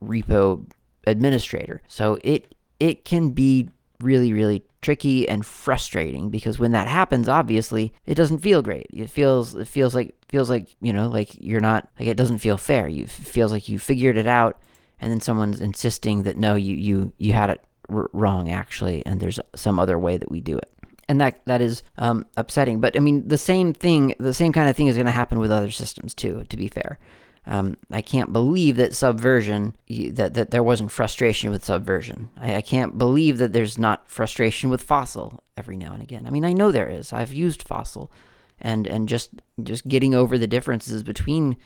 repo 0.02 0.66
administrator. 1.06 1.82
So 1.88 2.18
it 2.22 2.54
it 2.78 3.04
can 3.04 3.30
be 3.30 3.70
really 4.02 4.32
really 4.32 4.64
tricky 4.82 5.28
and 5.28 5.44
frustrating 5.44 6.30
because 6.30 6.58
when 6.58 6.72
that 6.72 6.88
happens 6.88 7.28
obviously 7.28 7.92
it 8.06 8.14
doesn't 8.14 8.38
feel 8.38 8.62
great. 8.62 8.86
It 8.92 9.10
feels 9.10 9.54
it 9.54 9.68
feels 9.68 9.94
like 9.94 10.14
feels 10.28 10.48
like 10.48 10.74
you 10.80 10.92
know 10.92 11.08
like 11.08 11.30
you're 11.40 11.60
not 11.60 11.88
like 11.98 12.08
it 12.08 12.16
doesn't 12.16 12.38
feel 12.38 12.56
fair. 12.56 12.88
You 12.88 13.06
feels 13.06 13.52
like 13.52 13.68
you 13.68 13.78
figured 13.78 14.16
it 14.16 14.26
out 14.26 14.58
and 15.00 15.10
then 15.10 15.20
someone's 15.20 15.60
insisting 15.60 16.22
that 16.24 16.36
no 16.36 16.54
you 16.54 16.76
you 16.76 17.12
you 17.18 17.32
had 17.32 17.50
it 17.50 17.64
r- 17.88 18.10
wrong 18.12 18.50
actually 18.50 19.04
and 19.06 19.20
there's 19.20 19.40
some 19.54 19.78
other 19.78 19.98
way 19.98 20.16
that 20.16 20.30
we 20.30 20.40
do 20.40 20.56
it. 20.56 20.70
And 21.08 21.20
that 21.20 21.40
that 21.46 21.60
is 21.60 21.82
um, 21.98 22.24
upsetting. 22.36 22.80
But 22.80 22.96
i 22.96 23.00
mean 23.00 23.26
the 23.28 23.38
same 23.38 23.72
thing 23.74 24.14
the 24.18 24.34
same 24.34 24.52
kind 24.52 24.70
of 24.70 24.76
thing 24.76 24.86
is 24.86 24.96
going 24.96 25.06
to 25.06 25.12
happen 25.12 25.38
with 25.38 25.50
other 25.50 25.70
systems 25.70 26.14
too 26.14 26.44
to 26.48 26.56
be 26.56 26.68
fair 26.68 26.98
um, 27.46 27.76
I 27.90 28.02
can't 28.02 28.32
believe 28.32 28.76
that 28.76 28.94
Subversion 28.94 29.74
that 29.88 30.34
that 30.34 30.50
there 30.50 30.62
wasn't 30.62 30.90
frustration 30.90 31.50
with 31.50 31.64
Subversion. 31.64 32.30
I, 32.38 32.56
I, 32.56 32.60
can't 32.60 32.98
believe 32.98 33.38
that 33.38 33.52
there's 33.52 33.78
not 33.78 34.08
frustration 34.08 34.68
with 34.68 34.82
Fossil 34.82 35.42
every 35.56 35.76
now 35.76 35.92
and 35.92 36.02
again. 36.02 36.26
I 36.26 36.30
mean, 36.30 36.44
I 36.44 36.52
know 36.52 36.70
there 36.70 36.88
is. 36.88 37.12
I've 37.12 37.32
used 37.32 37.62
Fossil, 37.62 38.10
and 38.60 38.86
and 38.86 39.08
just 39.08 39.30
just 39.62 39.88
getting 39.88 40.14
over 40.14 40.36
the 40.36 40.46
differences 40.46 41.02
between 41.02 41.56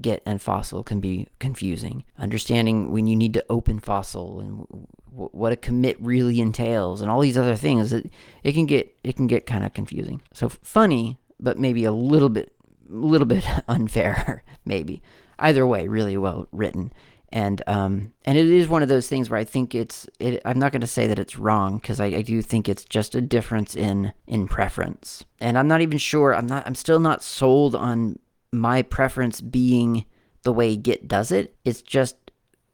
Git 0.00 0.22
and 0.26 0.42
Fossil 0.42 0.82
can 0.82 1.00
be 1.00 1.28
confusing. 1.38 2.04
Understanding 2.18 2.90
when 2.90 3.06
you 3.06 3.14
need 3.14 3.34
to 3.34 3.44
open 3.48 3.78
Fossil 3.78 4.40
and 4.40 4.66
w- 5.10 5.30
what 5.32 5.52
a 5.52 5.56
commit 5.56 5.96
really 6.00 6.40
entails, 6.40 7.00
and 7.00 7.10
all 7.10 7.20
these 7.20 7.38
other 7.38 7.56
things, 7.56 7.92
it 7.92 8.10
it 8.42 8.52
can 8.52 8.66
get 8.66 8.92
it 9.04 9.14
can 9.14 9.28
get 9.28 9.46
kind 9.46 9.64
of 9.64 9.74
confusing. 9.74 10.22
So 10.32 10.48
funny, 10.48 11.18
but 11.38 11.56
maybe 11.56 11.84
a 11.84 11.92
little 11.92 12.28
bit 12.28 12.52
little 12.90 13.26
bit 13.26 13.44
unfair, 13.68 14.42
maybe 14.64 15.02
either 15.38 15.66
way, 15.66 15.88
really 15.88 16.16
well 16.16 16.46
written. 16.52 16.92
And 17.32 17.62
um, 17.68 18.12
and 18.24 18.36
it 18.36 18.48
is 18.48 18.68
one 18.68 18.82
of 18.82 18.88
those 18.88 19.06
things 19.06 19.30
where 19.30 19.38
I 19.38 19.44
think 19.44 19.74
it's. 19.74 20.08
It, 20.18 20.42
I'm 20.44 20.58
not 20.58 20.72
going 20.72 20.80
to 20.80 20.86
say 20.88 21.06
that 21.06 21.18
it's 21.18 21.38
wrong 21.38 21.78
because 21.78 22.00
I, 22.00 22.06
I 22.06 22.22
do 22.22 22.42
think 22.42 22.68
it's 22.68 22.84
just 22.84 23.14
a 23.14 23.20
difference 23.20 23.76
in 23.76 24.12
in 24.26 24.48
preference. 24.48 25.24
And 25.38 25.56
I'm 25.56 25.68
not 25.68 25.80
even 25.80 25.98
sure. 25.98 26.34
I'm 26.34 26.48
not. 26.48 26.66
I'm 26.66 26.74
still 26.74 26.98
not 26.98 27.22
sold 27.22 27.76
on 27.76 28.18
my 28.52 28.82
preference 28.82 29.40
being 29.40 30.06
the 30.42 30.52
way 30.52 30.74
Git 30.74 31.06
does 31.06 31.30
it. 31.30 31.54
It's 31.64 31.82
just 31.82 32.16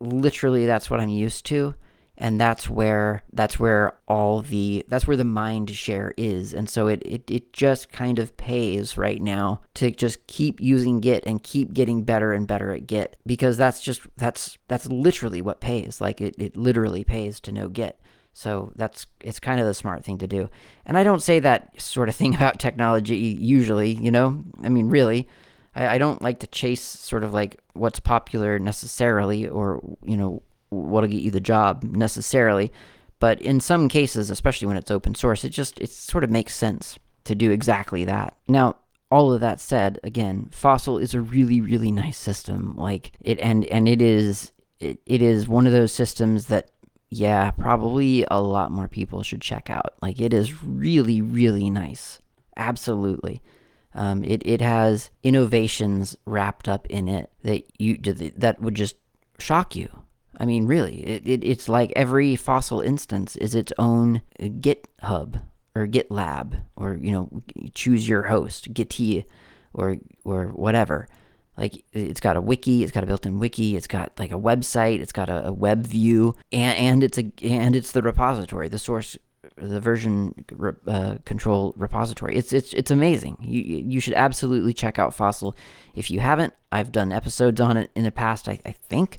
literally 0.00 0.64
that's 0.64 0.88
what 0.88 1.00
I'm 1.00 1.10
used 1.10 1.44
to 1.46 1.74
and 2.18 2.40
that's 2.40 2.68
where 2.68 3.22
that's 3.32 3.58
where 3.58 3.94
all 4.08 4.40
the 4.40 4.84
that's 4.88 5.06
where 5.06 5.16
the 5.16 5.24
mind 5.24 5.70
share 5.70 6.14
is. 6.16 6.54
And 6.54 6.68
so 6.68 6.88
it, 6.88 7.02
it 7.04 7.30
it 7.30 7.52
just 7.52 7.92
kind 7.92 8.18
of 8.18 8.36
pays 8.36 8.96
right 8.96 9.20
now 9.20 9.60
to 9.74 9.90
just 9.90 10.26
keep 10.26 10.60
using 10.60 11.00
git 11.00 11.24
and 11.26 11.42
keep 11.42 11.74
getting 11.74 12.04
better 12.04 12.32
and 12.32 12.46
better 12.46 12.72
at 12.72 12.86
git 12.86 13.16
because 13.26 13.56
that's 13.56 13.82
just 13.82 14.02
that's 14.16 14.56
that's 14.68 14.86
literally 14.86 15.42
what 15.42 15.60
pays. 15.60 16.00
Like 16.00 16.20
it, 16.20 16.34
it 16.38 16.56
literally 16.56 17.04
pays 17.04 17.38
to 17.40 17.52
know 17.52 17.68
git. 17.68 18.00
So 18.32 18.72
that's 18.76 19.06
it's 19.20 19.40
kind 19.40 19.60
of 19.60 19.66
the 19.66 19.74
smart 19.74 20.04
thing 20.04 20.18
to 20.18 20.26
do. 20.26 20.48
And 20.86 20.96
i 20.96 21.04
don't 21.04 21.22
say 21.22 21.40
that 21.40 21.80
sort 21.80 22.08
of 22.08 22.16
thing 22.16 22.34
about 22.36 22.58
technology 22.58 23.16
usually 23.16 23.92
you 23.92 24.10
know? 24.10 24.42
I 24.62 24.68
mean 24.68 24.88
really. 24.88 25.28
I, 25.74 25.96
I 25.96 25.98
don't 25.98 26.22
like 26.22 26.40
to 26.40 26.46
chase 26.46 26.80
sort 26.80 27.22
of 27.22 27.34
like 27.34 27.60
what's 27.74 28.00
popular 28.00 28.58
necessarily 28.58 29.46
or 29.46 29.82
you 30.02 30.16
know 30.16 30.42
what'll 30.70 31.08
get 31.08 31.22
you 31.22 31.30
the 31.30 31.40
job 31.40 31.82
necessarily, 31.84 32.72
but 33.18 33.40
in 33.40 33.60
some 33.60 33.88
cases, 33.88 34.30
especially 34.30 34.68
when 34.68 34.76
it's 34.76 34.90
open 34.90 35.14
source, 35.14 35.44
it 35.44 35.50
just 35.50 35.80
it 35.80 35.90
sort 35.90 36.24
of 36.24 36.30
makes 36.30 36.54
sense 36.54 36.98
to 37.24 37.34
do 37.34 37.50
exactly 37.50 38.04
that. 38.04 38.36
Now, 38.48 38.76
all 39.10 39.32
of 39.32 39.40
that 39.40 39.60
said, 39.60 40.00
again, 40.02 40.48
Fossil 40.50 40.98
is 40.98 41.14
a 41.14 41.20
really 41.20 41.60
really 41.60 41.92
nice 41.92 42.18
system. 42.18 42.74
Like 42.76 43.12
it 43.20 43.38
and 43.40 43.64
and 43.66 43.88
it 43.88 44.02
is 44.02 44.52
it, 44.80 44.98
it 45.06 45.22
is 45.22 45.48
one 45.48 45.66
of 45.66 45.72
those 45.72 45.92
systems 45.92 46.46
that 46.46 46.70
yeah, 47.08 47.52
probably 47.52 48.26
a 48.30 48.40
lot 48.40 48.72
more 48.72 48.88
people 48.88 49.22
should 49.22 49.40
check 49.40 49.70
out. 49.70 49.94
Like 50.02 50.20
it 50.20 50.34
is 50.34 50.62
really 50.62 51.20
really 51.22 51.70
nice. 51.70 52.20
Absolutely. 52.56 53.42
Um, 53.94 54.24
it 54.24 54.42
it 54.44 54.60
has 54.60 55.10
innovations 55.22 56.16
wrapped 56.26 56.68
up 56.68 56.86
in 56.88 57.08
it 57.08 57.30
that 57.42 57.64
you 57.78 57.96
that 58.36 58.60
would 58.60 58.74
just 58.74 58.96
shock 59.38 59.74
you. 59.74 59.88
I 60.38 60.44
mean, 60.44 60.66
really, 60.66 61.06
it, 61.06 61.26
it, 61.26 61.44
it's 61.44 61.68
like 61.68 61.92
every 61.96 62.36
fossil 62.36 62.80
instance 62.80 63.36
is 63.36 63.54
its 63.54 63.72
own 63.78 64.22
GitHub 64.40 65.40
or 65.74 65.86
GitLab 65.86 66.60
or 66.76 66.94
you 66.94 67.12
know, 67.12 67.42
choose 67.74 68.08
your 68.08 68.22
host, 68.24 68.72
Git 68.72 69.26
or 69.72 69.96
or 70.24 70.46
whatever. 70.48 71.08
Like 71.56 71.84
it's 71.92 72.20
got 72.20 72.36
a 72.36 72.40
wiki, 72.40 72.82
it's 72.82 72.92
got 72.92 73.02
a 73.02 73.06
built-in 73.06 73.38
wiki, 73.38 73.76
it's 73.76 73.86
got 73.86 74.12
like 74.18 74.30
a 74.30 74.38
website, 74.38 75.00
it's 75.00 75.12
got 75.12 75.30
a, 75.30 75.48
a 75.48 75.52
web 75.52 75.86
view, 75.86 76.34
and, 76.52 76.78
and 76.78 77.04
it's 77.04 77.18
a 77.18 77.32
and 77.42 77.74
it's 77.74 77.92
the 77.92 78.02
repository, 78.02 78.68
the 78.68 78.78
source, 78.78 79.16
the 79.56 79.80
version 79.80 80.34
uh, 80.86 81.16
control 81.24 81.72
repository. 81.76 82.36
It's 82.36 82.52
it's 82.52 82.74
it's 82.74 82.90
amazing. 82.90 83.38
You 83.40 83.62
you 83.62 84.00
should 84.00 84.14
absolutely 84.14 84.74
check 84.74 84.98
out 84.98 85.14
Fossil 85.14 85.56
if 85.94 86.10
you 86.10 86.20
haven't. 86.20 86.52
I've 86.72 86.92
done 86.92 87.10
episodes 87.10 87.58
on 87.58 87.78
it 87.78 87.90
in 87.94 88.04
the 88.04 88.12
past, 88.12 88.48
I, 88.48 88.60
I 88.66 88.72
think. 88.72 89.18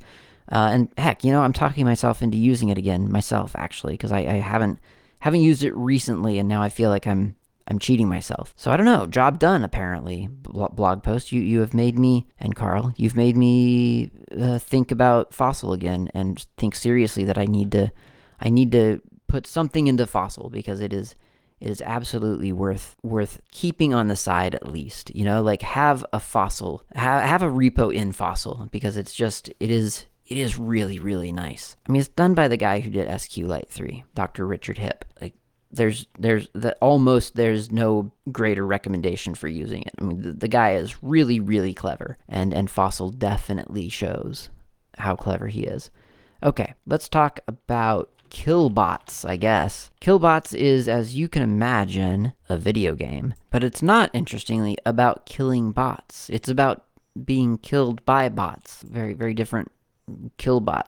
Uh, 0.52 0.70
and 0.72 0.90
heck, 0.98 1.24
you 1.24 1.32
know, 1.32 1.42
I'm 1.42 1.54
talking 1.54 1.86
myself 1.86 2.22
into 2.22 2.38
using 2.38 2.70
it 2.70 2.78
again 2.78 3.12
myself, 3.12 3.56
actually, 3.56 3.94
because 3.94 4.12
I, 4.12 4.20
I 4.20 4.36
haven't 4.36 4.80
haven't 5.20 5.42
used 5.42 5.64
it 5.64 5.76
recently, 5.76 6.40
and 6.40 6.48
now 6.48 6.62
I 6.62 6.70
feel 6.70 6.90
like 6.90 7.08
I'm 7.08 7.36
I'm 7.68 7.80
cheating 7.80 8.08
myself. 8.08 8.54
So 8.56 8.72
I 8.72 8.78
don't 8.78 8.86
know. 8.86 9.08
Job 9.08 9.40
done, 9.40 9.64
apparently. 9.64 10.30
blog 10.32 11.04
post. 11.04 11.32
You 11.32 11.42
you 11.42 11.60
have 11.60 11.74
made 11.74 12.00
me 12.00 12.28
and 12.40 12.56
Carl. 12.56 12.94
You've 12.96 13.16
made 13.16 13.36
me 13.36 14.12
uh, 14.40 14.60
think 14.60 14.92
about 14.92 15.34
fossil 15.34 15.74
again 15.74 16.10
and 16.14 16.46
think 16.58 16.76
seriously 16.76 17.26
that 17.26 17.38
I 17.38 17.46
need 17.46 17.72
to 17.74 17.92
I 18.40 18.50
need 18.50 18.72
to 18.72 19.02
put 19.28 19.46
something 19.46 19.88
into 19.88 20.08
fossil 20.08 20.50
because 20.50 20.80
it 20.80 20.94
is 20.94 21.16
it 21.60 21.70
is 21.70 21.82
absolutely 21.82 22.54
worth 22.54 22.96
worth 23.04 23.42
keeping 23.52 23.94
on 23.94 24.08
the 24.08 24.16
side 24.16 24.56
at 24.56 24.72
least. 24.72 25.14
You 25.14 25.26
know, 25.26 25.42
like 25.42 25.62
have 25.64 26.06
a 26.14 26.20
fossil, 26.20 26.84
have 26.96 27.24
have 27.24 27.44
a 27.44 27.50
repo 27.50 27.94
in 27.94 28.14
fossil 28.14 28.70
because 28.72 28.96
it's 28.96 29.14
just 29.14 29.50
it 29.60 29.70
is 29.70 30.06
it 30.28 30.38
is 30.38 30.60
really, 30.60 31.00
really 31.00 31.32
nice. 31.32 31.76
I 31.88 31.92
mean, 31.92 32.02
it's 32.02 32.10
done 32.10 32.34
by 32.34 32.48
the 32.48 32.58
guy 32.58 32.82
who 32.82 32.90
did 32.90 33.08
SQLite 33.08 33.70
3, 33.70 34.04
Dr. 34.14 34.46
Richard 34.46 34.78
Hipp. 34.78 35.04
Like, 35.22 35.34
there's 35.72 36.08
there's 36.18 36.48
the 36.54 36.74
almost 36.76 37.36
there's 37.36 37.72
no 37.72 38.12
greater 38.32 38.66
recommendation 38.66 39.36
for 39.36 39.48
using 39.48 39.82
it. 39.82 39.92
I 40.00 40.04
mean, 40.04 40.22
the, 40.22 40.34
the 40.34 40.48
guy 40.48 40.76
is 40.76 41.04
really, 41.04 41.40
really 41.40 41.74
clever, 41.74 42.18
and 42.28 42.54
and 42.54 42.70
Fossil 42.70 43.10
definitely 43.10 43.90
shows 43.90 44.50
how 44.98 45.16
clever 45.16 45.48
he 45.48 45.64
is. 45.64 45.90
Okay, 46.44 46.74
let's 46.86 47.10
talk 47.10 47.40
about 47.48 48.12
Killbots, 48.30 49.28
I 49.28 49.38
guess. 49.38 49.92
Killbots 50.02 50.54
is, 50.54 50.88
as 50.88 51.16
you 51.16 51.28
can 51.28 51.42
imagine, 51.42 52.34
a 52.50 52.58
video 52.58 52.94
game, 52.96 53.34
but 53.50 53.64
it's 53.64 53.82
not, 53.82 54.10
interestingly, 54.14 54.78
about 54.86 55.26
killing 55.26 55.72
bots. 55.72 56.30
It's 56.30 56.50
about 56.50 56.84
being 57.26 57.58
killed 57.58 58.06
by 58.06 58.30
bots. 58.30 58.84
Very, 58.84 59.14
very 59.14 59.34
different 59.34 59.72
Killbot. 60.38 60.86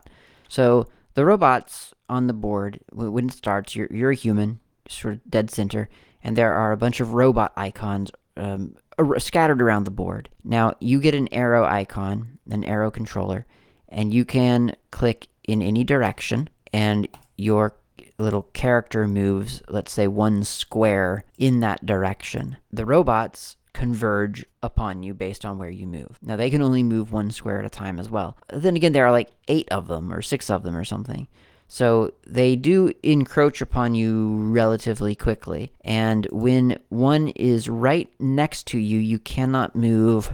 So 0.48 0.88
the 1.14 1.26
robots 1.26 1.94
on 2.08 2.28
the 2.28 2.34
board, 2.34 2.80
when 2.92 3.28
it 3.28 3.34
starts, 3.34 3.76
you're, 3.76 3.88
you're 3.92 4.12
a 4.12 4.16
human, 4.16 4.60
sort 4.88 5.16
of 5.16 5.30
dead 5.30 5.52
center, 5.52 5.90
and 6.24 6.36
there 6.36 6.54
are 6.54 6.72
a 6.72 6.78
bunch 6.78 7.00
of 7.00 7.14
robot 7.14 7.54
icons 7.56 8.12
um, 8.38 8.76
scattered 9.18 9.62
around 9.62 9.84
the 9.84 9.92
board. 9.92 10.30
Now, 10.44 10.74
you 10.80 11.00
get 11.00 11.16
an 11.16 11.32
arrow 11.34 11.66
icon, 11.66 12.40
an 12.50 12.64
arrow 12.64 12.92
controller, 12.92 13.46
and 13.90 14.14
you 14.14 14.26
can 14.26 14.76
click 14.92 15.28
in 15.44 15.62
any 15.62 15.84
direction, 15.84 16.50
and 16.74 17.08
your 17.38 17.76
little 18.18 18.44
character 18.54 19.08
moves, 19.08 19.62
let's 19.70 19.92
say, 19.92 20.08
one 20.08 20.44
square 20.44 21.24
in 21.38 21.62
that 21.62 21.86
direction. 21.86 22.58
The 22.72 22.86
robots 22.86 23.56
converge 23.80 24.46
upon 24.62 25.04
you 25.04 25.14
based 25.14 25.46
on 25.46 25.58
where 25.58 25.70
you 25.70 25.88
move. 25.88 26.18
Now, 26.22 26.36
they 26.36 26.50
can 26.50 26.62
only 26.62 26.84
move 26.84 27.14
one 27.14 27.32
square 27.32 27.60
at 27.60 27.66
a 27.66 27.70
time 27.70 27.98
as 27.98 28.10
well. 28.10 28.36
Then 28.52 28.76
again, 28.76 28.92
there 28.92 29.06
are 29.06 29.12
like 29.12 29.32
eight 29.48 29.70
of 29.72 29.88
them 29.88 30.12
or 30.12 30.22
six 30.22 30.50
of 30.50 30.64
them 30.64 30.76
or 30.76 30.84
something. 30.84 31.30
So 31.70 32.14
they 32.28 32.58
do 32.58 32.92
encroach 33.04 33.62
upon 33.62 33.96
you 33.96 34.36
relatively 34.52 35.16
quickly. 35.16 35.72
And 35.82 36.28
when 36.30 36.78
one 36.90 37.30
is 37.30 37.70
right 37.70 38.10
next 38.20 38.68
to 38.68 38.80
you, 38.80 39.00
you 39.00 39.18
cannot 39.18 39.76
move 39.76 40.34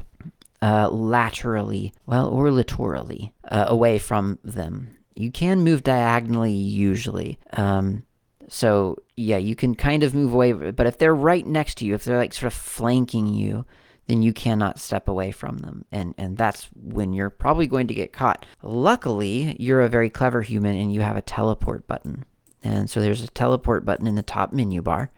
uh, 0.63 0.89
laterally, 0.89 1.93
well, 2.07 2.29
or 2.29 2.47
littorally 2.47 3.31
uh, 3.51 3.65
away 3.67 3.99
from 3.99 4.39
them. 4.43 4.97
You 5.13 5.31
can 5.31 5.59
move 5.59 5.83
diagonally 5.83 6.53
usually. 6.53 7.37
Um, 7.53 8.05
so 8.49 8.97
yeah, 9.15 9.37
you 9.37 9.55
can 9.55 9.75
kind 9.75 10.03
of 10.03 10.13
move 10.13 10.33
away, 10.33 10.53
but 10.53 10.87
if 10.87 10.97
they're 10.97 11.15
right 11.15 11.45
next 11.45 11.77
to 11.79 11.85
you, 11.85 11.95
if 11.95 12.03
they're 12.03 12.17
like 12.17 12.33
sort 12.33 12.51
of 12.51 12.53
flanking 12.53 13.33
you, 13.33 13.65
then 14.07 14.21
you 14.21 14.33
cannot 14.33 14.79
step 14.79 15.07
away 15.07 15.31
from 15.31 15.57
them. 15.59 15.85
And 15.91 16.13
and 16.17 16.37
that's 16.37 16.69
when 16.75 17.13
you're 17.13 17.29
probably 17.29 17.67
going 17.67 17.87
to 17.87 17.93
get 17.93 18.13
caught. 18.13 18.45
Luckily, 18.61 19.55
you're 19.59 19.81
a 19.81 19.89
very 19.89 20.09
clever 20.09 20.41
human 20.41 20.75
and 20.75 20.93
you 20.93 21.01
have 21.01 21.17
a 21.17 21.21
teleport 21.21 21.87
button. 21.87 22.25
And 22.63 22.89
so 22.89 22.99
there's 22.99 23.21
a 23.21 23.27
teleport 23.27 23.85
button 23.85 24.07
in 24.07 24.15
the 24.15 24.23
top 24.23 24.51
menu 24.51 24.81
bar 24.81 25.11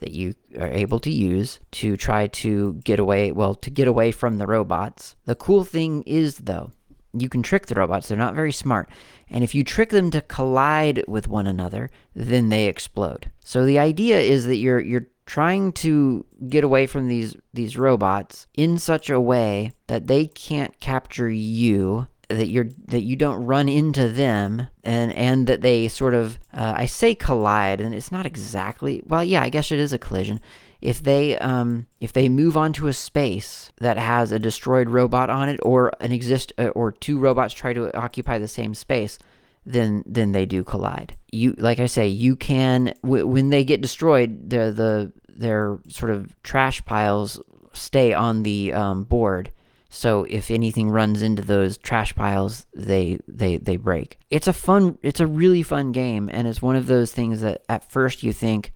that 0.00 0.12
you 0.12 0.34
are 0.58 0.68
able 0.68 0.98
to 1.00 1.10
use 1.10 1.60
to 1.72 1.96
try 1.96 2.26
to 2.26 2.74
get 2.84 2.98
away, 2.98 3.32
well, 3.32 3.54
to 3.56 3.70
get 3.70 3.88
away 3.88 4.10
from 4.10 4.38
the 4.38 4.46
robots. 4.46 5.16
The 5.24 5.34
cool 5.34 5.64
thing 5.64 6.02
is 6.02 6.38
though, 6.38 6.72
you 7.12 7.28
can 7.28 7.42
trick 7.42 7.66
the 7.66 7.74
robots. 7.74 8.08
They're 8.08 8.18
not 8.18 8.34
very 8.34 8.52
smart. 8.52 8.90
And 9.28 9.42
if 9.42 9.54
you 9.54 9.64
trick 9.64 9.90
them 9.90 10.10
to 10.10 10.20
collide 10.20 11.04
with 11.08 11.28
one 11.28 11.46
another, 11.46 11.90
then 12.14 12.48
they 12.48 12.66
explode. 12.66 13.30
So 13.44 13.64
the 13.64 13.78
idea 13.78 14.20
is 14.20 14.46
that 14.46 14.56
you're 14.56 14.80
you're 14.80 15.06
trying 15.26 15.72
to 15.72 16.24
get 16.48 16.64
away 16.64 16.86
from 16.86 17.08
these 17.08 17.36
these 17.52 17.76
robots 17.76 18.46
in 18.54 18.78
such 18.78 19.08
a 19.08 19.20
way 19.20 19.72
that 19.86 20.06
they 20.06 20.26
can't 20.26 20.78
capture 20.80 21.30
you 21.30 22.06
that 22.28 22.48
you're 22.48 22.68
that 22.86 23.02
you 23.02 23.16
don't 23.16 23.44
run 23.44 23.68
into 23.68 24.08
them 24.08 24.66
and 24.82 25.12
and 25.12 25.46
that 25.46 25.60
they 25.60 25.88
sort 25.88 26.14
of 26.14 26.38
uh, 26.52 26.74
I 26.76 26.86
say 26.86 27.14
collide 27.14 27.80
and 27.80 27.94
it's 27.94 28.12
not 28.12 28.26
exactly 28.26 29.02
well 29.06 29.24
yeah 29.24 29.42
I 29.42 29.48
guess 29.48 29.72
it 29.72 29.78
is 29.78 29.92
a 29.92 29.98
collision 29.98 30.40
if 30.84 31.02
they 31.02 31.38
um, 31.38 31.86
if 31.98 32.12
they 32.12 32.28
move 32.28 32.58
onto 32.58 32.86
a 32.86 32.92
space 32.92 33.72
that 33.80 33.96
has 33.96 34.30
a 34.30 34.38
destroyed 34.38 34.90
robot 34.90 35.30
on 35.30 35.48
it, 35.48 35.58
or 35.62 35.92
an 35.98 36.12
exist 36.12 36.52
uh, 36.58 36.68
or 36.68 36.92
two 36.92 37.18
robots 37.18 37.54
try 37.54 37.72
to 37.72 37.96
occupy 37.96 38.38
the 38.38 38.46
same 38.46 38.74
space, 38.74 39.18
then 39.64 40.04
then 40.06 40.32
they 40.32 40.44
do 40.44 40.62
collide. 40.62 41.16
You 41.32 41.54
like 41.56 41.80
I 41.80 41.86
say, 41.86 42.08
you 42.08 42.36
can 42.36 42.92
w- 43.02 43.26
when 43.26 43.48
they 43.48 43.64
get 43.64 43.80
destroyed, 43.80 44.50
the 44.50 44.70
the 44.72 45.12
their 45.26 45.78
sort 45.88 46.12
of 46.12 46.30
trash 46.42 46.84
piles 46.84 47.40
stay 47.72 48.12
on 48.12 48.42
the 48.42 48.74
um, 48.74 49.04
board. 49.04 49.50
So 49.88 50.24
if 50.28 50.50
anything 50.50 50.90
runs 50.90 51.22
into 51.22 51.40
those 51.40 51.78
trash 51.78 52.14
piles, 52.14 52.66
they 52.74 53.20
they 53.26 53.56
they 53.56 53.78
break. 53.78 54.18
It's 54.28 54.48
a 54.48 54.52
fun, 54.52 54.98
it's 55.02 55.20
a 55.20 55.26
really 55.26 55.62
fun 55.62 55.92
game, 55.92 56.28
and 56.30 56.46
it's 56.46 56.60
one 56.60 56.76
of 56.76 56.88
those 56.88 57.10
things 57.10 57.40
that 57.40 57.62
at 57.70 57.90
first 57.90 58.22
you 58.22 58.34
think, 58.34 58.73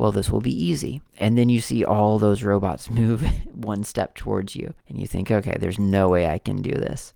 well, 0.00 0.12
this 0.12 0.30
will 0.30 0.40
be 0.40 0.64
easy. 0.64 1.02
And 1.18 1.36
then 1.36 1.50
you 1.50 1.60
see 1.60 1.84
all 1.84 2.18
those 2.18 2.42
robots 2.42 2.88
move 3.02 3.22
one 3.54 3.84
step 3.84 4.14
towards 4.14 4.56
you, 4.56 4.72
and 4.88 4.98
you 4.98 5.06
think, 5.06 5.30
okay, 5.30 5.56
there's 5.60 5.78
no 5.78 6.08
way 6.08 6.26
I 6.26 6.38
can 6.38 6.62
do 6.62 6.72
this. 6.72 7.12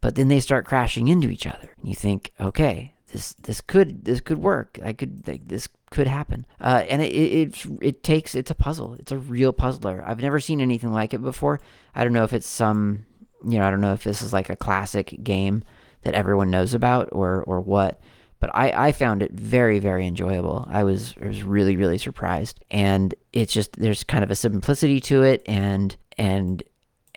but 0.00 0.14
then 0.14 0.28
they 0.28 0.38
start 0.38 0.64
crashing 0.64 1.08
into 1.08 1.28
each 1.28 1.46
other. 1.46 1.70
And 1.80 1.88
you 1.88 1.96
think, 1.96 2.30
okay, 2.40 2.94
this 3.12 3.32
this 3.42 3.60
could 3.60 4.04
this 4.04 4.20
could 4.20 4.38
work. 4.38 4.78
I 4.84 4.92
could 4.92 5.26
like, 5.26 5.48
this 5.48 5.68
could 5.90 6.06
happen. 6.06 6.46
Uh, 6.60 6.84
and 6.88 7.02
it, 7.02 7.12
it 7.12 7.66
it 7.80 8.02
takes 8.04 8.34
it's 8.36 8.50
a 8.50 8.54
puzzle. 8.54 8.94
It's 9.00 9.10
a 9.12 9.18
real 9.18 9.52
puzzler. 9.52 10.04
I've 10.06 10.20
never 10.22 10.38
seen 10.40 10.60
anything 10.60 10.92
like 10.92 11.14
it 11.14 11.22
before. 11.22 11.60
I 11.94 12.04
don't 12.04 12.12
know 12.12 12.24
if 12.24 12.32
it's 12.32 12.46
some 12.46 13.06
you 13.44 13.58
know 13.58 13.66
I 13.66 13.70
don't 13.70 13.80
know 13.80 13.94
if 13.94 14.04
this 14.04 14.22
is 14.22 14.32
like 14.32 14.50
a 14.50 14.56
classic 14.56 15.24
game 15.24 15.64
that 16.02 16.14
everyone 16.14 16.50
knows 16.50 16.74
about 16.74 17.08
or 17.12 17.42
or 17.44 17.60
what. 17.60 18.00
But 18.40 18.50
I, 18.54 18.88
I 18.88 18.92
found 18.92 19.22
it 19.22 19.32
very 19.32 19.78
very 19.78 20.06
enjoyable. 20.06 20.66
I 20.70 20.84
was 20.84 21.14
I 21.22 21.26
was 21.26 21.42
really 21.42 21.76
really 21.76 21.98
surprised, 21.98 22.64
and 22.70 23.14
it's 23.32 23.52
just 23.52 23.72
there's 23.78 24.04
kind 24.04 24.24
of 24.24 24.30
a 24.30 24.36
simplicity 24.36 25.00
to 25.02 25.22
it, 25.22 25.42
and 25.46 25.96
and 26.16 26.62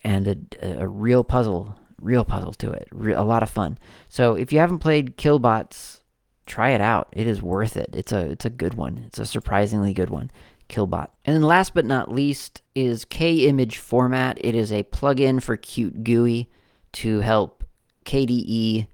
and 0.04 0.28
a, 0.62 0.82
a 0.82 0.88
real 0.88 1.24
puzzle 1.24 1.76
real 2.02 2.26
puzzle 2.26 2.54
to 2.54 2.72
it. 2.72 2.88
Re- 2.92 3.14
a 3.14 3.22
lot 3.22 3.44
of 3.44 3.50
fun. 3.50 3.78
So 4.10 4.36
if 4.36 4.52
you 4.52 4.60
haven't 4.60 4.80
played 4.80 5.18
Killbots, 5.18 6.02
try 6.46 6.72
it 6.72 6.82
out. 6.82 7.08
It 7.14 7.28
is 7.28 7.42
worth 7.42 7.78
it. 7.78 7.92
It's 7.94 8.12
a 8.12 8.32
it's 8.32 8.46
a 8.46 8.50
good 8.50 8.74
one. 8.74 9.04
It's 9.08 9.20
a 9.20 9.26
surprisingly 9.26 9.94
good 9.94 10.10
one. 10.10 10.32
Killbot. 10.68 11.10
And 11.26 11.36
then 11.36 11.44
last 11.44 11.74
but 11.74 11.86
not 11.86 12.12
least 12.12 12.62
is 12.76 13.04
K-Image 13.06 13.78
Format. 13.78 14.38
It 14.40 14.56
is 14.56 14.72
a 14.72 14.84
plugin 14.84 15.42
for 15.44 15.58
Qt 15.58 16.04
GUI 16.04 16.50
to 16.94 17.20
help 17.20 17.64
KDE 18.06 18.88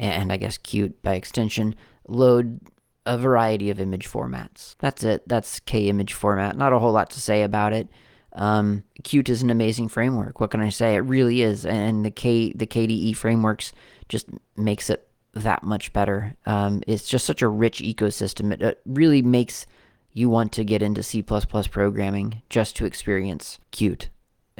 and 0.00 0.32
I 0.32 0.36
guess 0.36 0.58
Qt 0.58 0.94
by 1.02 1.14
extension 1.14 1.74
load 2.08 2.60
a 3.06 3.16
variety 3.16 3.70
of 3.70 3.80
image 3.80 4.08
formats. 4.08 4.76
That's 4.78 5.04
it. 5.04 5.26
That's 5.26 5.60
K-Image 5.60 6.12
Format. 6.12 6.56
Not 6.56 6.72
a 6.72 6.78
whole 6.78 6.92
lot 6.92 7.10
to 7.10 7.20
say 7.20 7.42
about 7.42 7.72
it. 7.72 7.88
Um, 8.34 8.84
Qt 9.02 9.28
is 9.28 9.42
an 9.42 9.50
amazing 9.50 9.88
framework. 9.88 10.40
What 10.40 10.50
can 10.50 10.60
I 10.60 10.68
say? 10.68 10.94
It 10.94 11.00
really 11.00 11.42
is, 11.42 11.66
and 11.66 12.04
the 12.04 12.10
K 12.10 12.52
the 12.52 12.66
KDE 12.66 13.16
frameworks 13.16 13.72
just 14.08 14.28
makes 14.56 14.90
it 14.90 15.08
that 15.34 15.62
much 15.62 15.92
better. 15.92 16.36
Um, 16.46 16.82
it's 16.86 17.08
just 17.08 17.24
such 17.24 17.42
a 17.42 17.48
rich 17.48 17.80
ecosystem. 17.80 18.52
It, 18.52 18.62
it, 18.62 18.80
really 18.84 19.22
makes 19.22 19.66
you 20.12 20.28
want 20.28 20.52
to 20.52 20.64
get 20.64 20.82
into 20.82 21.02
C++ 21.02 21.22
programming 21.22 22.42
just 22.50 22.76
to 22.76 22.84
experience 22.84 23.58
Qt. 23.72 24.08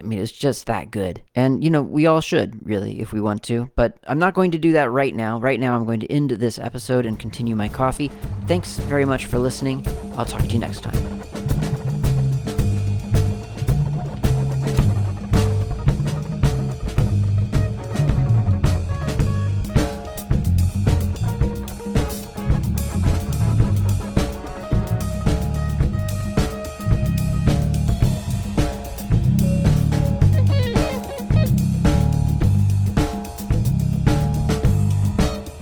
I 0.00 0.02
mean, 0.02 0.18
it's 0.18 0.32
just 0.32 0.66
that 0.66 0.90
good. 0.90 1.22
And, 1.34 1.62
you 1.62 1.70
know, 1.70 1.82
we 1.82 2.06
all 2.06 2.20
should, 2.20 2.58
really, 2.66 3.00
if 3.00 3.12
we 3.12 3.20
want 3.20 3.42
to. 3.44 3.70
But 3.76 3.98
I'm 4.06 4.18
not 4.18 4.34
going 4.34 4.50
to 4.52 4.58
do 4.58 4.72
that 4.72 4.90
right 4.90 5.14
now. 5.14 5.38
Right 5.38 5.60
now, 5.60 5.76
I'm 5.76 5.84
going 5.84 6.00
to 6.00 6.10
end 6.10 6.30
this 6.30 6.58
episode 6.58 7.06
and 7.06 7.18
continue 7.18 7.54
my 7.54 7.68
coffee. 7.68 8.10
Thanks 8.46 8.78
very 8.78 9.04
much 9.04 9.26
for 9.26 9.38
listening. 9.38 9.86
I'll 10.16 10.24
talk 10.24 10.42
to 10.42 10.48
you 10.48 10.58
next 10.58 10.80
time. 10.80 11.39